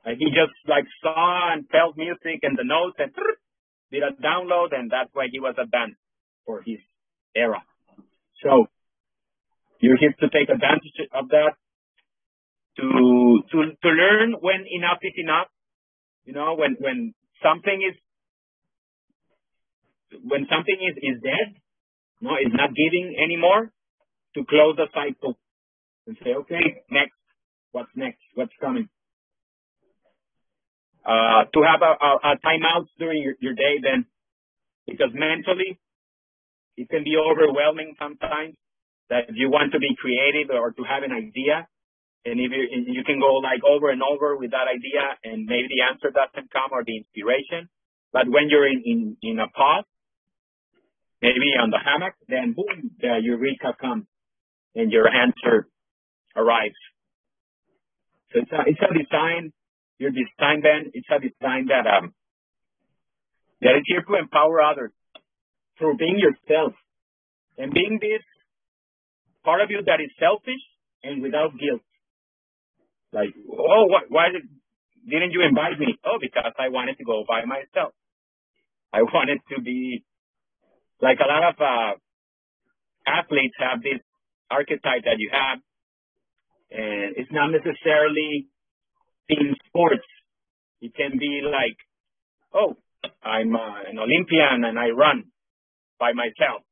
Like 0.04 0.18
he 0.18 0.26
just 0.32 0.56
like 0.66 0.84
saw 1.02 1.52
and 1.52 1.68
felt 1.68 1.96
music 1.96 2.40
and 2.42 2.56
the 2.56 2.64
notes 2.64 2.96
and 2.98 3.12
did 3.92 4.02
a 4.02 4.12
download 4.20 4.72
and 4.72 4.90
that's 4.90 5.10
why 5.12 5.28
he 5.30 5.38
was 5.40 5.54
advanced 5.58 6.00
for 6.44 6.62
his 6.64 6.80
era. 7.36 7.62
So 8.42 8.66
you're 9.80 9.98
here 9.98 10.14
to 10.18 10.28
take 10.28 10.48
advantage 10.48 10.98
of 11.12 11.28
that 11.28 11.54
to 12.76 13.42
to 13.50 13.58
to 13.82 13.88
learn 13.88 14.34
when 14.40 14.64
enough 14.70 14.98
is 15.02 15.14
enough. 15.16 15.48
You 16.24 16.32
know, 16.32 16.54
when 16.54 16.76
when 16.78 17.14
something 17.42 17.82
is 17.82 17.96
when 20.24 20.46
something 20.50 20.76
is, 20.76 20.96
is 21.00 21.22
dead, 21.22 21.56
no, 22.20 22.36
is 22.36 22.52
not 22.52 22.70
giving 22.76 23.16
anymore, 23.16 23.72
to 24.34 24.44
close 24.44 24.76
the 24.76 24.86
cycle 24.92 25.38
and 26.06 26.16
say, 26.22 26.34
okay, 26.34 26.84
next, 26.90 27.16
what's 27.72 27.90
next, 27.96 28.20
what's 28.34 28.52
coming. 28.60 28.88
Uh, 31.04 31.50
to 31.52 31.60
have 31.66 31.82
a, 31.82 31.92
a, 31.98 32.10
a 32.30 32.38
timeout 32.44 32.86
during 32.98 33.22
your, 33.22 33.34
your 33.40 33.54
day 33.54 33.80
then, 33.82 34.06
because 34.86 35.10
mentally, 35.14 35.78
it 36.76 36.88
can 36.88 37.04
be 37.04 37.16
overwhelming 37.18 37.94
sometimes 37.98 38.54
that 39.10 39.26
you 39.34 39.50
want 39.50 39.72
to 39.72 39.78
be 39.78 39.96
creative 39.98 40.50
or 40.50 40.70
to 40.72 40.82
have 40.84 41.02
an 41.02 41.12
idea. 41.12 41.66
And 42.24 42.38
if 42.38 42.50
you, 42.54 42.64
you 42.86 43.02
can 43.04 43.18
go 43.18 43.42
like 43.42 43.64
over 43.66 43.90
and 43.90 44.00
over 44.02 44.36
with 44.36 44.52
that 44.52 44.70
idea 44.70 45.02
and 45.24 45.46
maybe 45.46 45.66
the 45.68 45.82
answer 45.90 46.14
doesn't 46.14 46.52
come 46.52 46.70
or 46.70 46.84
the 46.84 46.98
inspiration. 46.98 47.68
But 48.12 48.28
when 48.28 48.46
you're 48.48 48.68
in, 48.68 48.82
in, 48.84 49.16
in 49.22 49.38
a 49.40 49.48
pause, 49.48 49.84
maybe 51.20 51.58
on 51.58 51.70
the 51.70 51.80
hammock, 51.82 52.14
then 52.28 52.54
boom, 52.54 52.92
the 53.00 53.18
eureka 53.22 53.74
comes 53.80 54.06
and 54.74 54.92
your 54.92 55.08
answer 55.08 55.66
arrives. 56.36 56.78
So 58.32 58.40
it's 58.40 58.52
a, 58.52 58.60
it's 58.66 58.80
a 58.80 58.92
design, 58.94 59.52
your 59.98 60.10
design 60.10 60.62
then, 60.62 60.92
it's 60.94 61.08
a 61.10 61.18
design 61.18 61.68
that, 61.68 61.90
um, 61.90 62.14
that 63.60 63.76
is 63.76 63.84
here 63.86 64.02
to 64.02 64.14
empower 64.14 64.62
others 64.62 64.92
through 65.78 65.96
being 65.96 66.18
yourself 66.18 66.72
and 67.58 67.72
being 67.72 67.98
this 68.00 68.22
part 69.44 69.60
of 69.60 69.70
you 69.70 69.82
that 69.86 70.00
is 70.00 70.10
selfish 70.18 70.62
and 71.02 71.22
without 71.22 71.52
guilt. 71.58 71.82
Like, 73.12 73.34
oh, 73.50 73.86
what, 73.86 74.04
why 74.08 74.28
did, 74.32 74.48
didn't 75.08 75.32
you 75.32 75.42
invite 75.46 75.78
me? 75.78 75.98
Oh, 76.04 76.18
because 76.20 76.52
I 76.58 76.68
wanted 76.68 76.96
to 76.98 77.04
go 77.04 77.24
by 77.28 77.44
myself. 77.44 77.92
I 78.92 79.02
wanted 79.02 79.40
to 79.54 79.62
be 79.62 80.04
like 81.00 81.18
a 81.18 81.28
lot 81.28 81.52
of 81.52 81.56
uh, 81.60 81.92
athletes 83.06 83.54
have 83.58 83.82
this 83.82 84.00
archetype 84.50 85.04
that 85.04 85.18
you 85.18 85.30
have, 85.32 85.58
and 86.70 87.16
it's 87.16 87.32
not 87.32 87.50
necessarily 87.50 88.48
in 89.28 89.54
sports. 89.66 90.06
It 90.80 90.94
can 90.94 91.18
be 91.18 91.40
like, 91.44 91.76
oh, 92.54 92.76
I'm 93.22 93.54
uh, 93.54 93.82
an 93.88 93.98
Olympian 93.98 94.64
and 94.64 94.78
I 94.78 94.90
run 94.90 95.24
by 95.98 96.12
myself. 96.12 96.62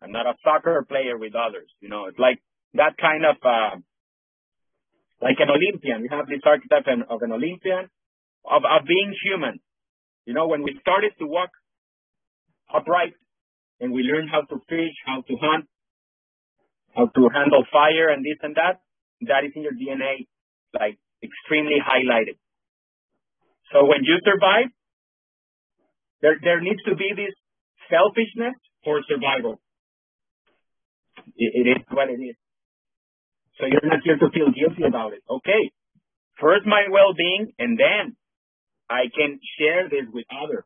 I'm 0.00 0.12
not 0.12 0.26
a 0.26 0.34
soccer 0.42 0.84
player 0.88 1.16
with 1.16 1.34
others. 1.34 1.68
You 1.80 1.88
know, 1.88 2.06
it's 2.06 2.18
like 2.18 2.38
that 2.74 2.96
kind 3.00 3.24
of, 3.24 3.36
uh, 3.44 3.76
like 5.22 5.38
an 5.38 5.48
Olympian. 5.48 6.02
We 6.02 6.10
have 6.10 6.26
this 6.26 6.42
archetype 6.44 6.90
of 6.90 7.22
an 7.22 7.30
Olympian, 7.30 7.86
of, 8.44 8.62
of 8.66 8.82
being 8.86 9.14
human. 9.22 9.62
You 10.26 10.34
know, 10.34 10.48
when 10.48 10.62
we 10.62 10.74
started 10.82 11.14
to 11.22 11.26
walk 11.26 11.50
upright 12.66 13.14
and 13.80 13.92
we 13.92 14.02
learned 14.02 14.30
how 14.30 14.42
to 14.42 14.56
fish, 14.68 14.94
how 15.06 15.22
to 15.22 15.34
hunt, 15.38 15.66
how 16.94 17.06
to 17.06 17.22
handle 17.32 17.64
fire 17.70 18.10
and 18.10 18.26
this 18.26 18.38
and 18.42 18.56
that, 18.58 18.82
that 19.30 19.46
is 19.46 19.54
in 19.54 19.62
your 19.62 19.78
DNA, 19.78 20.26
like 20.74 20.98
extremely 21.22 21.78
highlighted. 21.78 22.36
So 23.72 23.86
when 23.86 24.02
you 24.02 24.18
survive, 24.26 24.74
there, 26.20 26.36
there 26.42 26.60
needs 26.60 26.82
to 26.84 26.94
be 26.94 27.14
this 27.14 27.34
selfishness 27.88 28.54
for 28.84 29.00
survival. 29.08 29.60
It, 31.38 31.66
it 31.66 31.66
is 31.78 31.82
what 31.90 32.10
it 32.10 32.18
is. 32.18 32.36
So 33.58 33.66
you're 33.66 33.84
not 33.84 34.00
here 34.04 34.16
to 34.16 34.30
feel 34.30 34.50
guilty 34.50 34.84
about 34.86 35.12
it. 35.12 35.22
Okay. 35.28 35.72
First 36.40 36.66
my 36.66 36.88
well-being 36.90 37.52
and 37.58 37.78
then 37.78 38.16
I 38.88 39.08
can 39.14 39.40
share 39.58 39.88
this 39.88 40.08
with 40.12 40.26
others. 40.32 40.64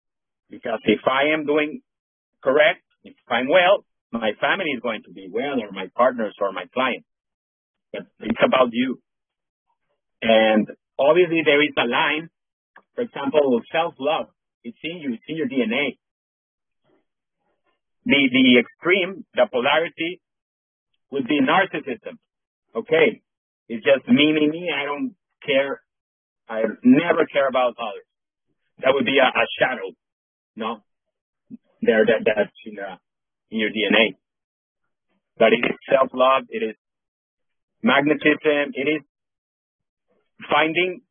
Because 0.50 0.80
if 0.84 1.00
I 1.06 1.34
am 1.34 1.46
doing 1.46 1.82
correct, 2.42 2.82
if 3.04 3.14
I'm 3.28 3.48
well, 3.48 3.84
my 4.12 4.32
family 4.40 4.70
is 4.74 4.80
going 4.80 5.02
to 5.04 5.12
be 5.12 5.28
well, 5.30 5.60
or 5.60 5.72
my 5.72 5.90
partners, 5.96 6.34
or 6.40 6.52
my 6.52 6.64
clients. 6.72 7.06
But 7.92 8.06
it's 8.20 8.38
about 8.44 8.70
you. 8.72 9.00
And 10.22 10.68
obviously, 10.98 11.42
there 11.44 11.62
is 11.62 11.74
a 11.76 11.86
line. 11.86 12.30
For 12.94 13.02
example, 13.02 13.60
self-love. 13.72 14.28
It's 14.64 14.78
in 14.82 14.98
you. 14.98 15.14
It's 15.14 15.22
in 15.28 15.36
your 15.36 15.48
DNA. 15.48 15.98
The 18.06 18.28
the 18.32 18.60
extreme, 18.60 19.24
the 19.34 19.46
polarity, 19.50 20.20
would 21.10 21.26
be 21.26 21.40
narcissism. 21.40 22.18
Okay, 22.76 23.22
it's 23.68 23.84
just 23.84 24.08
me, 24.08 24.32
me, 24.32 24.48
me. 24.48 24.70
I 24.74 24.84
don't 24.84 25.14
care. 25.44 25.80
I 26.48 26.62
never 26.84 27.26
care 27.26 27.48
about 27.48 27.74
others. 27.78 28.06
That 28.80 28.90
would 28.92 29.06
be 29.06 29.18
a, 29.18 29.26
a 29.26 29.46
shadow. 29.58 29.92
No, 30.56 30.84
there 31.82 32.04
that 32.06 32.24
that's 32.24 32.52
in 32.66 32.78
uh, 32.78 32.96
in 33.50 33.60
your 33.60 33.70
DNA. 33.70 34.16
But 35.38 35.52
it 35.52 35.64
is 35.64 35.76
self-love. 35.90 36.44
It 36.50 36.62
is 36.62 36.76
magnetism. 37.82 38.72
It 38.74 38.88
is 38.88 39.02
finding, 40.50 41.02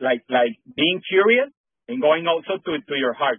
like, 0.00 0.22
like 0.28 0.56
being 0.76 1.00
curious 1.08 1.48
and 1.88 2.00
going 2.00 2.26
also 2.26 2.60
to, 2.64 2.72
to 2.78 2.94
your 2.96 3.14
heart. 3.14 3.38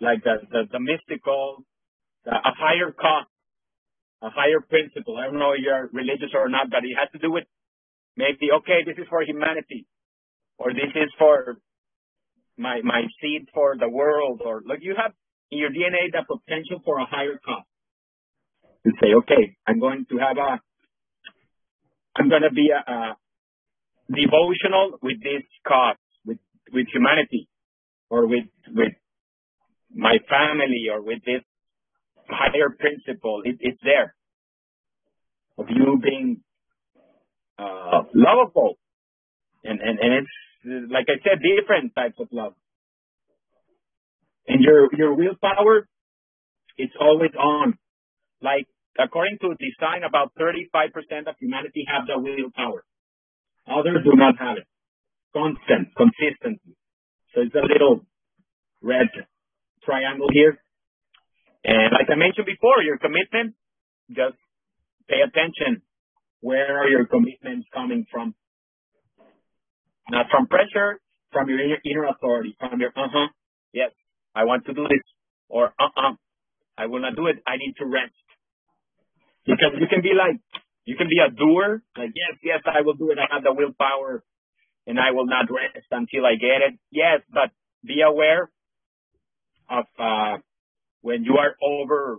Like 0.00 0.24
the, 0.24 0.36
the, 0.50 0.62
the 0.72 0.80
mystical, 0.80 1.64
the, 2.24 2.32
a 2.32 2.52
higher 2.58 2.92
cause, 2.92 3.26
a 4.24 4.30
higher 4.30 4.60
principle. 4.60 5.16
I 5.20 5.26
don't 5.26 5.38
know 5.38 5.52
if 5.52 5.60
you're 5.60 5.90
religious 5.92 6.32
or 6.34 6.48
not, 6.48 6.70
but 6.70 6.80
it 6.80 6.96
has 6.96 7.12
to 7.12 7.18
do 7.18 7.30
with 7.30 7.44
maybe, 8.16 8.48
okay, 8.60 8.80
this 8.86 8.96
is 8.96 9.04
for 9.10 9.22
humanity 9.22 9.86
or 10.56 10.72
this 10.72 10.92
is 10.96 11.12
for 11.18 11.58
my, 12.56 12.80
my 12.82 13.02
seed 13.20 13.48
for 13.52 13.76
the 13.78 13.88
world 13.88 14.40
or 14.44 14.62
look, 14.64 14.78
you 14.80 14.94
have 14.96 15.12
in 15.50 15.58
your 15.58 15.70
DNA 15.70 16.08
the 16.10 16.24
potential 16.24 16.80
for 16.84 16.98
a 16.98 17.04
higher 17.04 17.38
cause. 17.44 17.68
You 18.84 18.92
say, 19.00 19.12
okay, 19.20 19.56
I'm 19.66 19.78
going 19.78 20.06
to 20.08 20.16
have 20.18 20.36
a, 20.36 20.60
I'm 22.16 22.28
going 22.28 22.42
to 22.48 22.54
be 22.54 22.70
a, 22.72 22.80
a 22.80 23.16
devotional 24.08 24.98
with 25.02 25.20
this 25.20 25.44
cause, 25.66 25.96
with, 26.24 26.38
with 26.72 26.86
humanity, 26.92 27.48
or 28.08 28.26
with, 28.26 28.44
with 28.68 28.92
my 29.92 30.16
family, 30.28 30.86
or 30.92 31.02
with 31.02 31.24
this 31.24 31.42
higher 32.28 32.70
principle. 32.78 33.42
It, 33.44 33.56
it's 33.60 33.80
there. 33.82 34.14
Of 35.58 35.66
you 35.70 36.00
being, 36.02 36.42
uh, 37.58 38.02
lovable. 38.14 38.76
And, 39.62 39.80
and, 39.80 39.98
and 40.00 40.12
it's, 40.26 40.92
like 40.92 41.06
I 41.08 41.22
said, 41.22 41.40
different 41.40 41.94
types 41.94 42.16
of 42.18 42.28
love. 42.32 42.54
And 44.46 44.62
your, 44.62 44.88
your 44.96 45.14
willpower, 45.14 45.88
it's 46.76 46.92
always 47.00 47.30
on. 47.38 47.78
Like, 48.42 48.66
according 48.98 49.38
to 49.40 49.54
design, 49.54 50.02
about 50.06 50.32
35% 50.38 51.28
of 51.28 51.36
humanity 51.40 51.86
have 51.88 52.06
the 52.06 52.18
willpower. 52.18 52.84
Others 53.66 54.04
do 54.04 54.12
not 54.14 54.34
have 54.38 54.58
it. 54.58 54.66
Constant, 55.32 55.88
consistently. 55.96 56.76
So 57.34 57.40
it's 57.40 57.54
a 57.54 57.66
little 57.66 58.04
red 58.82 59.08
triangle 59.84 60.28
here. 60.32 60.58
And 61.64 61.92
like 61.92 62.08
I 62.10 62.16
mentioned 62.16 62.46
before, 62.46 62.82
your 62.82 62.98
commitment, 62.98 63.54
just 64.10 64.36
pay 65.08 65.20
attention. 65.22 65.82
Where 66.40 66.80
are 66.82 66.88
your 66.88 67.06
commitments 67.06 67.68
coming 67.74 68.06
from? 68.10 68.34
Not 70.10 70.26
from 70.30 70.48
pressure, 70.48 71.00
from 71.32 71.48
your 71.48 71.60
inner, 71.60 71.78
inner 71.84 72.06
authority, 72.06 72.56
from 72.60 72.80
your, 72.80 72.90
uh-huh, 72.90 73.28
yes, 73.72 73.90
I 74.34 74.44
want 74.44 74.66
to 74.66 74.74
do 74.74 74.84
this, 74.84 75.02
or 75.48 75.72
uh-uh, 75.80 76.14
I 76.78 76.86
will 76.86 77.00
not 77.00 77.16
do 77.16 77.28
it. 77.28 77.36
I 77.46 77.56
need 77.56 77.74
to 77.78 77.86
rest. 77.86 78.14
Because 79.46 79.76
you 79.80 79.86
can 79.88 80.02
be 80.02 80.12
like, 80.16 80.40
you 80.86 80.96
can 80.96 81.08
be 81.08 81.18
a 81.20 81.30
doer, 81.30 81.82
like, 81.96 82.12
yes, 82.14 82.38
yes, 82.44 82.60
I 82.66 82.82
will 82.82 82.94
do 82.94 83.10
it. 83.12 83.18
I 83.18 83.34
have 83.34 83.44
the 83.44 83.54
willpower. 83.54 84.22
and 84.86 84.98
I 84.98 85.12
will 85.12 85.26
not 85.26 85.46
rest 85.50 85.86
until 85.90 86.26
I 86.26 86.34
get 86.34 86.62
it. 86.68 86.78
Yes, 86.90 87.22
but 87.32 87.50
be 87.86 88.02
aware 88.02 88.50
of 89.70 89.84
uh, 89.98 90.38
when 91.04 91.22
you 91.22 91.36
are 91.36 91.52
over 91.60 92.16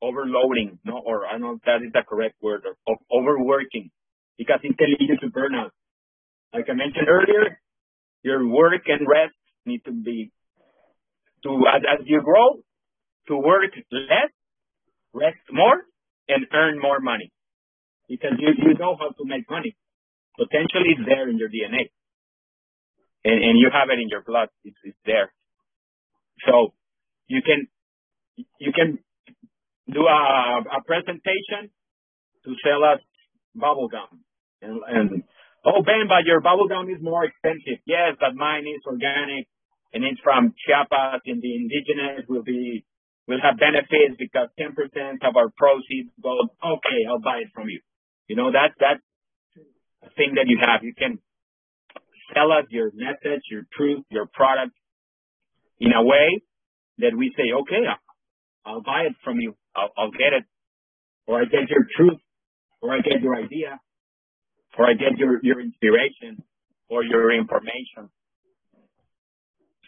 overloading, 0.00 0.78
no, 0.82 0.96
or 1.04 1.26
I 1.26 1.32
don't 1.32 1.42
know 1.42 1.52
if 1.60 1.62
that 1.68 1.84
is 1.84 1.92
the 1.92 2.02
correct 2.08 2.36
word, 2.40 2.64
of 2.64 2.96
overworking, 3.12 3.90
because 4.38 4.60
it 4.62 4.76
can 4.78 4.88
lead 4.96 5.08
you 5.12 5.16
to 5.20 5.28
burnout. 5.28 5.76
Like 6.52 6.64
I 6.68 6.72
mentioned 6.72 7.08
earlier, 7.08 7.60
your 8.22 8.48
work 8.48 8.88
and 8.88 9.06
rest 9.06 9.36
need 9.66 9.84
to 9.84 9.92
be 9.92 10.32
to 11.42 11.50
as, 11.68 11.82
as 11.84 12.06
you 12.06 12.22
grow 12.24 12.64
to 13.28 13.36
work 13.36 13.72
less, 13.92 14.32
rest 15.12 15.44
more, 15.52 15.84
and 16.28 16.46
earn 16.54 16.80
more 16.80 17.00
money 17.00 17.30
because 18.08 18.32
you 18.38 18.48
you 18.56 18.72
know 18.78 18.96
how 18.98 19.12
to 19.12 19.24
make 19.28 19.44
money. 19.50 19.76
Potentially, 20.38 20.96
it's 20.96 21.06
there 21.06 21.28
in 21.28 21.36
your 21.36 21.48
DNA, 21.48 21.92
and 23.24 23.38
and 23.44 23.58
you 23.58 23.68
have 23.70 23.92
it 23.92 24.00
in 24.00 24.08
your 24.08 24.22
blood. 24.22 24.48
It's 24.64 24.80
it's 24.82 25.02
there. 25.04 25.30
So 26.48 26.72
you 27.28 27.42
can 27.44 27.68
you 28.36 28.72
can 28.72 28.98
do 29.90 30.00
a, 30.06 30.64
a 30.64 30.80
presentation 30.86 31.70
to 32.44 32.50
sell 32.64 32.84
us 32.84 33.00
bubble 33.54 33.88
gum. 33.88 34.24
And, 34.62 34.80
and 34.86 35.22
oh, 35.64 35.82
Ben, 35.82 36.08
but 36.08 36.24
your 36.26 36.40
bubble 36.40 36.68
gum 36.68 36.88
is 36.88 37.00
more 37.00 37.24
expensive. 37.24 37.80
Yes, 37.86 38.16
but 38.18 38.34
mine 38.34 38.64
is 38.66 38.82
organic 38.86 39.46
and 39.92 40.04
it's 40.04 40.20
from 40.20 40.54
Chiapas 40.66 41.20
and 41.26 41.40
the 41.40 41.54
indigenous 41.54 42.26
will 42.28 42.42
be, 42.42 42.84
will 43.28 43.40
have 43.42 43.58
benefits 43.58 44.16
because 44.18 44.48
10% 44.58 44.72
of 45.22 45.36
our 45.36 45.50
proceeds 45.56 46.10
go, 46.22 46.32
okay, 46.58 46.98
I'll 47.08 47.20
buy 47.20 47.44
it 47.44 47.52
from 47.54 47.68
you. 47.68 47.80
You 48.28 48.36
know, 48.36 48.50
that, 48.52 48.72
that's 48.80 49.04
a 50.02 50.10
thing 50.16 50.34
that 50.36 50.48
you 50.48 50.58
have. 50.60 50.82
You 50.82 50.94
can 50.96 51.18
sell 52.32 52.50
us 52.52 52.64
your 52.70 52.90
message, 52.94 53.42
your 53.50 53.62
truth, 53.76 54.04
your 54.10 54.26
product 54.26 54.72
in 55.78 55.92
a 55.92 56.02
way 56.02 56.40
that 56.98 57.12
we 57.16 57.32
say, 57.36 57.52
okay, 57.52 57.84
I'll 58.66 58.82
buy 58.82 59.02
it 59.08 59.14
from 59.24 59.40
you. 59.40 59.56
I'll, 59.76 59.90
I'll 59.98 60.12
get 60.12 60.32
it. 60.34 60.44
Or 61.26 61.40
I 61.42 61.44
get 61.46 61.70
your 61.70 61.86
truth. 61.96 62.20
Or 62.82 62.92
I 62.94 63.00
get 63.00 63.22
your 63.22 63.36
idea. 63.36 63.80
Or 64.78 64.86
I 64.88 64.94
get 64.94 65.18
your, 65.18 65.40
your 65.42 65.60
inspiration 65.60 66.42
or 66.90 67.04
your 67.04 67.32
information. 67.32 68.10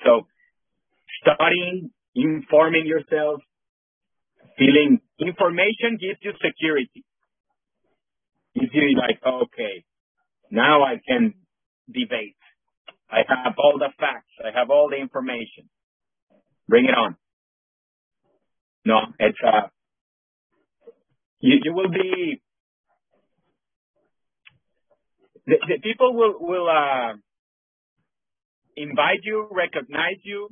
So 0.05 0.27
studying, 1.23 1.91
informing 2.15 2.87
yourself, 2.87 3.43
feeling 4.59 5.01
information 5.21 5.99
gives 6.01 6.21
you 6.23 6.33
security. 6.45 7.05
Gives 8.55 8.73
you 8.75 8.97
like, 8.99 9.21
okay, 9.27 9.85
now 10.51 10.85
I 10.85 11.01
can 11.07 11.35
debate. 11.89 12.37
I 13.11 13.19
have 13.29 13.55
all 13.59 13.79
the 13.79 13.91
facts. 14.01 14.33
I 14.45 14.59
have 14.59 14.71
all 14.71 14.89
the 14.91 14.97
information. 14.97 15.71
Bring 16.69 16.87
it 16.87 16.95
on. 16.97 17.17
No, 18.87 19.03
it's 19.19 19.39
uh, 19.43 19.69
you, 21.41 21.59
you 21.65 21.75
will 21.75 21.91
be. 21.91 22.41
The, 25.47 25.57
the 25.69 25.79
people 25.83 26.15
will 26.15 26.37
will 26.41 26.69
uh, 26.69 27.15
invite 28.77 29.23
you, 29.25 29.49
recognize 29.51 30.23
you, 30.25 30.49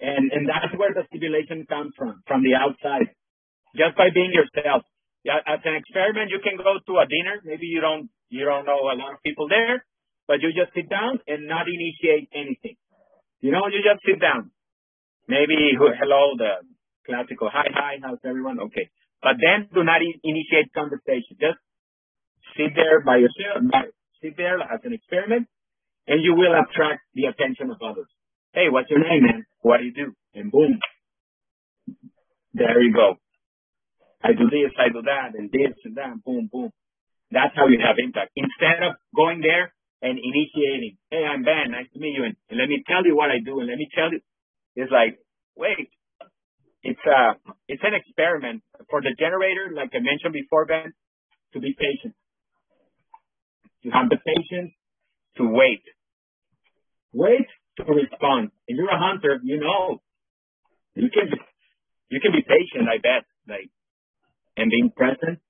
and 0.00 0.32
and 0.32 0.48
that's 0.48 0.74
where 0.78 0.94
the 0.94 1.04
stimulation 1.08 1.66
comes 1.68 1.92
from, 1.96 2.22
from 2.26 2.42
the 2.42 2.54
outside, 2.54 3.14
just 3.76 3.96
by 3.96 4.10
being 4.14 4.32
yourself. 4.34 4.82
Yeah, 5.24 5.38
as 5.46 5.60
an 5.64 5.74
experiment, 5.76 6.30
you 6.30 6.40
can 6.42 6.56
go 6.58 6.78
to 6.78 6.92
a 6.98 7.06
dinner. 7.06 7.40
Maybe 7.44 7.66
you 7.66 7.80
don't 7.80 8.10
you 8.30 8.44
don't 8.44 8.66
know 8.66 8.90
a 8.90 8.96
lot 8.98 9.14
of 9.14 9.22
people 9.24 9.48
there, 9.48 9.84
but 10.28 10.42
you 10.42 10.50
just 10.54 10.74
sit 10.74 10.90
down 10.90 11.20
and 11.28 11.46
not 11.48 11.66
initiate 11.68 12.28
anything. 12.34 12.76
You 13.40 13.52
know, 13.52 13.66
you 13.70 13.82
just 13.86 14.02
sit 14.06 14.20
down. 14.20 14.50
Maybe 15.28 15.74
hello, 15.78 16.34
the 16.38 16.62
classical 17.08 17.48
hi 17.48 17.72
hi, 17.72 17.96
how's 18.04 18.20
everyone? 18.24 18.60
Okay, 18.68 18.92
but 19.24 19.40
then 19.40 19.72
do 19.72 19.80
not 19.82 20.04
initiate 20.04 20.68
conversation. 20.76 21.40
Just 21.40 21.56
sit 22.52 22.76
there 22.76 23.00
by 23.00 23.16
yourself, 23.16 23.64
sit 24.20 24.36
there 24.36 24.60
as 24.60 24.80
an 24.84 24.92
experiment, 24.92 25.48
and 26.06 26.20
you 26.20 26.36
will 26.36 26.52
attract 26.52 27.00
the 27.16 27.32
attention 27.32 27.72
of 27.72 27.80
others. 27.80 28.12
Hey, 28.52 28.68
what's 28.68 28.90
your 28.90 29.00
name, 29.00 29.24
man? 29.24 29.46
What 29.64 29.78
do 29.80 29.84
you 29.88 29.94
do? 29.96 30.12
And 30.34 30.52
boom, 30.52 30.78
there 32.52 32.80
you 32.82 32.92
go. 32.92 33.16
I 34.22 34.32
do 34.36 34.50
this, 34.50 34.74
I 34.76 34.92
do 34.92 35.00
that, 35.02 35.38
and 35.38 35.48
this 35.50 35.78
and 35.84 35.96
that, 35.96 36.12
boom, 36.24 36.50
boom. 36.52 36.70
That's 37.30 37.54
how 37.54 37.68
you 37.68 37.78
have 37.80 37.96
impact. 38.02 38.32
Instead 38.36 38.82
of 38.82 38.96
going 39.14 39.40
there 39.40 39.72
and 40.02 40.18
initiating, 40.18 40.96
hey, 41.10 41.24
I'm 41.24 41.44
Ben, 41.44 41.70
nice 41.70 41.86
to 41.94 42.00
meet 42.00 42.16
you, 42.16 42.24
and, 42.24 42.36
and 42.50 42.58
let 42.58 42.68
me 42.68 42.82
tell 42.86 43.04
you 43.04 43.14
what 43.16 43.30
I 43.30 43.38
do, 43.44 43.60
and 43.60 43.68
let 43.68 43.78
me 43.78 43.88
tell 43.94 44.10
you, 44.10 44.20
it's 44.76 44.90
like, 44.90 45.18
wait, 45.56 45.90
it's 46.82 47.00
a, 47.06 47.10
uh, 47.10 47.52
it's 47.68 47.82
an 47.84 47.94
experiment 47.94 48.62
for 48.90 49.00
the 49.00 49.14
generator, 49.18 49.70
like 49.74 49.90
I 49.94 50.00
mentioned 50.00 50.32
before, 50.32 50.66
Ben, 50.66 50.92
to 51.52 51.60
be 51.60 51.74
patient. 51.78 52.14
To 53.84 53.90
have 53.90 54.08
the 54.10 54.18
patience 54.18 54.72
to 55.36 55.48
wait 55.48 55.82
Wait 57.12 57.46
to 57.78 57.84
respond. 57.84 58.50
If 58.66 58.76
you're 58.76 58.90
a 58.90 58.98
hunter, 58.98 59.40
you 59.42 59.58
know 59.58 59.98
you 60.94 61.08
can 61.10 61.30
you 62.10 62.20
can 62.20 62.32
be 62.32 62.42
patient. 62.42 62.88
I 62.88 62.98
bet, 62.98 63.24
like, 63.48 63.70
and 64.56 64.70
being 64.70 64.90
present, 64.94 65.40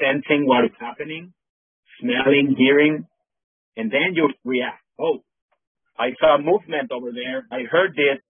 sensing 0.00 0.46
what 0.46 0.64
is 0.66 0.76
happening, 0.78 1.32
smelling, 2.00 2.54
hearing, 2.56 3.06
and 3.76 3.90
then 3.90 4.14
you 4.14 4.30
react. 4.44 4.82
Oh, 5.00 5.24
I 5.98 6.10
saw 6.20 6.38
movement 6.38 6.92
over 6.92 7.10
there. 7.10 7.46
I 7.50 7.64
heard 7.68 7.92
this. 7.96 8.22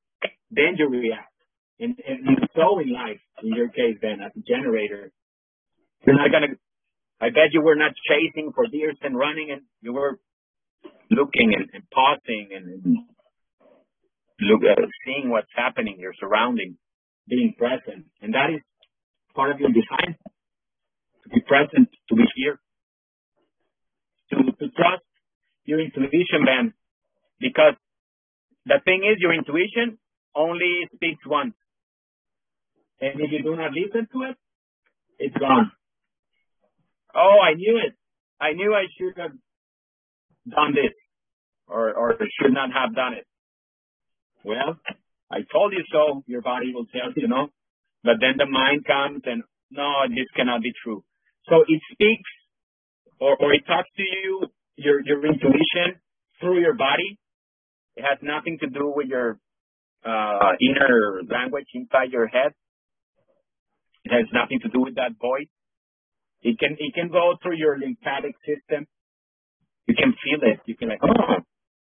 Then 0.50 0.76
you 0.78 0.88
react. 0.88 1.32
And, 1.78 1.94
and 2.06 2.38
so 2.54 2.78
in 2.78 2.92
life, 2.92 3.20
in 3.42 3.54
your 3.54 3.68
case, 3.68 3.98
then 4.00 4.18
as 4.24 4.32
a 4.36 4.40
generator, 4.40 5.12
you're 6.06 6.16
not 6.16 6.30
gonna. 6.32 6.56
I 7.20 7.28
bet 7.30 7.52
you 7.52 7.62
were 7.62 7.76
not 7.76 7.92
chasing 8.08 8.52
for 8.54 8.66
deers 8.66 8.96
and 9.02 9.16
running, 9.16 9.50
and 9.50 9.62
you 9.80 9.92
were 9.92 10.18
looking 11.10 11.54
and, 11.54 11.68
and 11.72 11.84
pausing 11.90 12.48
and, 12.54 12.98
look 14.40 14.60
uh, 14.62 14.80
seeing 15.04 15.30
what's 15.30 15.50
happening, 15.56 15.96
your 15.98 16.12
surroundings, 16.20 16.76
being 17.28 17.54
present, 17.56 18.06
and 18.20 18.34
that 18.34 18.50
is 18.54 18.60
part 19.34 19.50
of 19.50 19.60
your 19.60 19.70
design. 19.70 20.16
To 21.24 21.28
be 21.30 21.40
present, 21.40 21.88
to 22.08 22.14
be 22.14 22.22
here, 22.36 22.58
to 24.30 24.36
to 24.36 24.68
trust 24.76 25.02
your 25.64 25.80
intuition, 25.80 26.44
man, 26.44 26.72
because 27.40 27.74
the 28.64 28.78
thing 28.84 29.02
is, 29.02 29.18
your 29.18 29.34
intuition 29.34 29.98
only 30.36 30.86
speaks 30.94 31.24
once, 31.26 31.54
and 33.00 33.20
if 33.20 33.30
you 33.30 33.42
do 33.42 33.56
not 33.56 33.72
listen 33.72 34.08
to 34.12 34.22
it, 34.30 34.36
it's 35.18 35.36
gone. 35.36 35.70
Oh, 37.14 37.38
I 37.42 37.54
knew 37.54 37.80
it. 37.84 37.94
I 38.40 38.52
knew 38.52 38.74
I 38.74 38.84
should 38.98 39.16
have 39.20 39.32
done 40.48 40.72
this 40.74 40.92
or, 41.66 41.94
or 41.94 42.16
should 42.40 42.52
not 42.52 42.70
have 42.72 42.94
done 42.94 43.14
it. 43.14 43.26
Well, 44.44 44.78
I 45.30 45.38
told 45.50 45.72
you 45.72 45.82
so, 45.90 46.22
your 46.26 46.42
body 46.42 46.72
will 46.74 46.86
tell 46.86 47.12
you, 47.16 47.28
no? 47.28 47.48
But 48.04 48.16
then 48.20 48.36
the 48.38 48.46
mind 48.46 48.84
comes 48.84 49.22
and, 49.24 49.42
no, 49.70 50.06
this 50.08 50.28
cannot 50.36 50.62
be 50.62 50.72
true. 50.84 51.02
So 51.48 51.64
it 51.66 51.80
speaks 51.92 52.30
or, 53.18 53.36
or 53.40 53.52
it 53.54 53.62
talks 53.66 53.88
to 53.96 54.02
you, 54.02 54.46
your, 54.76 55.00
your 55.04 55.24
intuition 55.24 55.98
through 56.40 56.60
your 56.60 56.74
body. 56.74 57.18
It 57.96 58.04
has 58.08 58.18
nothing 58.22 58.58
to 58.60 58.68
do 58.68 58.92
with 58.94 59.08
your 59.08 59.38
uh, 60.04 60.52
inner 60.60 61.22
language 61.28 61.66
inside 61.74 62.12
your 62.12 62.26
head. 62.26 62.52
It 64.06 64.14
has 64.14 64.30
nothing 64.32 64.60
to 64.62 64.68
do 64.68 64.86
with 64.86 64.94
that 64.94 65.18
voice. 65.20 65.50
It 66.42 66.60
can 66.60 66.76
it 66.78 66.94
can 66.94 67.08
go 67.08 67.34
through 67.42 67.56
your 67.56 67.76
lymphatic 67.76 68.36
system. 68.46 68.86
You 69.88 69.96
can 69.98 70.14
feel 70.22 70.46
it. 70.46 70.60
You 70.66 70.76
can 70.76 70.90
like, 70.90 71.02
oh, 71.02 71.10
oh, 71.10 71.42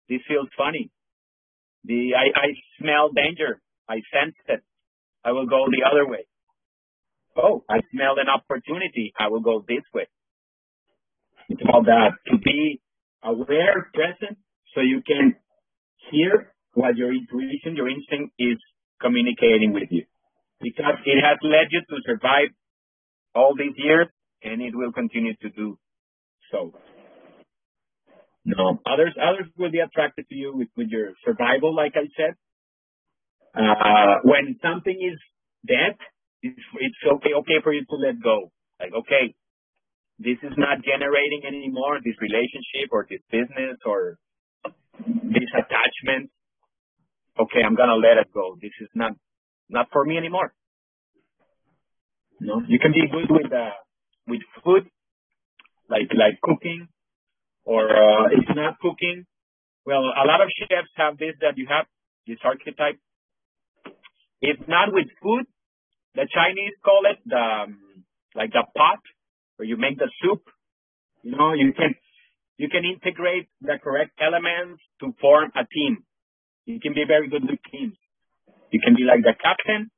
this 0.06 0.20
feels 0.28 0.48
funny. 0.56 0.90
The 1.84 2.12
I, 2.12 2.28
I 2.36 2.48
smell 2.78 3.08
danger. 3.16 3.62
I 3.88 4.04
sense 4.12 4.36
it. 4.48 4.60
I 5.24 5.32
will 5.32 5.46
go 5.46 5.64
the 5.72 5.88
other 5.88 6.06
way. 6.06 6.28
Oh, 7.36 7.64
I 7.70 7.80
smell 7.90 8.20
an 8.20 8.28
opportunity. 8.28 9.14
I 9.18 9.28
will 9.28 9.40
go 9.40 9.64
this 9.66 9.84
way. 9.94 10.06
It's 11.48 11.62
all 11.72 11.84
that 11.84 12.20
to 12.30 12.36
be 12.36 12.82
aware, 13.24 13.88
present, 13.94 14.36
so 14.74 14.82
you 14.82 15.00
can 15.06 15.36
hear 16.10 16.52
what 16.74 16.96
your 16.96 17.14
intuition, 17.14 17.76
your 17.76 17.88
instinct 17.88 18.34
is 18.38 18.58
communicating 19.00 19.72
with 19.72 19.88
you. 19.90 20.04
Because 20.60 21.00
it 21.06 21.20
has 21.22 21.38
led 21.42 21.68
you 21.70 21.80
to 21.80 21.96
survive 22.06 22.48
all 23.34 23.54
these 23.56 23.74
years 23.76 24.08
and 24.42 24.60
it 24.60 24.74
will 24.74 24.92
continue 24.92 25.34
to 25.42 25.50
do 25.50 25.78
so. 26.50 26.72
No, 28.44 28.80
others 28.86 29.14
others 29.20 29.46
will 29.58 29.70
be 29.70 29.80
attracted 29.80 30.28
to 30.28 30.34
you 30.34 30.56
with, 30.56 30.68
with 30.76 30.88
your 30.88 31.12
survival, 31.24 31.74
like 31.74 31.92
I 31.94 32.08
said. 32.16 32.34
Uh, 33.54 34.20
when 34.24 34.56
something 34.62 34.96
is 34.96 35.18
dead, 35.66 35.96
it's, 36.42 36.60
it's 36.80 37.02
okay 37.04 37.34
okay 37.36 37.58
for 37.62 37.72
you 37.72 37.84
to 37.84 37.96
let 37.96 38.22
go. 38.22 38.50
Like 38.80 38.92
okay, 38.94 39.34
this 40.18 40.38
is 40.42 40.56
not 40.56 40.82
generating 40.84 41.42
anymore 41.46 42.00
this 42.04 42.16
relationship 42.20 42.88
or 42.92 43.06
this 43.08 43.20
business 43.30 43.76
or 43.84 44.16
this 45.04 45.50
attachment. 45.52 46.30
Okay, 47.38 47.60
I'm 47.64 47.76
gonna 47.76 47.96
let 48.00 48.16
it 48.16 48.32
go. 48.32 48.56
This 48.60 48.72
is 48.80 48.88
not 48.94 49.12
not 49.70 49.86
for 49.92 50.04
me 50.04 50.18
anymore. 50.18 50.52
No, 52.40 52.62
you 52.66 52.78
can 52.78 52.92
be 52.92 53.06
good 53.10 53.30
with 53.30 53.52
uh, 53.52 53.76
with 54.26 54.40
food, 54.64 54.88
like 55.88 56.08
like 56.16 56.40
cooking, 56.42 56.88
or 57.64 57.84
uh, 57.84 58.26
if 58.32 58.56
not 58.56 58.78
cooking. 58.80 59.26
Well, 59.84 60.04
a 60.04 60.24
lot 60.26 60.40
of 60.40 60.48
chefs 60.58 60.90
have 60.96 61.18
this 61.18 61.36
that 61.40 61.56
you 61.56 61.66
have 61.68 61.86
this 62.26 62.38
archetype. 62.44 62.98
If 64.40 64.56
not 64.68 64.92
with 64.92 65.08
food, 65.22 65.44
the 66.14 66.26
Chinese 66.32 66.72
call 66.84 67.02
it 67.10 67.18
the 67.26 67.36
um, 67.36 68.04
like 68.34 68.52
the 68.52 68.64
pot 68.76 69.00
where 69.56 69.68
you 69.68 69.76
make 69.76 69.98
the 69.98 70.10
soup. 70.22 70.42
You 71.22 71.36
know, 71.36 71.52
you 71.52 71.72
can 71.76 71.94
you 72.56 72.68
can 72.68 72.84
integrate 72.84 73.48
the 73.60 73.76
correct 73.82 74.12
elements 74.20 74.82
to 75.00 75.14
form 75.20 75.52
a 75.54 75.64
team. 75.68 76.04
You 76.64 76.80
can 76.80 76.94
be 76.94 77.04
very 77.06 77.28
good 77.28 77.42
with 77.42 77.58
teams. 77.70 77.96
You 78.70 78.80
can 78.80 78.94
be 78.94 79.02
like 79.02 79.22
the 79.22 79.34
captain 79.34 79.90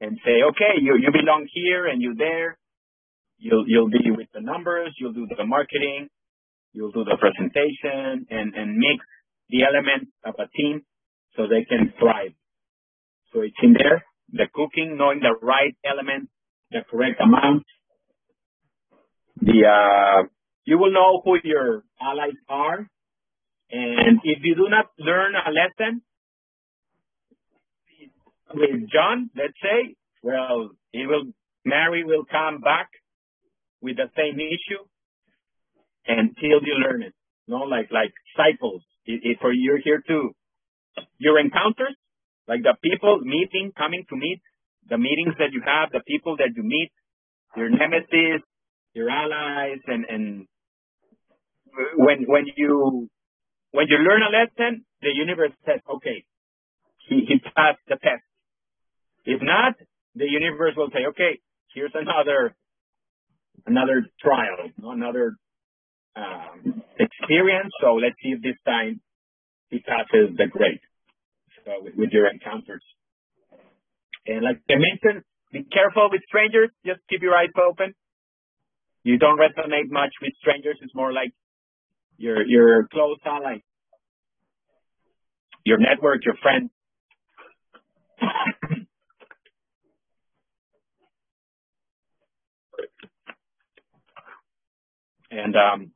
and 0.00 0.18
say, 0.24 0.42
okay, 0.50 0.80
you 0.80 0.96
you 0.96 1.10
belong 1.12 1.46
here 1.52 1.86
and 1.86 2.00
you 2.00 2.14
there. 2.16 2.56
You'll 3.38 3.64
you'll 3.66 3.90
be 3.90 4.10
with 4.10 4.28
the 4.32 4.40
numbers. 4.40 4.94
You'll 4.98 5.12
do 5.12 5.26
the 5.26 5.44
marketing. 5.44 6.08
You'll 6.72 6.92
do 6.92 7.04
the 7.04 7.16
presentation 7.18 8.26
and 8.30 8.54
and 8.54 8.76
mix 8.78 9.04
the 9.48 9.64
elements 9.64 10.12
of 10.24 10.34
a 10.38 10.46
team 10.56 10.82
so 11.36 11.46
they 11.48 11.64
can 11.64 11.92
thrive. 11.98 12.32
So 13.32 13.40
it's 13.42 13.56
in 13.62 13.74
there, 13.74 14.04
the 14.32 14.46
cooking, 14.52 14.96
knowing 14.96 15.20
the 15.20 15.34
right 15.42 15.74
element, 15.84 16.28
the 16.70 16.80
correct 16.88 17.20
amount, 17.20 17.64
the 19.40 19.66
uh, 19.66 20.28
you 20.64 20.78
will 20.78 20.92
know 20.92 21.22
who 21.24 21.38
your 21.42 21.82
allies 22.00 22.38
are, 22.48 22.86
and 23.70 24.20
if 24.24 24.38
you 24.42 24.54
do 24.54 24.68
not 24.68 24.86
learn 24.98 25.34
a 25.34 25.50
lesson 25.50 26.02
with 28.54 28.90
John, 28.92 29.30
let's 29.36 29.54
say, 29.62 29.94
well, 30.22 30.70
he 30.92 31.06
will 31.06 31.32
Mary 31.64 32.04
will 32.04 32.24
come 32.24 32.60
back 32.60 32.88
with 33.80 33.96
the 33.96 34.10
same 34.16 34.38
issue 34.40 34.82
until 36.06 36.60
you 36.64 36.74
learn 36.86 37.02
it. 37.02 37.14
You 37.46 37.54
know, 37.54 37.64
like 37.64 37.90
like 37.90 38.12
cycles. 38.36 38.82
If 39.06 39.38
for 39.40 39.52
you're 39.52 39.80
here 39.82 40.02
to 40.06 40.30
your 41.18 41.38
encounters, 41.38 41.96
like 42.46 42.62
the 42.62 42.76
people 42.82 43.20
meeting, 43.20 43.72
coming 43.76 44.04
to 44.08 44.16
meet, 44.16 44.40
the 44.88 44.98
meetings 44.98 45.34
that 45.38 45.52
you 45.52 45.62
have, 45.64 45.90
the 45.92 46.02
people 46.06 46.36
that 46.36 46.50
you 46.56 46.62
meet, 46.62 46.90
your 47.56 47.70
nemesis, 47.70 48.42
your 48.94 49.10
allies, 49.10 49.80
and 49.86 50.04
and 50.08 50.46
when 51.96 52.24
when 52.26 52.46
you 52.56 53.08
when 53.72 53.86
you 53.88 53.98
learn 53.98 54.22
a 54.22 54.30
lesson, 54.30 54.84
the 55.02 55.10
universe 55.14 55.52
says, 55.64 55.80
okay, 55.88 56.24
he 57.08 57.24
he 57.26 57.38
passed 57.38 57.80
the 57.88 57.96
test. 57.96 58.24
If 59.24 59.40
not, 59.42 59.74
the 60.14 60.26
universe 60.26 60.74
will 60.76 60.90
say, 60.92 61.06
okay, 61.10 61.40
here's 61.74 61.92
another 61.94 62.54
another 63.66 64.06
trial, 64.20 64.70
another 64.82 65.36
um, 66.16 66.82
experience. 66.98 67.72
So 67.80 67.94
let's 67.94 68.16
see 68.22 68.30
if 68.30 68.42
this 68.42 68.56
time 68.66 69.00
he 69.68 69.78
passes 69.80 70.36
the 70.36 70.46
grade 70.50 70.80
so 71.64 71.82
with, 71.82 71.94
with 71.96 72.10
your 72.10 72.26
encounters. 72.30 72.82
And 74.26 74.42
like 74.42 74.60
I 74.70 74.74
mentioned, 74.74 75.24
be 75.52 75.64
careful 75.64 76.08
with 76.10 76.22
strangers. 76.28 76.70
Just 76.86 77.00
keep 77.08 77.22
your 77.22 77.36
eyes 77.36 77.50
open 77.56 77.94
you 79.02 79.18
don't 79.18 79.38
resonate 79.38 79.90
much 79.90 80.12
with 80.20 80.32
strangers. 80.40 80.78
It's 80.82 80.94
more 80.94 81.12
like 81.12 81.32
your 82.18 82.46
your 82.46 82.86
close 82.88 83.18
ally, 83.24 83.58
your 85.64 85.78
network, 85.78 86.24
your 86.24 86.36
friends. 86.42 86.70
And 95.30 95.54
um, 95.56 95.92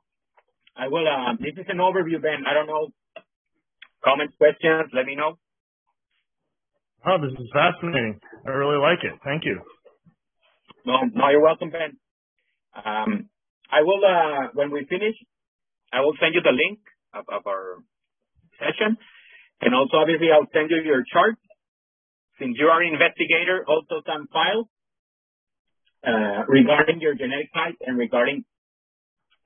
I 0.76 0.89
will. 0.89 1.07
Uh, 1.07 1.35
this 1.41 1.55
is 1.57 1.66
an 1.68 1.78
overview, 1.78 2.20
Ben. 2.20 2.47
I 2.49 2.55
don't 2.55 2.66
know. 2.66 2.89
Comments, 4.05 4.35
questions? 4.37 4.91
Let 4.93 5.07
me 5.07 5.14
know. 5.16 5.39
Oh, 7.07 7.16
this 7.20 7.32
is 7.39 7.49
fascinating. 7.53 8.20
I 8.47 8.51
really 8.51 8.80
like 8.80 9.05
it. 9.05 9.18
Thank 9.24 9.45
you. 9.45 9.61
No, 10.87 11.01
no, 11.14 11.28
you're 11.30 11.43
welcome, 11.43 11.70
Ben. 11.70 11.97
Um, 12.74 13.28
I 13.70 13.82
will, 13.82 14.01
uh, 14.05 14.49
when 14.55 14.70
we 14.70 14.87
finish, 14.89 15.14
I 15.93 16.01
will 16.01 16.14
send 16.20 16.35
you 16.35 16.43
the 16.43 16.53
link 16.53 16.80
of, 17.14 17.24
of 17.28 17.47
our 17.47 17.78
session. 18.59 18.97
And 19.61 19.74
also, 19.74 19.97
obviously, 19.97 20.28
I'll 20.32 20.49
send 20.53 20.70
you 20.70 20.82
your 20.85 21.05
chart. 21.11 21.37
Since 22.39 22.57
you 22.59 22.66
are 22.66 22.82
an 22.82 22.93
investigator, 22.93 23.64
also 23.66 24.03
some 24.05 24.26
files 24.32 24.66
uh, 26.07 26.45
regarding 26.49 27.01
your 27.01 27.14
genetic 27.14 27.53
type 27.55 27.76
and 27.80 27.97
regarding 27.97 28.45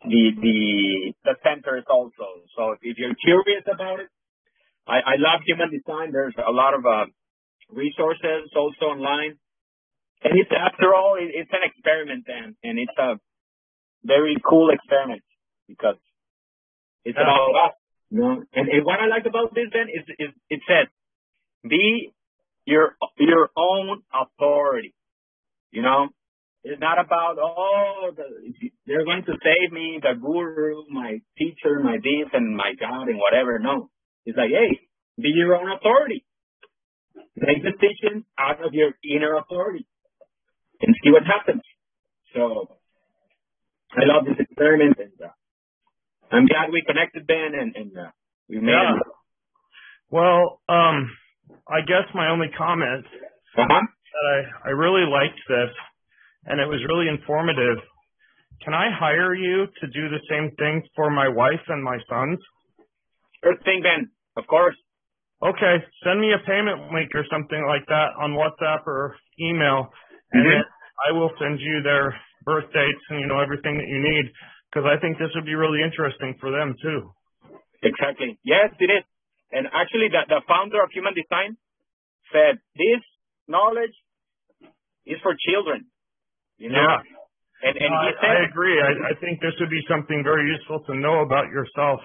the 0.04 0.24
the 0.38 1.14
the 1.24 1.34
centers 1.42 1.84
also. 1.90 2.44
So 2.56 2.76
if 2.82 2.98
you're 2.98 3.16
curious 3.16 3.64
about 3.66 4.00
it, 4.00 4.08
I, 4.86 4.98
I 5.00 5.14
love 5.18 5.42
human 5.46 5.70
design. 5.70 6.12
There's 6.12 6.34
a 6.38 6.52
lot 6.52 6.74
of 6.74 6.86
uh, 6.86 7.06
resources 7.70 8.50
also 8.56 8.94
online 8.94 9.38
and 10.22 10.38
it's 10.38 10.50
after 10.50 10.94
all, 10.94 11.16
it, 11.18 11.30
it's 11.32 11.50
an 11.52 11.62
experiment, 11.62 12.24
then, 12.26 12.56
and 12.64 12.78
it's 12.78 12.98
a 12.98 13.20
very 14.04 14.36
cool 14.48 14.70
experiment 14.70 15.22
because 15.68 15.96
it's 17.04 17.16
yeah. 17.16 17.22
about 17.22 17.70
us. 17.70 17.74
You 18.10 18.18
know? 18.20 18.42
and, 18.54 18.68
and 18.68 18.84
what 18.84 18.98
I 18.98 19.06
like 19.06 19.26
about 19.26 19.54
this, 19.54 19.68
then, 19.72 19.86
is, 19.86 20.04
is 20.18 20.34
it 20.50 20.60
says, 20.66 20.88
be 21.62 22.12
your 22.64 22.96
your 23.18 23.50
own 23.56 24.02
authority. 24.12 24.94
You 25.70 25.82
know, 25.82 26.08
it's 26.64 26.80
not 26.80 26.98
about 26.98 27.36
oh 27.40 28.10
the, 28.16 28.24
they're 28.86 29.04
going 29.04 29.24
to 29.24 29.32
save 29.42 29.72
me, 29.72 30.00
the 30.02 30.18
guru, 30.20 30.84
my 30.90 31.20
teacher, 31.36 31.80
my 31.82 31.96
this 31.96 32.30
and 32.32 32.56
my 32.56 32.72
God 32.78 33.08
and 33.08 33.18
whatever. 33.18 33.58
No, 33.58 33.90
it's 34.24 34.36
like 34.36 34.50
hey, 34.50 34.80
be 35.20 35.30
your 35.34 35.56
own 35.56 35.70
authority. 35.70 36.24
Make 37.36 37.62
decisions 37.62 38.24
out 38.38 38.64
of 38.64 38.74
your 38.74 38.92
inner 39.04 39.36
authority 39.36 39.86
and 40.80 40.94
see 41.02 41.10
what 41.10 41.22
happens. 41.24 41.62
So 42.34 42.68
I 43.92 44.04
love 44.04 44.24
this 44.26 44.36
experiment, 44.38 44.96
and 44.98 45.12
uh, 45.22 45.32
I'm 46.30 46.46
glad 46.46 46.70
we 46.72 46.82
connected, 46.86 47.26
Ben, 47.26 47.52
and, 47.58 47.74
and 47.74 47.92
uh, 47.96 48.10
we 48.48 48.60
made. 48.60 48.72
Yeah. 48.72 48.98
Well, 50.10 50.60
um, 50.68 51.10
I 51.68 51.80
guess 51.86 52.08
my 52.14 52.30
only 52.30 52.48
comment 52.56 53.04
uh-huh. 53.56 53.80
that 53.86 54.24
I 54.64 54.68
I 54.68 54.70
really 54.72 55.04
liked 55.08 55.40
this, 55.48 55.72
and 56.48 56.60
it 56.60 56.66
was 56.66 56.80
really 56.88 57.08
informative. 57.08 57.78
Can 58.64 58.74
I 58.74 58.90
hire 58.90 59.34
you 59.34 59.66
to 59.68 59.86
do 59.86 60.08
the 60.08 60.24
same 60.28 60.50
thing 60.56 60.82
for 60.96 61.10
my 61.10 61.28
wife 61.28 61.62
and 61.68 61.84
my 61.84 61.98
sons? 62.08 62.40
Sure 63.44 63.54
thing, 63.64 63.84
Ben. 63.84 64.10
Of 64.36 64.48
course. 64.48 64.74
Okay, 65.38 65.76
send 66.02 66.18
me 66.18 66.34
a 66.34 66.42
payment 66.42 66.90
link 66.90 67.14
or 67.14 67.22
something 67.30 67.62
like 67.68 67.86
that 67.86 68.10
on 68.18 68.34
WhatsApp 68.34 68.82
or 68.86 69.14
email, 69.38 69.86
and 70.32 70.42
mm-hmm. 70.42 70.50
then 70.50 70.64
I 71.06 71.14
will 71.14 71.30
send 71.38 71.60
you 71.60 71.78
their 71.84 72.18
birth 72.42 72.66
dates 72.74 73.04
and, 73.10 73.20
you 73.20 73.28
know, 73.28 73.38
everything 73.38 73.78
that 73.78 73.86
you 73.86 74.02
need 74.02 74.32
because 74.66 74.88
I 74.88 74.98
think 75.00 75.18
this 75.18 75.30
would 75.36 75.46
be 75.46 75.54
really 75.54 75.80
interesting 75.80 76.34
for 76.40 76.50
them 76.50 76.74
too. 76.82 77.14
Exactly. 77.82 78.38
Yes, 78.42 78.74
it 78.80 78.90
is. 78.90 79.04
And 79.52 79.66
actually, 79.70 80.10
the, 80.10 80.26
the 80.28 80.42
founder 80.48 80.82
of 80.82 80.90
Human 80.92 81.14
Design 81.14 81.56
said 82.32 82.58
this 82.76 83.00
knowledge 83.46 83.94
is 85.06 85.16
for 85.22 85.32
children. 85.38 85.86
You 86.58 86.70
know? 86.70 86.82
Yeah. 86.82 86.98
And, 87.58 87.74
and 87.74 87.90
I, 87.90 88.10
said, 88.22 88.30
I 88.30 88.36
agree. 88.46 88.78
I, 88.78 89.10
I 89.10 89.14
think 89.18 89.40
this 89.42 89.54
would 89.58 89.70
be 89.70 89.82
something 89.90 90.22
very 90.22 90.46
useful 90.46 90.78
to 90.86 90.94
know 90.94 91.26
about 91.26 91.50
yourself 91.50 91.98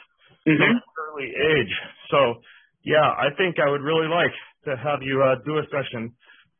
mm-hmm. 0.47 0.61
an 0.61 0.81
early 0.97 1.29
age. 1.29 1.73
So, 2.09 2.41
yeah, 2.81 3.05
I 3.05 3.29
think 3.37 3.61
I 3.61 3.69
would 3.69 3.81
really 3.81 4.09
like 4.09 4.33
to 4.65 4.73
have 4.77 5.05
you 5.05 5.21
uh, 5.21 5.37
do 5.45 5.61
a 5.61 5.65
session 5.69 6.13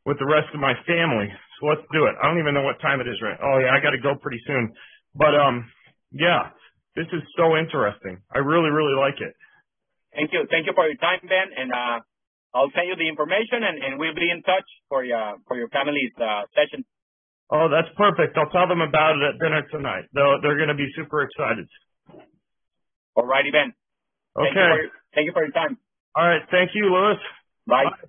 with 0.05 0.19
the 0.19 0.27
rest 0.27 0.51
of 0.53 0.59
my 0.59 0.73
family. 0.85 1.31
So 1.59 1.71
let's 1.71 1.83
do 1.91 2.05
it. 2.05 2.15
I 2.21 2.27
don't 2.27 2.39
even 2.39 2.53
know 2.53 2.63
what 2.63 2.79
time 2.81 2.99
it 2.99 3.07
is 3.07 3.17
right. 3.23 3.39
Oh 3.39 3.57
yeah, 3.59 3.71
I 3.71 3.79
got 3.79 3.95
to 3.95 4.01
go 4.03 4.15
pretty 4.19 4.39
soon. 4.45 4.75
But 5.15 5.33
um, 5.35 5.65
yeah, 6.11 6.51
this 6.95 7.07
is 7.13 7.23
so 7.39 7.55
interesting. 7.55 8.19
I 8.29 8.39
really, 8.39 8.69
really 8.69 8.97
like 8.99 9.17
it. 9.23 9.33
Thank 10.13 10.33
you. 10.33 10.45
Thank 10.51 10.67
you 10.67 10.73
for 10.75 10.85
your 10.85 10.99
time, 10.99 11.23
Ben. 11.23 11.49
And 11.55 11.71
uh, 11.71 11.97
I'll 12.53 12.71
send 12.75 12.85
you 12.85 12.95
the 12.99 13.07
information, 13.09 13.65
and, 13.65 13.81
and 13.81 13.91
we'll 13.97 14.13
be 14.13 14.29
in 14.29 14.43
touch 14.43 14.67
for 14.89 15.03
your 15.03 15.39
for 15.47 15.57
your 15.57 15.69
family's 15.69 16.13
uh, 16.19 16.45
session. 16.53 16.85
Oh, 17.53 17.69
that's 17.69 17.87
perfect. 17.95 18.35
I'll 18.35 18.49
tell 18.49 18.67
them 18.67 18.81
about 18.81 19.13
it 19.13 19.21
at 19.21 19.39
dinner 19.39 19.61
tonight. 19.69 20.05
They're 20.11 20.41
they're 20.41 20.57
going 20.57 20.73
to 20.73 20.75
be 20.75 20.89
super 20.95 21.21
excited. 21.21 21.69
All 23.15 23.27
righty, 23.27 23.51
Ben. 23.51 23.73
Okay. 24.35 24.49
Thank 24.49 24.57
you, 24.57 24.89
for, 24.89 24.99
thank 25.13 25.25
you 25.27 25.33
for 25.33 25.43
your 25.43 25.51
time. 25.53 25.77
All 26.15 26.27
right. 26.27 26.41
Thank 26.49 26.71
you, 26.73 26.89
Luis. 26.89 27.19
Bye. 27.67 27.85
Bye. 27.85 28.07